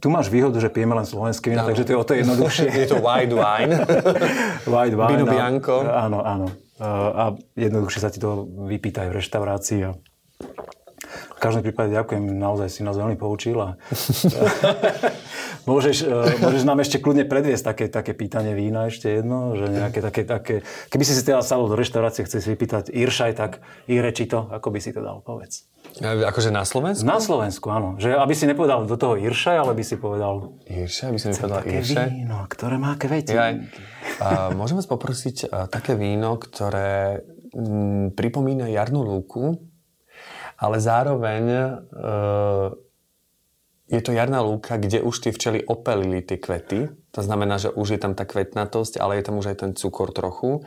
Tu 0.00 0.08
máš 0.12 0.28
výhodu, 0.28 0.60
že 0.60 0.68
pijeme 0.68 0.92
len 0.92 1.08
slovenské 1.08 1.48
víno, 1.52 1.64
takže 1.64 1.88
to 1.88 1.92
je 1.92 1.98
o 1.98 2.04
to 2.04 2.12
jednoduchšie. 2.12 2.68
je 2.84 2.88
to 2.88 3.00
white 3.00 3.32
wine. 3.32 3.80
white 4.72 4.96
wine. 4.96 5.12
Vino 5.16 5.26
bianco. 5.28 5.84
Áno, 5.88 6.20
áno. 6.20 6.46
A 7.16 7.36
jednoduchšie 7.56 8.00
sa 8.00 8.12
ti 8.12 8.20
to 8.20 8.44
vypýtajú 8.44 9.12
v 9.12 9.16
reštaurácii. 9.20 9.80
A 9.88 9.90
v 11.40 11.48
každom 11.48 11.64
prípade 11.64 11.96
ďakujem, 11.96 12.36
naozaj 12.36 12.68
si 12.68 12.84
nás 12.84 13.00
veľmi 13.00 13.16
poučil. 13.16 13.56
A... 13.64 13.80
môžeš, 15.70 16.04
e, 16.04 16.36
môžeš 16.36 16.68
nám 16.68 16.84
ešte 16.84 17.00
kľudne 17.00 17.24
predviesť 17.24 17.64
také, 17.72 17.88
také 17.88 18.12
pýtanie 18.12 18.52
vína 18.52 18.92
ešte 18.92 19.08
jedno, 19.08 19.56
že 19.56 19.72
nejaké 19.72 20.04
také, 20.04 20.28
také... 20.28 20.54
Keby 20.92 21.00
si 21.00 21.16
si 21.16 21.24
teda 21.24 21.40
sadol 21.40 21.72
do 21.72 21.80
reštaurácie, 21.80 22.28
chceš 22.28 22.44
si 22.44 22.48
vypýtať 22.52 22.92
Iršaj, 22.92 23.32
tak 23.40 23.64
Ireči 23.88 24.28
to, 24.28 24.52
ako 24.52 24.68
by 24.68 24.84
si 24.84 24.92
to 24.92 25.00
dal, 25.00 25.24
povedz. 25.24 25.64
Akože 26.04 26.52
na 26.52 26.68
Slovensku? 26.68 27.08
Na 27.08 27.16
Slovensku, 27.16 27.72
áno. 27.72 27.96
Že 27.96 28.20
aby 28.20 28.34
si 28.36 28.44
nepovedal 28.44 28.84
do 28.84 29.00
toho 29.00 29.16
Iršaj, 29.16 29.56
ale 29.64 29.72
by 29.72 29.80
si 29.80 29.96
povedal... 29.96 30.60
Iršaj? 30.68 31.08
Aby 31.08 31.18
si 31.24 31.26
nepovedal 31.32 31.56
také 31.64 31.76
Iršaj? 31.80 32.08
víno, 32.20 32.36
ktoré 32.52 32.76
má 32.76 32.92
kvety. 33.00 33.32
Ja, 33.32 33.56
uh, 33.56 34.52
môžem 34.52 34.76
vás 34.76 34.84
poprosiť 34.84 35.48
uh, 35.48 35.72
také 35.72 35.96
víno, 35.96 36.36
ktoré 36.36 37.24
m, 37.56 38.12
pripomína 38.12 38.68
jarnú 38.68 39.08
lúku, 39.08 39.69
ale 40.60 40.76
zároveň 40.76 41.44
uh, 41.88 42.68
je 43.90 44.00
to 44.04 44.12
jarná 44.12 44.44
lúka, 44.44 44.76
kde 44.76 45.02
už 45.02 45.16
tie 45.18 45.32
včely 45.32 45.64
opelili 45.64 46.22
tie 46.22 46.38
kvety. 46.38 46.94
To 47.16 47.20
znamená, 47.24 47.58
že 47.58 47.72
už 47.72 47.96
je 47.96 48.00
tam 48.00 48.14
tá 48.14 48.22
kvetnatosť, 48.22 49.00
ale 49.02 49.18
je 49.18 49.24
tam 49.26 49.40
už 49.40 49.50
aj 49.50 49.56
ten 49.66 49.70
cukor 49.74 50.14
trochu. 50.14 50.62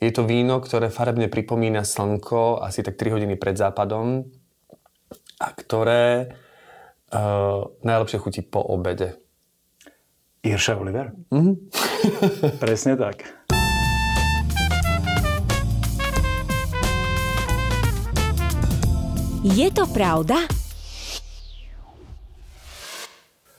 Je 0.00 0.10
to 0.10 0.24
víno, 0.24 0.58
ktoré 0.58 0.88
farebne 0.88 1.28
pripomína 1.28 1.84
slnko 1.84 2.64
asi 2.64 2.80
tak 2.80 2.96
3 2.96 3.20
hodiny 3.20 3.36
pred 3.36 3.54
západom 3.54 4.24
a 5.38 5.46
ktoré 5.52 6.32
uh, 7.12 7.68
najlepšie 7.84 8.18
chutí 8.18 8.40
po 8.40 8.64
obede. 8.64 9.20
Irša 10.40 10.80
Oliver? 10.80 11.12
Mm-hmm. 11.28 11.54
Presne 12.64 12.96
tak. 12.96 13.28
Je 19.40 19.72
to 19.72 19.88
pravda? 19.88 20.36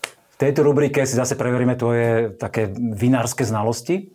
V 0.06 0.36
tejto 0.38 0.62
rubrike 0.62 1.02
si 1.10 1.18
zase 1.18 1.34
preveríme 1.34 1.74
tvoje 1.74 2.38
také 2.38 2.70
vinárske 2.70 3.42
znalosti. 3.42 4.14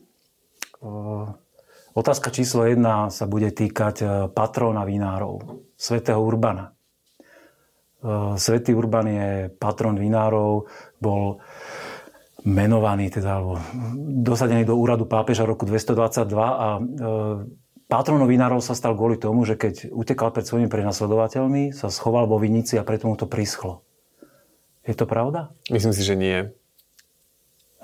Otázka 1.91 2.31
číslo 2.31 2.71
jedna 2.71 3.11
sa 3.11 3.27
bude 3.27 3.51
týkať 3.51 3.97
e, 3.99 4.07
patrona 4.31 4.85
vinárov, 4.85 5.67
svätého 5.75 6.21
Urbana. 6.21 6.71
E, 6.71 6.73
Svetý 8.37 8.77
Urban 8.77 9.09
je 9.09 9.31
patron 9.57 9.97
vinárov, 9.97 10.69
bol 11.01 11.41
menovaný, 12.45 13.09
teda, 13.09 13.41
alebo 13.41 13.57
dosadený 14.23 14.69
do 14.69 14.77
úradu 14.77 15.09
pápeža 15.09 15.49
roku 15.49 15.65
222 15.65 16.37
a 16.37 16.69
e, 16.77 16.81
patronom 17.87 18.27
vinárov 18.27 18.63
sa 18.63 18.75
stal 18.75 18.95
kvôli 18.95 19.19
tomu, 19.19 19.47
že 19.47 19.59
keď 19.59 19.91
utekal 19.91 20.31
pred 20.35 20.47
svojimi 20.47 20.71
prenasledovateľmi, 20.71 21.75
sa 21.75 21.91
schoval 21.91 22.27
vo 22.31 22.39
vinici 22.39 22.79
a 22.79 22.87
preto 22.87 23.11
mu 23.11 23.15
to 23.15 23.31
prischlo. 23.31 23.87
Je 24.87 24.95
to 24.95 25.07
pravda? 25.07 25.51
Myslím 25.67 25.91
si, 25.91 26.03
že 26.07 26.15
nie. 26.15 26.39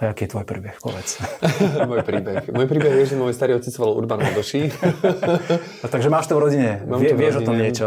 A 0.03 0.11
aký 0.11 0.27
je 0.27 0.35
tvoj 0.35 0.47
príbeh, 0.49 0.79
povedz. 0.83 1.23
môj 1.91 2.03
príbeh. 2.03 2.51
Môj 2.51 2.67
príbeh 2.67 2.95
je, 3.03 3.15
že 3.15 3.17
môj 3.19 3.31
starý 3.37 3.55
otec 3.59 3.71
volal 3.79 4.03
Urban 4.03 4.19
Hodoší. 4.25 4.73
takže 5.95 6.09
máš 6.11 6.27
to 6.27 6.35
v 6.39 6.41
rodine. 6.43 6.71
Vie, 6.99 7.13
to 7.13 7.19
v 7.19 7.23
rodine. 7.23 7.39
o 7.39 7.47
tom 7.47 7.57
niečo. 7.61 7.87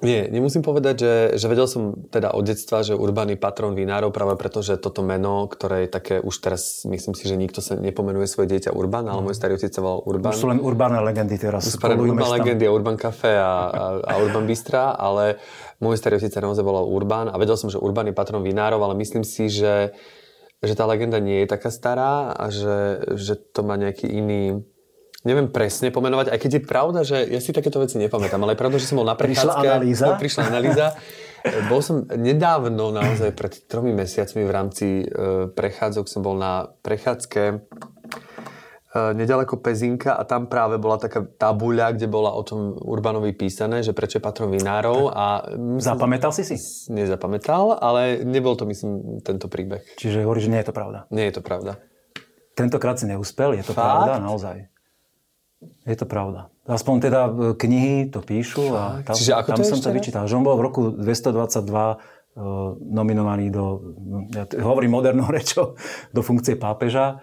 Nie, 0.00 0.26
nemusím 0.32 0.64
povedať, 0.64 0.94
že, 0.98 1.14
že 1.36 1.46
vedel 1.46 1.68
som 1.68 1.94
teda 2.10 2.32
od 2.32 2.42
detstva, 2.42 2.82
že 2.82 2.96
Urban 2.96 3.30
je 3.30 3.38
patron 3.38 3.76
vinárov 3.76 4.10
práve 4.10 4.34
preto, 4.34 4.64
že 4.64 4.80
toto 4.80 5.04
meno, 5.04 5.46
ktoré 5.46 5.86
je 5.86 5.88
také, 5.92 6.14
už 6.18 6.34
teraz 6.40 6.82
myslím 6.88 7.14
si, 7.14 7.24
že 7.28 7.36
nikto 7.36 7.60
sa 7.60 7.78
nepomenuje 7.78 8.26
svoje 8.26 8.50
dieťa 8.56 8.74
Urban, 8.74 9.06
ale 9.06 9.20
môj 9.22 9.36
starý 9.36 9.54
otec 9.54 9.70
sa 9.70 9.84
volal 9.84 10.02
Urban. 10.02 10.32
Už 10.34 10.42
sú 10.42 10.50
len 10.50 10.58
urbánne 10.58 10.98
legendy 11.04 11.36
teraz. 11.38 11.68
Už 11.68 11.78
Urban 11.78 12.30
legendy 12.40 12.64
a 12.66 12.72
Urban 12.72 12.96
Café 12.98 13.38
a, 13.38 13.54
a, 13.70 13.84
a 14.02 14.12
Urban 14.24 14.48
Bystra, 14.48 14.96
ale 14.96 15.38
môj 15.78 16.00
starý 16.00 16.18
otec 16.18 16.32
sa 16.32 16.42
naozaj 16.42 16.64
volal 16.64 16.88
Urban 16.88 17.30
a 17.30 17.36
vedel 17.36 17.54
som, 17.54 17.68
že 17.68 17.78
Urban 17.78 18.10
je 18.10 18.14
patron 18.16 18.42
vinárov, 18.42 18.80
ale 18.82 18.98
myslím 18.98 19.22
si, 19.22 19.52
že 19.52 19.92
že 20.64 20.72
tá 20.72 20.88
legenda 20.88 21.20
nie 21.20 21.44
je 21.44 21.52
taká 21.52 21.68
stará 21.68 22.32
a 22.32 22.48
že, 22.48 23.04
že 23.20 23.36
to 23.36 23.60
má 23.60 23.76
nejaký 23.76 24.08
iný 24.08 24.64
neviem 25.24 25.48
presne 25.48 25.88
pomenovať, 25.88 26.30
aj 26.30 26.38
keď 26.38 26.50
je 26.52 26.62
pravda, 26.62 27.00
že 27.02 27.24
ja 27.24 27.40
si 27.40 27.56
takéto 27.56 27.80
veci 27.80 27.96
nepamätám, 27.96 28.38
ale 28.44 28.54
je 28.54 28.60
pravda, 28.60 28.76
že 28.76 28.88
som 28.88 29.00
bol 29.00 29.08
na 29.08 29.16
prechádzke. 29.16 29.48
Prišla 29.48 29.64
analýza. 29.64 30.06
No, 30.06 30.20
prišla 30.22 30.42
analýza. 30.46 30.86
Bol 31.68 31.80
som 31.84 32.08
nedávno, 32.08 32.88
naozaj 32.88 33.36
pred 33.36 33.52
tromi 33.68 33.92
mesiacmi 33.92 34.48
v 34.48 34.52
rámci 34.52 34.86
e, 35.04 35.04
prechádzok 35.52 36.04
som 36.08 36.24
bol 36.24 36.40
na 36.40 36.72
prechádzke 36.80 37.42
e, 37.52 37.56
nedaleko 39.12 39.60
Pezinka 39.60 40.16
a 40.16 40.24
tam 40.24 40.48
práve 40.48 40.80
bola 40.80 40.96
taká 40.96 41.20
tabuľa, 41.20 42.00
kde 42.00 42.08
bola 42.08 42.32
o 42.32 42.40
tom 42.48 42.72
Urbanovi 42.80 43.36
písané, 43.36 43.84
že 43.84 43.92
prečo 43.92 44.16
je 44.16 44.24
patron 44.24 44.48
vinárov 44.48 45.12
a... 45.12 45.44
Zapamätal 45.84 46.32
si 46.32 46.48
si? 46.48 46.56
Nezapamätal, 46.88 47.76
ale 47.76 48.24
nebol 48.24 48.56
to, 48.56 48.64
myslím, 48.64 49.20
tento 49.20 49.44
príbeh. 49.52 49.84
Čiže 50.00 50.24
hovoríš, 50.24 50.48
že 50.48 50.52
nie 50.52 50.60
je 50.64 50.68
to 50.72 50.76
pravda? 50.76 51.04
Nie 51.12 51.28
je 51.28 51.34
to 51.36 51.42
pravda. 51.44 51.76
Tentokrát 52.56 52.96
si 52.96 53.04
neúspel, 53.04 53.52
je 53.60 53.68
to 53.68 53.76
Fakt? 53.76 53.84
pravda, 53.84 54.16
naozaj. 54.16 54.73
Je 55.84 55.96
to 55.96 56.06
pravda. 56.08 56.48
Aspoň 56.64 56.94
teda 57.00 57.20
e, 57.28 57.30
knihy 57.60 58.08
to 58.08 58.24
píšu 58.24 58.72
a 58.72 59.04
tam, 59.04 59.14
Čiže 59.14 59.32
ako 59.36 59.48
tam 59.52 59.58
to 59.60 59.64
som 59.68 59.80
to 59.84 59.90
vyčítal. 59.92 60.24
Že 60.24 60.40
on 60.40 60.44
bol 60.48 60.56
v 60.56 60.64
roku 60.64 60.82
222 60.96 61.60
uh, 61.60 61.92
e, 61.92 61.96
nominovaný 62.88 63.52
do, 63.52 63.94
ja 64.32 64.48
hovorím 64.64 64.96
modernou 64.96 65.28
rečou, 65.36 65.76
do 66.16 66.20
funkcie 66.24 66.56
pápeža. 66.56 67.20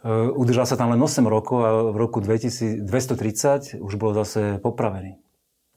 Uh, 0.00 0.32
udržal 0.32 0.64
sa 0.64 0.80
tam 0.80 0.90
len 0.90 0.98
8 0.98 1.22
rokov 1.28 1.58
a 1.60 1.70
v 1.92 1.96
roku 2.00 2.24
2230 2.24 3.78
už 3.78 3.92
bol 4.00 4.16
zase 4.16 4.58
popravený. 4.58 5.20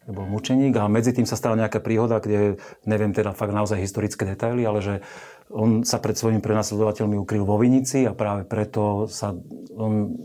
Bol 0.04 0.28
mučeník 0.28 0.76
a 0.80 0.92
medzi 0.92 1.16
tým 1.16 1.24
sa 1.24 1.40
stala 1.40 1.56
nejaká 1.56 1.80
príhoda, 1.80 2.20
kde 2.20 2.60
neviem 2.84 3.16
teda 3.16 3.32
fakt 3.32 3.56
naozaj 3.56 3.80
historické 3.80 4.28
detaily, 4.28 4.68
ale 4.68 4.80
že 4.84 4.96
on 5.54 5.86
sa 5.88 6.02
pred 6.02 6.18
svojimi 6.18 6.42
prenasledovateľmi 6.44 7.16
ukryl 7.20 7.46
vo 7.46 7.56
Vinici 7.62 8.04
a 8.04 8.12
práve 8.12 8.44
preto 8.44 9.06
sa 9.08 9.38
on 9.76 10.18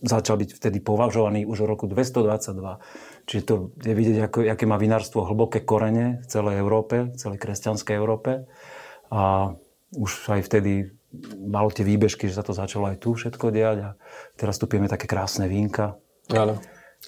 začal 0.00 0.40
byť 0.40 0.50
vtedy 0.56 0.78
považovaný 0.80 1.44
už 1.44 1.64
v 1.64 1.66
roku 1.68 1.84
222. 1.84 2.80
Čiže 3.28 3.42
to 3.44 3.54
je 3.84 3.92
vidieť, 3.92 4.16
ako, 4.26 4.38
aké 4.48 4.64
má 4.64 4.80
vinárstvo 4.80 5.28
hlboké 5.28 5.62
korene 5.62 6.24
v 6.24 6.26
celej 6.26 6.56
Európe, 6.60 7.12
v 7.12 7.16
celej 7.16 7.38
kresťanskej 7.38 7.94
Európe. 7.94 8.48
A 9.12 9.52
už 9.94 10.10
aj 10.32 10.40
vtedy 10.46 10.96
malo 11.42 11.68
tie 11.74 11.82
výbežky, 11.82 12.30
že 12.30 12.38
sa 12.38 12.46
to 12.46 12.54
začalo 12.54 12.88
aj 12.94 13.02
tu 13.02 13.18
všetko 13.18 13.50
diať 13.50 13.78
a 13.82 13.88
teraz 14.38 14.56
tu 14.56 14.70
pijeme 14.70 14.86
také 14.86 15.10
krásne 15.10 15.50
vínka. 15.50 15.98
Áno. 16.30 16.62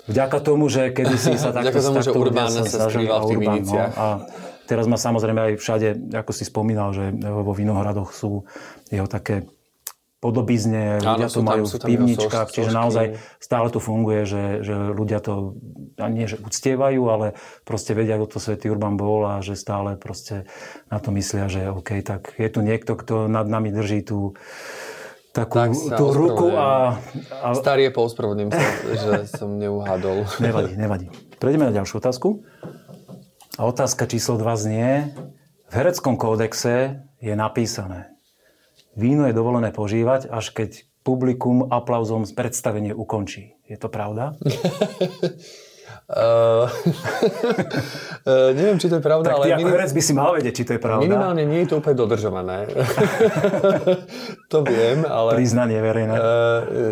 Vďaka 0.08 0.40
tomu, 0.42 0.66
že 0.66 0.90
kedysi 0.90 1.38
sa 1.38 1.52
takto... 1.54 1.70
Vďaka 1.70 1.80
tomu, 1.80 2.00
že 2.02 2.10
Urbán 2.10 2.50
sa 2.50 2.90
skrýval 2.90 3.18
v 3.22 3.28
tých 3.28 3.38
Urbán, 3.38 3.60
no, 3.62 3.76
a 3.78 4.06
teraz 4.66 4.84
má 4.90 4.98
samozrejme 4.98 5.40
aj 5.52 5.52
všade, 5.60 5.88
ako 6.16 6.32
si 6.34 6.44
spomínal, 6.48 6.90
že 6.90 7.14
vo 7.22 7.52
Vinohradoch 7.54 8.10
sú 8.10 8.42
jeho 8.90 9.06
také 9.06 9.46
podobizne, 10.22 11.02
ľudia 11.02 11.26
to 11.26 11.42
majú 11.42 11.66
v 11.66 11.82
pivničkách, 11.82 12.54
čiže 12.54 12.70
naozaj 12.70 13.18
stále 13.42 13.66
to 13.74 13.82
funguje, 13.82 14.22
že, 14.22 14.62
že 14.62 14.94
ľudia 14.94 15.18
to 15.18 15.58
nie 15.98 16.30
že 16.30 16.38
uctievajú, 16.38 17.02
ale 17.10 17.34
proste 17.66 17.98
vedia, 17.98 18.14
ako 18.14 18.26
to 18.30 18.38
Svetý 18.38 18.70
Urban 18.70 18.94
bol 18.94 19.26
a 19.26 19.42
že 19.42 19.58
stále 19.58 19.98
proste 19.98 20.46
na 20.94 21.02
to 21.02 21.10
myslia, 21.10 21.50
že 21.50 21.74
OK, 21.74 22.06
tak 22.06 22.38
je 22.38 22.46
tu 22.46 22.62
niekto, 22.62 22.94
kto 22.94 23.26
nad 23.26 23.50
nami 23.50 23.74
drží 23.74 24.06
tú 24.06 24.38
takú 25.34 25.58
tak 25.58 25.72
tú 25.98 26.06
ruku 26.14 26.54
a, 26.54 27.00
a... 27.42 27.46
Starý 27.56 27.88
je 27.88 27.92
po 27.92 28.06
ospravedlním 28.06 28.52
sa, 28.52 28.62
že 28.94 29.12
som 29.26 29.56
neuhádol. 29.56 30.28
Nevadí, 30.44 30.76
nevadí. 30.76 31.06
Prejdeme 31.40 31.72
na 31.72 31.74
ďalšiu 31.74 31.98
otázku. 31.98 32.44
A 33.56 33.64
otázka 33.64 34.04
číslo 34.06 34.36
2 34.36 34.44
znie, 34.60 34.88
v 35.68 35.72
hereckom 35.72 36.20
kódexe 36.20 37.00
je 37.20 37.32
napísané, 37.32 38.11
Víno 38.92 39.24
je 39.24 39.32
dovolené 39.32 39.72
požívať, 39.72 40.28
až 40.28 40.52
keď 40.52 40.84
publikum 41.00 41.66
aplauzom 41.72 42.28
z 42.28 42.32
predstavenie 42.36 42.92
ukončí. 42.92 43.56
Je 43.64 43.80
to 43.80 43.88
pravda? 43.88 44.36
Uh, 46.12 46.68
neviem, 48.58 48.76
či 48.76 48.92
to 48.92 49.00
je 49.00 49.04
pravda, 49.04 49.32
tak 49.32 49.36
ale... 49.40 49.44
Tak 49.48 49.58
minim... 49.64 49.96
by 49.96 50.02
si 50.04 50.12
mal 50.12 50.36
vedieť, 50.36 50.54
či 50.60 50.64
to 50.68 50.72
je 50.76 50.80
pravda. 50.82 51.08
Minimálne 51.08 51.42
nie 51.48 51.64
je 51.64 51.72
to 51.72 51.80
úplne 51.80 51.96
dodržované. 51.96 52.68
to 54.52 54.60
viem, 54.60 55.08
ale... 55.08 55.40
Priznanie 55.40 55.80
verejné. 55.80 56.12
Uh, 56.12 56.22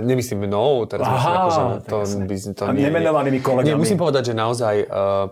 nemyslím 0.00 0.48
mnou, 0.48 0.88
teraz 0.88 1.04
Aha, 1.04 1.20
myslím, 1.20 1.36
akože 1.44 1.60
to, 1.84 1.96
by, 2.24 2.36
to 2.56 2.62
nie, 2.72 2.84
nemenovanými 2.88 3.40
kolegami. 3.44 3.76
Nie, 3.76 3.76
musím 3.76 4.00
povedať, 4.00 4.32
že 4.32 4.34
naozaj... 4.34 4.74
Uh, 4.88 5.28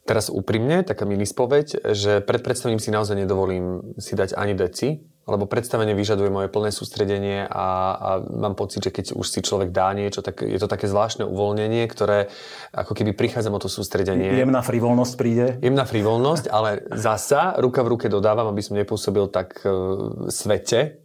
Teraz 0.00 0.26
úprimne, 0.26 0.82
taká 0.82 1.06
mini 1.06 1.22
spoveď, 1.22 1.94
že 1.94 2.18
pred 2.18 2.42
predstavením 2.42 2.82
si 2.82 2.90
naozaj 2.90 3.14
nedovolím 3.14 3.94
si 3.94 4.18
dať 4.18 4.34
ani 4.34 4.58
deci, 4.58 5.06
lebo 5.28 5.44
predstavenie 5.44 5.92
vyžaduje 5.92 6.32
moje 6.32 6.48
plné 6.48 6.72
sústredenie 6.72 7.44
a, 7.44 7.66
a 7.92 8.10
mám 8.24 8.56
pocit, 8.56 8.80
že 8.82 8.90
keď 8.90 9.06
už 9.14 9.26
si 9.28 9.40
človek 9.44 9.70
dá 9.70 9.92
niečo, 9.92 10.24
tak 10.24 10.40
je 10.42 10.56
to 10.56 10.66
také 10.66 10.88
zvláštne 10.88 11.28
uvoľnenie, 11.28 11.84
ktoré 11.86 12.32
ako 12.72 12.96
keby 12.96 13.12
prichádzam 13.12 13.54
o 13.54 13.60
to 13.60 13.68
sústredenie. 13.68 14.32
Jemná 14.32 14.64
frivolnosť 14.64 15.14
príde? 15.20 15.46
Jemná 15.60 15.84
frivolnosť, 15.84 16.48
ale 16.48 16.82
zasa 16.96 17.54
ruka 17.60 17.84
v 17.84 17.96
ruke 17.96 18.06
dodávam, 18.08 18.48
aby 18.48 18.62
som 18.64 18.74
nepôsobil 18.80 19.28
tak 19.28 19.60
uh, 19.62 20.26
svete, 20.32 21.04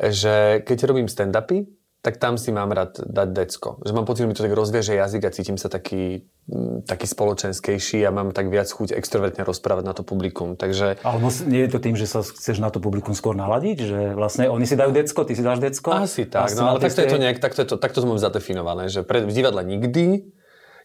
že 0.00 0.64
keď 0.64 0.78
robím 0.90 1.06
stand-upy, 1.06 1.68
tak 2.04 2.20
tam 2.20 2.36
si 2.36 2.52
mám 2.52 2.68
rád 2.68 3.00
dať 3.00 3.28
decko. 3.32 3.80
Že 3.80 3.96
mám 3.96 4.04
pocit, 4.04 4.22
že 4.22 4.28
mi 4.28 4.36
to 4.36 4.44
tak 4.44 4.52
rozvieže 4.52 4.92
jazyk 4.92 5.24
a 5.24 5.32
cítim 5.32 5.56
sa 5.56 5.72
taký, 5.72 6.28
mm, 6.52 6.84
taký 6.84 7.08
spoločenskejší 7.08 8.04
a 8.04 8.12
mám 8.12 8.36
tak 8.36 8.52
viac 8.52 8.68
chuť 8.68 8.92
extrovertne 8.92 9.40
rozprávať 9.40 9.84
na 9.88 9.96
to 9.96 10.04
publikum. 10.04 10.52
Takže... 10.52 11.00
Alebo 11.00 11.32
nie 11.48 11.64
je 11.64 11.70
to 11.72 11.80
tým, 11.80 11.96
že 11.96 12.04
sa 12.04 12.20
chceš 12.20 12.60
na 12.60 12.68
to 12.68 12.84
publikum 12.84 13.16
skôr 13.16 13.32
naladiť? 13.32 13.88
Že 13.88 14.00
vlastne 14.20 14.52
oni 14.52 14.68
si 14.68 14.76
dajú 14.76 14.92
decko, 14.92 15.24
ty 15.24 15.32
si 15.32 15.40
dáš 15.40 15.64
decko? 15.64 15.96
Asi 15.96 16.28
tak, 16.28 16.52
no 16.52 16.76
ale 16.76 16.84
takto 16.84 17.00
je 17.00 17.08
to 17.08 17.16
nejak, 17.16 17.40
takto, 17.40 17.64
je 17.64 17.68
to, 17.72 17.76
takto 17.80 18.04
to 18.04 18.06
mám 18.12 18.20
zadefinované, 18.20 18.92
že 18.92 19.00
pre, 19.00 19.24
v 19.24 19.32
divadle 19.32 19.64
nikdy, 19.64 20.28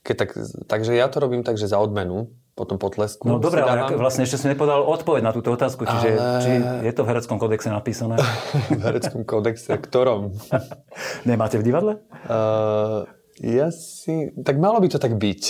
keď 0.08 0.16
tak, 0.16 0.30
takže 0.72 0.96
ja 0.96 1.12
to 1.12 1.20
robím 1.20 1.44
tak, 1.44 1.60
že 1.60 1.68
za 1.68 1.84
odmenu 1.84 2.32
potom 2.60 2.76
potlesku. 2.76 3.24
No 3.24 3.40
dobre, 3.40 3.64
ale 3.64 3.96
vlastne 3.96 4.28
ešte 4.28 4.36
som 4.36 4.52
nepovedal 4.52 4.84
odpoveď 4.84 5.24
na 5.24 5.32
túto 5.32 5.56
otázku, 5.56 5.88
čiže 5.88 6.10
ale... 6.20 6.44
či 6.44 6.52
je 6.84 6.92
to 6.92 7.08
v 7.08 7.16
hereckom 7.16 7.40
kódexe 7.40 7.72
napísané? 7.72 8.20
v 8.76 8.82
hereckom 8.84 9.24
kódexe, 9.24 9.80
ktorom? 9.80 10.36
Nemáte 11.30 11.56
v 11.56 11.64
divadle? 11.64 12.04
Uh, 12.28 13.08
ja 13.40 13.72
si... 13.72 14.36
Tak 14.36 14.60
malo 14.60 14.84
by 14.84 14.92
to 14.92 15.00
tak 15.00 15.16
byť. 15.16 15.44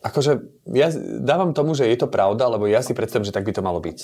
Akože 0.00 0.40
ja 0.72 0.88
dávam 1.20 1.52
tomu, 1.52 1.76
že 1.76 1.84
je 1.84 2.00
to 2.00 2.08
pravda, 2.08 2.48
lebo 2.48 2.64
ja 2.64 2.80
si 2.80 2.96
predstavím, 2.96 3.28
že 3.28 3.36
tak 3.36 3.44
by 3.44 3.52
to 3.52 3.60
malo 3.60 3.84
byť. 3.84 3.98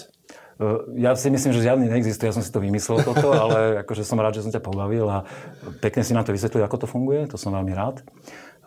Uh, 0.61 0.85
ja 1.01 1.17
si 1.17 1.33
myslím, 1.33 1.57
že 1.57 1.65
žiadny 1.65 1.89
neexistuje, 1.89 2.29
ja 2.29 2.37
som 2.37 2.45
si 2.45 2.53
to 2.53 2.61
vymyslel 2.61 3.01
toto, 3.01 3.33
ale 3.49 3.81
akože 3.81 4.05
som 4.05 4.21
rád, 4.21 4.37
že 4.37 4.45
som 4.45 4.53
ťa 4.53 4.61
pobavil 4.61 5.09
a 5.09 5.25
pekne 5.81 6.05
si 6.05 6.13
nám 6.13 6.29
to 6.29 6.37
vysvetlil, 6.37 6.61
ako 6.69 6.85
to 6.85 6.87
funguje, 6.93 7.25
to 7.25 7.41
som 7.41 7.57
veľmi 7.57 7.73
rád. 7.73 8.05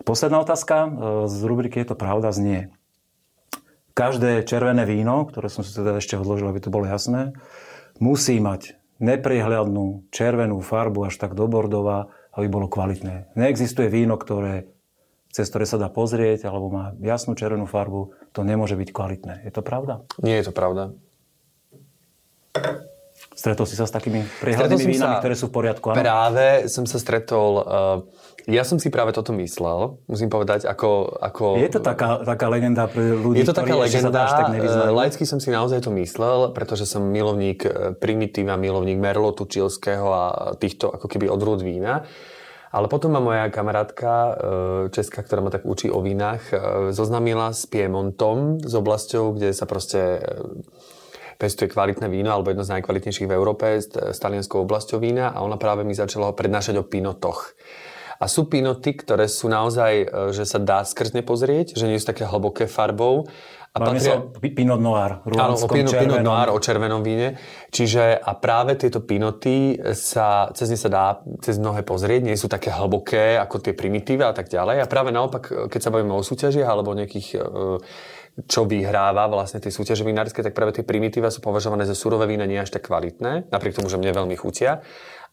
Posledná 0.02 0.42
otázka 0.42 0.90
uh, 0.90 0.90
z 1.30 1.38
rubriky 1.46 1.86
Je 1.86 1.94
to 1.94 1.98
pravda 2.00 2.34
znie 2.34 2.74
každé 4.00 4.48
červené 4.48 4.88
víno, 4.88 5.28
ktoré 5.28 5.52
som 5.52 5.60
si 5.60 5.76
teda 5.76 6.00
ešte 6.00 6.16
odložil, 6.16 6.48
aby 6.48 6.64
to 6.64 6.72
bolo 6.72 6.88
jasné, 6.88 7.36
musí 8.00 8.40
mať 8.40 8.80
neprehľadnú 9.04 10.08
červenú 10.08 10.64
farbu 10.64 11.12
až 11.12 11.20
tak 11.20 11.36
do 11.36 11.52
bordova, 11.52 12.08
aby 12.32 12.48
bolo 12.48 12.72
kvalitné. 12.72 13.36
Neexistuje 13.36 13.92
víno, 13.92 14.16
ktoré, 14.16 14.72
cez 15.36 15.52
ktoré 15.52 15.68
sa 15.68 15.76
dá 15.76 15.92
pozrieť, 15.92 16.48
alebo 16.48 16.72
má 16.72 16.96
jasnú 17.04 17.36
červenú 17.36 17.68
farbu, 17.68 18.16
to 18.32 18.48
nemôže 18.48 18.80
byť 18.80 18.90
kvalitné. 18.96 19.34
Je 19.44 19.52
to 19.52 19.60
pravda? 19.60 20.08
Nie 20.24 20.40
je 20.40 20.48
to 20.48 20.54
pravda. 20.56 20.96
Stretol 23.36 23.68
si 23.68 23.76
sa 23.76 23.84
s 23.88 23.92
takými 23.92 24.24
priehľadnými 24.40 24.96
vínami, 24.96 25.16
sa, 25.16 25.20
ktoré 25.20 25.36
sú 25.36 25.52
v 25.52 25.60
poriadku? 25.60 25.92
Áno? 25.92 26.00
Práve 26.00 26.72
som 26.72 26.88
sa 26.88 26.96
stretol... 26.96 27.52
Uh, 27.68 28.28
ja 28.50 28.64
som 28.66 28.82
si 28.82 28.90
práve 28.90 29.14
toto 29.14 29.30
myslel, 29.38 30.02
musím 30.10 30.28
povedať, 30.28 30.66
ako... 30.66 31.22
ako 31.22 31.62
je 31.62 31.70
to 31.70 31.82
taká, 31.82 32.26
taká 32.26 32.50
legenda 32.50 32.90
pre 32.90 33.14
ľudí, 33.14 33.42
Je 33.42 33.48
to 33.48 33.54
taká 33.54 33.78
legenda, 33.78 34.26
sa 34.26 34.44
tak 34.44 34.58
uh, 34.58 34.90
laicky 34.90 35.24
som 35.24 35.38
si 35.38 35.54
naozaj 35.54 35.86
to 35.86 35.94
myslel, 35.94 36.52
pretože 36.52 36.90
som 36.90 37.06
milovník 37.06 37.64
e, 37.64 37.70
primitíva, 37.96 38.58
milovník 38.58 38.98
Merlotu 38.98 39.46
čilského 39.46 40.08
a 40.10 40.24
týchto 40.58 40.90
ako 40.90 41.06
keby 41.06 41.30
odrúd 41.30 41.62
vína. 41.62 42.04
Ale 42.70 42.86
potom 42.86 43.14
ma 43.14 43.22
moja 43.22 43.50
kamarátka 43.50 44.10
e, 44.10 44.32
česká, 44.94 45.22
ktorá 45.26 45.42
ma 45.46 45.54
tak 45.54 45.66
učí 45.66 45.90
o 45.90 46.02
vínach, 46.02 46.42
zoznamila 46.94 47.54
s 47.54 47.66
Piemontom, 47.70 48.62
s 48.62 48.74
oblasťou, 48.74 49.38
kde 49.38 49.54
sa 49.54 49.66
proste 49.66 50.22
pestuje 51.40 51.72
kvalitné 51.72 52.12
víno, 52.12 52.36
alebo 52.36 52.52
jedno 52.52 52.68
z 52.68 52.78
najkvalitnejších 52.78 53.32
v 53.32 53.34
Európe, 53.34 53.80
s, 53.80 53.88
s 53.96 54.20
talianskou 54.20 54.60
oblasťou 54.68 55.00
vína 55.00 55.32
a 55.32 55.40
ona 55.40 55.56
práve 55.56 55.88
mi 55.88 55.96
začala 55.96 56.36
prednášať 56.36 56.84
o 56.84 56.86
pinotoch. 56.86 57.56
A 58.20 58.28
sú 58.28 58.52
pinoty, 58.52 59.00
ktoré 59.00 59.32
sú 59.32 59.48
naozaj, 59.48 59.94
e, 60.04 60.06
že 60.36 60.44
sa 60.44 60.60
dá 60.60 60.84
skrzne 60.84 61.24
pozrieť, 61.24 61.80
že 61.80 61.88
nie 61.88 61.96
sú 61.96 62.12
také 62.12 62.28
hlboké 62.28 62.68
farbou. 62.68 63.32
A 63.70 63.86
Máme 63.86 64.02
patria... 64.02 64.18
sa 64.18 64.42
Pinot 64.42 64.82
Noir. 64.82 65.24
Áno, 65.30 65.56
o 65.56 65.68
Pinot, 65.70 65.94
Pinot 65.94 66.26
Noir, 66.26 66.50
o 66.52 66.58
červenom 66.58 67.06
víne. 67.06 67.38
Čiže 67.70 68.18
a 68.18 68.34
práve 68.36 68.76
tieto 68.76 69.00
pinoty 69.06 69.78
sa, 69.94 70.50
cez 70.58 70.74
ne 70.74 70.76
sa 70.76 70.90
dá 70.90 71.06
cez 71.40 71.62
mnohé 71.62 71.86
pozrieť, 71.86 72.26
nie 72.26 72.36
sú 72.36 72.50
také 72.50 72.74
hlboké 72.74 73.38
ako 73.38 73.62
tie 73.62 73.78
primitíve 73.78 74.26
a 74.26 74.34
tak 74.34 74.50
ďalej. 74.50 74.84
A 74.84 74.90
práve 74.90 75.14
naopak, 75.14 75.70
keď 75.70 75.80
sa 75.86 75.94
bavíme 75.94 76.18
o 76.18 76.26
súťažiach 76.26 76.66
alebo 76.66 76.98
nejakých 76.98 77.28
e, 77.38 77.40
čo 78.48 78.64
vyhráva 78.64 79.28
vlastne 79.28 79.60
tie 79.60 79.74
súťaže 79.74 80.08
vinárske, 80.08 80.40
tak 80.40 80.56
práve 80.56 80.72
tie 80.72 80.86
primitíva 80.86 81.34
sú 81.34 81.44
považované 81.44 81.84
za 81.84 81.98
surové 81.98 82.30
vína 82.30 82.48
nie 82.48 82.62
až 82.62 82.72
tak 82.72 82.88
kvalitné, 82.88 83.52
napriek 83.52 83.76
tomu, 83.76 83.92
že 83.92 84.00
mne 84.00 84.16
veľmi 84.16 84.36
chutia. 84.40 84.86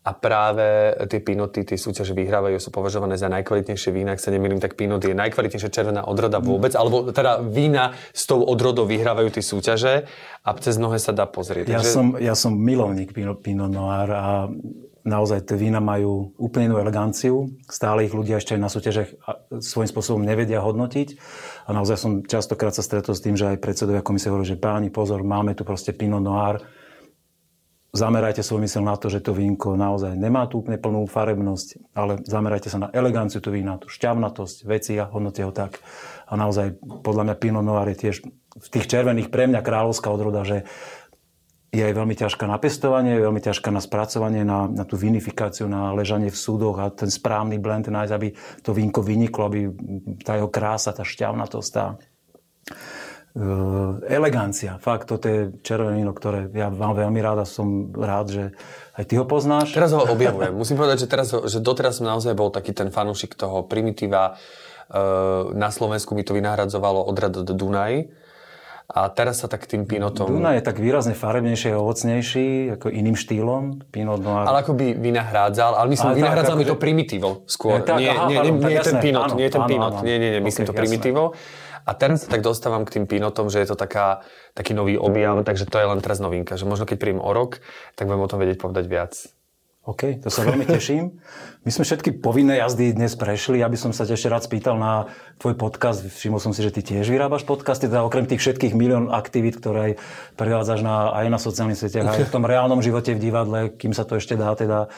A 0.06 0.10
práve 0.14 0.94
tie 1.10 1.18
pinoty, 1.18 1.66
tie 1.66 1.74
súťaže 1.74 2.14
vyhrávajú, 2.14 2.62
sú 2.62 2.70
považované 2.70 3.18
za 3.18 3.26
najkvalitnejšie 3.26 3.90
vína. 3.90 4.14
Ak 4.14 4.22
sa 4.22 4.30
nemýlim, 4.30 4.62
tak 4.62 4.78
pinot 4.78 5.02
je 5.02 5.16
najkvalitnejšia 5.16 5.70
červená 5.72 6.06
odroda 6.06 6.38
vôbec, 6.38 6.74
mm. 6.74 6.78
alebo 6.78 6.96
teda 7.10 7.42
vína 7.42 7.96
s 8.14 8.22
tou 8.28 8.44
odrodou 8.46 8.86
vyhrávajú 8.86 9.34
tie 9.34 9.42
súťaže 9.42 10.06
a 10.46 10.48
cez 10.62 10.78
mnohé 10.78 11.02
sa 11.02 11.10
dá 11.10 11.26
pozrieť. 11.26 11.66
Ja, 11.66 11.82
Takže... 11.82 11.90
som, 11.90 12.06
ja 12.22 12.34
som 12.38 12.54
milovník 12.54 13.10
Pinot, 13.10 13.42
Pinot 13.42 13.72
Noir 13.72 14.08
a 14.14 14.46
naozaj 15.06 15.46
tie 15.46 15.58
vína 15.58 15.78
majú 15.78 16.34
úplne 16.38 16.70
inú 16.70 16.82
eleganciu. 16.82 17.50
Stále 17.70 18.10
ich 18.10 18.14
ľudia 18.14 18.42
ešte 18.42 18.58
aj 18.58 18.60
na 18.62 18.70
súťažiach 18.70 19.10
svojím 19.62 19.90
spôsobom 19.90 20.22
nevedia 20.26 20.58
hodnotiť. 20.58 21.08
A 21.66 21.74
naozaj 21.74 21.96
som 21.98 22.12
častokrát 22.26 22.74
sa 22.74 22.82
stretol 22.82 23.14
s 23.14 23.22
tým, 23.22 23.38
že 23.38 23.54
aj 23.54 23.62
predsedovia 23.62 24.02
komisie 24.02 24.34
hovorili, 24.34 24.54
že 24.54 24.58
páni, 24.58 24.90
pozor, 24.90 25.22
máme 25.22 25.54
tu 25.54 25.62
proste 25.62 25.94
Pinot 25.94 26.22
Noir, 26.22 26.58
zamerajte 27.96 28.44
svoj 28.44 28.68
mysel 28.68 28.84
na 28.84 28.94
to, 28.94 29.08
že 29.08 29.24
to 29.24 29.32
vínko 29.32 29.74
naozaj 29.74 30.14
nemá 30.14 30.44
tú 30.46 30.60
úplne 30.60 30.76
plnú 30.76 31.08
farebnosť, 31.08 31.96
ale 31.96 32.20
zamerajte 32.22 32.68
sa 32.68 32.78
na 32.78 32.88
eleganciu 32.92 33.40
to 33.40 33.50
vína, 33.50 33.80
tú 33.80 33.88
šťavnatosť 33.88 34.68
veci 34.68 34.94
a 35.00 35.08
hodnote 35.08 35.40
ho 35.42 35.50
tak. 35.50 35.80
A 36.28 36.36
naozaj, 36.36 36.78
podľa 37.02 37.32
mňa 37.32 37.34
Pinot 37.40 37.64
Noir 37.64 37.88
je 37.96 38.00
tiež 38.06 38.16
v 38.56 38.68
tých 38.68 38.86
červených 38.86 39.32
pre 39.32 39.48
mňa 39.48 39.60
kráľovská 39.64 40.08
odroda, 40.12 40.44
že 40.44 40.68
je 41.74 41.82
aj 41.82 41.92
veľmi 41.92 42.16
ťažká 42.16 42.48
na 42.48 42.56
pestovanie, 42.56 43.18
je 43.18 43.26
veľmi 43.26 43.42
ťažká 43.42 43.68
na 43.68 43.84
spracovanie, 43.84 44.46
na, 44.46 44.64
na 44.64 44.84
tú 44.88 44.96
vinifikáciu, 44.96 45.68
na 45.68 45.92
ležanie 45.92 46.32
v 46.32 46.38
súdoch 46.38 46.78
a 46.80 46.88
ten 46.88 47.12
správny 47.12 47.60
blend 47.60 47.92
nájsť, 47.92 48.12
aby 48.16 48.28
to 48.64 48.70
vínko 48.72 49.04
vyniklo, 49.04 49.42
aby 49.50 49.60
tá 50.24 50.40
jeho 50.40 50.48
krása, 50.48 50.96
tá 50.96 51.04
šťavnatosť, 51.04 51.70
tá, 51.74 52.00
elegancia. 54.08 54.80
Fakt, 54.80 55.12
toto 55.12 55.28
je 55.28 55.52
červené 55.60 56.00
víno, 56.00 56.16
ktoré 56.16 56.48
ja 56.56 56.72
mám 56.72 56.96
veľmi 56.96 57.20
rád 57.20 57.44
a 57.44 57.46
som 57.46 57.92
rád, 57.92 58.32
že 58.32 58.44
aj 58.96 59.04
ty 59.12 59.20
ho 59.20 59.28
poznáš. 59.28 59.76
Teraz 59.76 59.92
ho 59.92 60.00
objavujem. 60.08 60.56
Musím 60.60 60.80
povedať, 60.80 61.04
že, 61.04 61.08
teraz, 61.08 61.28
že 61.28 61.60
doteraz 61.60 62.00
som 62.00 62.08
naozaj 62.08 62.32
bol 62.32 62.48
taký 62.48 62.72
ten 62.72 62.88
fanúšik 62.88 63.36
toho 63.36 63.60
primitíva. 63.68 64.40
Eh, 64.88 65.42
na 65.52 65.68
Slovensku 65.68 66.16
mi 66.16 66.24
to 66.24 66.32
vynahradzovalo 66.32 67.04
od 67.04 67.16
Rad 67.18 67.36
do 67.36 67.54
Dunaj. 67.54 68.08
A 68.86 69.10
teraz 69.10 69.42
sa 69.42 69.50
tak 69.50 69.66
tým 69.66 69.82
pinotom... 69.82 70.30
Dunaj 70.30 70.62
je 70.62 70.64
tak 70.64 70.78
výrazne 70.78 71.18
farebnejší 71.18 71.74
a 71.74 71.82
ovocnejší, 71.82 72.78
ako 72.78 72.86
iným 72.94 73.18
štýlom. 73.18 73.82
Pinot 73.90 74.22
noir. 74.22 74.46
Ale 74.46 74.62
ako 74.62 74.78
by 74.78 74.94
vynahrádzal, 74.94 75.74
ale 75.74 75.90
myslím, 75.90 76.14
ale 76.14 76.18
vynahrádzal 76.22 76.54
tak, 76.54 76.60
mi 76.62 76.70
to 76.70 76.78
primitívo 76.78 77.42
skôr. 77.50 77.82
Tak, 77.82 77.98
nie, 77.98 78.14
aha, 78.14 78.30
nie, 78.30 78.38
nie, 78.46 78.52
nie, 78.54 78.78
nie, 78.78 78.80
ten 78.86 79.02
pinot, 79.02 79.34
nie 79.34 79.50
ten 79.50 79.66
pinot, 79.66 80.06
nie, 80.06 80.16
nie, 80.22 80.30
nie, 80.38 80.40
myslím 80.40 80.64
okay, 80.64 80.70
to 80.70 80.78
primitívo. 80.78 81.22
Jasné. 81.34 81.65
A 81.86 81.94
teraz 81.94 82.26
sa 82.26 82.34
tak 82.34 82.42
dostávam 82.42 82.82
k 82.82 82.98
tým 82.98 83.06
pinotom, 83.06 83.46
že 83.46 83.62
je 83.62 83.70
to 83.70 83.78
taká, 83.78 84.26
taký 84.58 84.74
nový 84.74 84.98
objav, 84.98 85.38
takže 85.46 85.70
to 85.70 85.78
je 85.78 85.86
len 85.86 86.02
teraz 86.02 86.18
novinka. 86.18 86.58
Že 86.58 86.66
možno 86.66 86.84
keď 86.84 86.98
príjem 86.98 87.22
o 87.22 87.30
rok, 87.30 87.62
tak 87.94 88.10
budem 88.10 88.26
o 88.26 88.30
tom 88.30 88.42
vedieť 88.42 88.58
povedať 88.58 88.84
viac. 88.90 89.14
OK, 89.86 90.18
to 90.18 90.34
sa 90.34 90.42
veľmi 90.42 90.66
teším. 90.66 91.14
My 91.62 91.70
sme 91.70 91.86
všetky 91.86 92.18
povinné 92.18 92.58
jazdy 92.58 92.90
dnes 92.90 93.14
prešli. 93.14 93.62
Ja 93.62 93.70
by 93.70 93.78
som 93.78 93.94
sa 93.94 94.02
ťa 94.02 94.18
ešte 94.18 94.26
rád 94.26 94.42
spýtal 94.42 94.74
na 94.82 95.06
tvoj 95.38 95.54
podcast. 95.54 96.02
Všimol 96.02 96.42
som 96.42 96.50
si, 96.50 96.58
že 96.66 96.74
ty 96.74 96.82
tiež 96.82 97.06
vyrábaš 97.06 97.46
podcasty, 97.46 97.86
teda 97.86 98.02
okrem 98.02 98.26
tých 98.26 98.42
všetkých 98.42 98.74
milión 98.74 99.14
aktivít, 99.14 99.62
ktoré 99.62 99.78
aj 99.78 99.92
prevádzaš 100.34 100.82
na, 100.82 101.14
aj 101.14 101.26
na 101.30 101.38
sociálnych 101.38 101.78
sieťach, 101.78 102.18
aj 102.18 102.26
v 102.26 102.34
tom 102.34 102.42
reálnom 102.42 102.82
živote 102.82 103.14
v 103.14 103.22
divadle, 103.30 103.70
kým 103.78 103.94
sa 103.94 104.02
to 104.02 104.18
ešte 104.18 104.34
dá 104.34 104.58
teda 104.58 104.90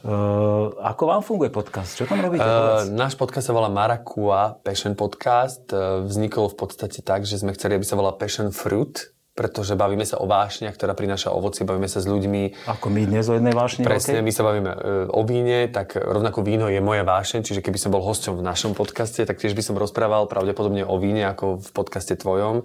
Uh, 0.00 0.72
ako 0.80 1.12
vám 1.12 1.20
funguje 1.20 1.52
podcast? 1.52 1.92
Čo 1.92 2.08
tam 2.08 2.24
robíte? 2.24 2.40
Uh, 2.40 2.88
náš 2.88 3.20
podcast 3.20 3.44
sa 3.44 3.52
volá 3.52 3.68
Marakua 3.68 4.56
Passion 4.64 4.96
Podcast. 4.96 5.68
Uh, 5.68 6.00
vznikol 6.08 6.48
v 6.48 6.56
podstate 6.56 7.04
tak, 7.04 7.28
že 7.28 7.36
sme 7.36 7.52
chceli, 7.52 7.76
aby 7.76 7.84
sa 7.84 8.00
volá 8.00 8.16
Passion 8.16 8.48
Fruit, 8.48 9.12
pretože 9.36 9.76
bavíme 9.76 10.08
sa 10.08 10.16
o 10.16 10.24
vášniach, 10.24 10.72
ktorá 10.72 10.96
prináša 10.96 11.36
ovocie, 11.36 11.68
bavíme 11.68 11.84
sa 11.84 12.00
s 12.00 12.08
ľuďmi. 12.08 12.64
Ako 12.80 12.88
my 12.88 13.12
dnes 13.12 13.28
o 13.28 13.36
jednej 13.36 13.52
vášni? 13.52 13.84
Presne, 13.84 14.20
okay. 14.20 14.24
my 14.24 14.32
sa 14.32 14.42
bavíme 14.48 14.72
o 15.12 15.20
víne, 15.28 15.68
tak 15.68 16.00
rovnako 16.00 16.48
víno 16.48 16.72
je 16.72 16.80
moja 16.80 17.04
vášeň, 17.04 17.44
čiže 17.44 17.60
keby 17.60 17.76
som 17.76 17.92
bol 17.92 18.00
hosťom 18.00 18.40
v 18.40 18.44
našom 18.44 18.72
podcaste, 18.72 19.20
tak 19.28 19.36
tiež 19.36 19.52
by 19.52 19.60
som 19.60 19.76
rozprával 19.76 20.24
pravdepodobne 20.32 20.80
o 20.80 20.96
víne 20.96 21.28
ako 21.28 21.60
v 21.60 21.68
podcaste 21.76 22.16
tvojom. 22.16 22.64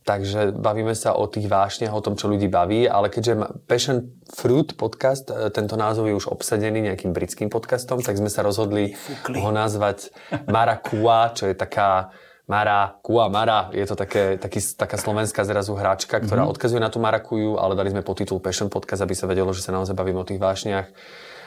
Takže 0.00 0.56
bavíme 0.56 0.96
sa 0.96 1.12
o 1.12 1.28
tých 1.28 1.44
vášniach, 1.44 1.92
o 1.92 2.00
tom, 2.00 2.16
čo 2.16 2.32
ľudí 2.32 2.48
baví, 2.48 2.88
ale 2.88 3.12
keďže 3.12 3.64
Passion 3.68 4.16
Fruit 4.32 4.72
podcast, 4.72 5.28
e, 5.28 5.52
tento 5.52 5.76
názov 5.76 6.08
je 6.08 6.16
už 6.16 6.32
obsadený 6.32 6.80
nejakým 6.88 7.12
britským 7.12 7.52
podcastom, 7.52 8.00
tak 8.00 8.16
sme 8.16 8.32
sa 8.32 8.40
rozhodli 8.40 8.96
Fukli. 8.96 9.36
ho 9.44 9.52
nazvať 9.52 10.08
Marakua, 10.48 11.36
čo 11.36 11.52
je 11.52 11.54
taká 11.54 12.16
Mara, 12.50 12.98
Kua, 12.98 13.30
Mara, 13.30 13.70
je 13.70 13.86
to 13.86 13.94
také, 13.94 14.34
taký, 14.34 14.58
taká 14.74 14.98
slovenská 14.98 15.46
zrazu 15.46 15.70
hráčka, 15.78 16.18
ktorá 16.18 16.42
mm-hmm. 16.42 16.52
odkazuje 16.58 16.82
na 16.82 16.90
tú 16.90 16.98
Marakuju, 16.98 17.54
ale 17.62 17.78
dali 17.78 17.94
sme 17.94 18.02
titul 18.02 18.42
Passion 18.42 18.66
Podcast, 18.66 19.06
aby 19.06 19.14
sa 19.14 19.30
vedelo, 19.30 19.54
že 19.54 19.62
sa 19.62 19.70
naozaj 19.70 19.94
bavíme 19.94 20.18
o 20.18 20.26
tých 20.26 20.42
vášniach 20.42 20.90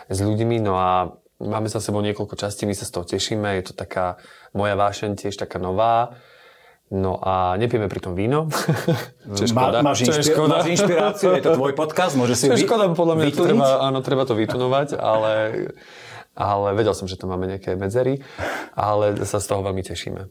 s 0.07 0.17
ľuďmi. 0.23 0.63
No 0.63 0.79
a 0.79 1.11
máme 1.43 1.67
za 1.67 1.83
sebou 1.83 1.99
niekoľko 1.99 2.39
častí, 2.39 2.63
my 2.63 2.71
sa 2.71 2.87
z 2.87 2.91
toho 2.95 3.03
tešíme, 3.03 3.51
je 3.59 3.63
to 3.67 3.73
taká 3.75 4.15
moja 4.55 4.79
vášeň, 4.79 5.19
tiež 5.19 5.35
taká 5.35 5.59
nová. 5.59 6.15
No 6.93 7.17
a 7.17 7.57
nepijeme 7.57 7.89
pri 7.89 7.99
tom 8.05 8.13
víno. 8.13 8.45
čo 9.37 9.43
je 9.43 9.49
škoda. 9.49 9.81
Má, 9.81 9.91
máš, 9.97 10.05
inšpir- 10.05 10.29
škoda. 10.29 10.61
máš 10.61 10.67
inšpiráciu, 10.77 11.33
je 11.33 11.41
to 11.41 11.57
tvoj 11.57 11.73
podcast, 11.73 12.13
môže 12.13 12.37
si 12.37 12.45
čo 12.45 12.53
je 12.53 12.69
škoda, 12.69 12.93
podľa 12.93 13.15
mňa 13.17 13.25
to 13.33 13.41
treba, 13.49 13.67
áno, 13.81 13.99
treba 14.05 14.23
to 14.29 14.37
vytunovať, 14.37 15.01
ale, 15.01 15.33
ale 16.37 16.67
vedel 16.77 16.93
som, 16.93 17.09
že 17.09 17.17
to 17.17 17.25
máme 17.25 17.49
nejaké 17.49 17.73
medzery, 17.73 18.21
ale 18.77 19.25
sa 19.25 19.41
z 19.41 19.45
toho 19.49 19.65
veľmi 19.65 19.81
tešíme. 19.81 20.29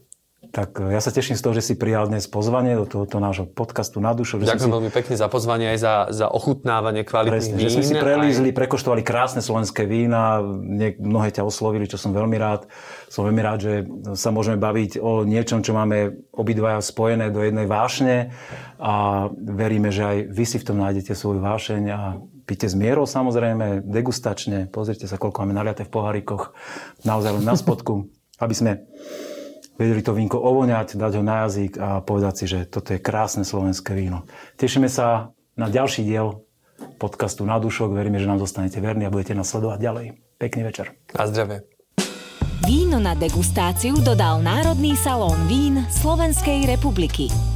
Tak 0.53 0.77
e, 0.77 0.93
ja 0.93 1.01
sa 1.01 1.09
teším 1.09 1.33
z 1.33 1.41
toho, 1.41 1.57
že 1.57 1.65
si 1.65 1.73
prijal 1.73 2.05
dnes 2.05 2.29
pozvanie 2.29 2.77
do 2.77 2.85
tohoto 2.85 3.17
nášho 3.17 3.49
podcastu 3.49 3.97
na 3.97 4.13
dušu. 4.13 4.37
Ďakujem 4.37 4.69
si... 4.69 4.75
veľmi 4.77 4.91
pekne 4.93 5.15
za 5.17 5.25
pozvanie 5.25 5.73
aj 5.73 5.79
za, 5.81 5.93
za 6.13 6.27
ochutnávanie 6.29 7.01
kvalitných 7.01 7.41
Presne, 7.41 7.57
vín. 7.57 7.65
Že 7.65 7.73
sme 7.73 7.85
si 7.89 7.95
prelízli, 7.97 8.49
aj... 8.53 8.57
prekoštovali 8.61 9.01
krásne 9.01 9.41
slovenské 9.41 9.89
vína, 9.89 10.45
mnohé 11.01 11.33
ťa 11.33 11.41
oslovili, 11.41 11.89
čo 11.89 11.97
som 11.97 12.13
veľmi 12.13 12.37
rád. 12.37 12.69
Som 13.09 13.25
veľmi 13.25 13.41
rád, 13.41 13.59
že 13.65 13.73
sa 14.13 14.29
môžeme 14.29 14.61
baviť 14.61 15.01
o 15.01 15.25
niečom, 15.25 15.65
čo 15.65 15.73
máme 15.73 16.21
obidvaja 16.29 16.85
spojené 16.85 17.33
do 17.33 17.41
jednej 17.41 17.65
vášne 17.65 18.29
a 18.77 19.25
veríme, 19.33 19.89
že 19.89 20.05
aj 20.05 20.17
vy 20.29 20.45
si 20.45 20.61
v 20.61 20.67
tom 20.69 20.77
nájdete 20.77 21.17
svoju 21.17 21.41
vášeň 21.41 21.83
a 21.89 22.21
píte 22.45 22.69
s 22.69 22.77
mierou 22.77 23.09
samozrejme, 23.09 23.89
degustačne, 23.89 24.69
pozrite 24.69 25.09
sa, 25.09 25.17
koľko 25.17 25.49
máme 25.49 25.57
naliaté 25.57 25.81
v 25.81 25.97
pohárikoch, 25.97 26.53
naozaj 27.01 27.41
len 27.41 27.45
na 27.47 27.57
spodku, 27.57 28.05
aby 28.37 28.53
sme 28.53 28.71
vedeli 29.77 30.01
to 30.05 30.13
vínko 30.13 30.37
ovoňať, 30.37 30.95
dať 30.97 31.11
ho 31.19 31.23
na 31.25 31.45
jazyk 31.45 31.71
a 31.79 32.01
povedať 32.03 32.33
si, 32.33 32.45
že 32.49 32.59
toto 32.69 32.93
je 32.93 32.99
krásne 33.01 33.45
slovenské 33.45 33.93
víno. 33.97 34.25
Tešíme 34.57 34.89
sa 34.89 35.33
na 35.57 35.67
ďalší 35.69 36.05
diel 36.05 36.45
podcastu 36.97 37.45
Na 37.45 37.61
dušok. 37.61 37.93
Veríme, 37.93 38.17
že 38.17 38.29
nám 38.29 38.41
zostanete 38.41 38.81
verní 38.81 39.05
a 39.07 39.13
budete 39.13 39.37
nás 39.37 39.49
sledovať 39.49 39.79
ďalej. 39.79 40.05
Pekný 40.41 40.61
večer. 40.67 40.97
A 41.15 41.29
zdravie. 41.29 41.63
Víno 42.63 42.95
na 42.95 43.11
degustáciu 43.11 43.99
dodal 43.99 44.39
Národný 44.39 44.95
salón 44.95 45.35
vín 45.51 45.83
Slovenskej 45.91 46.63
republiky. 46.63 47.52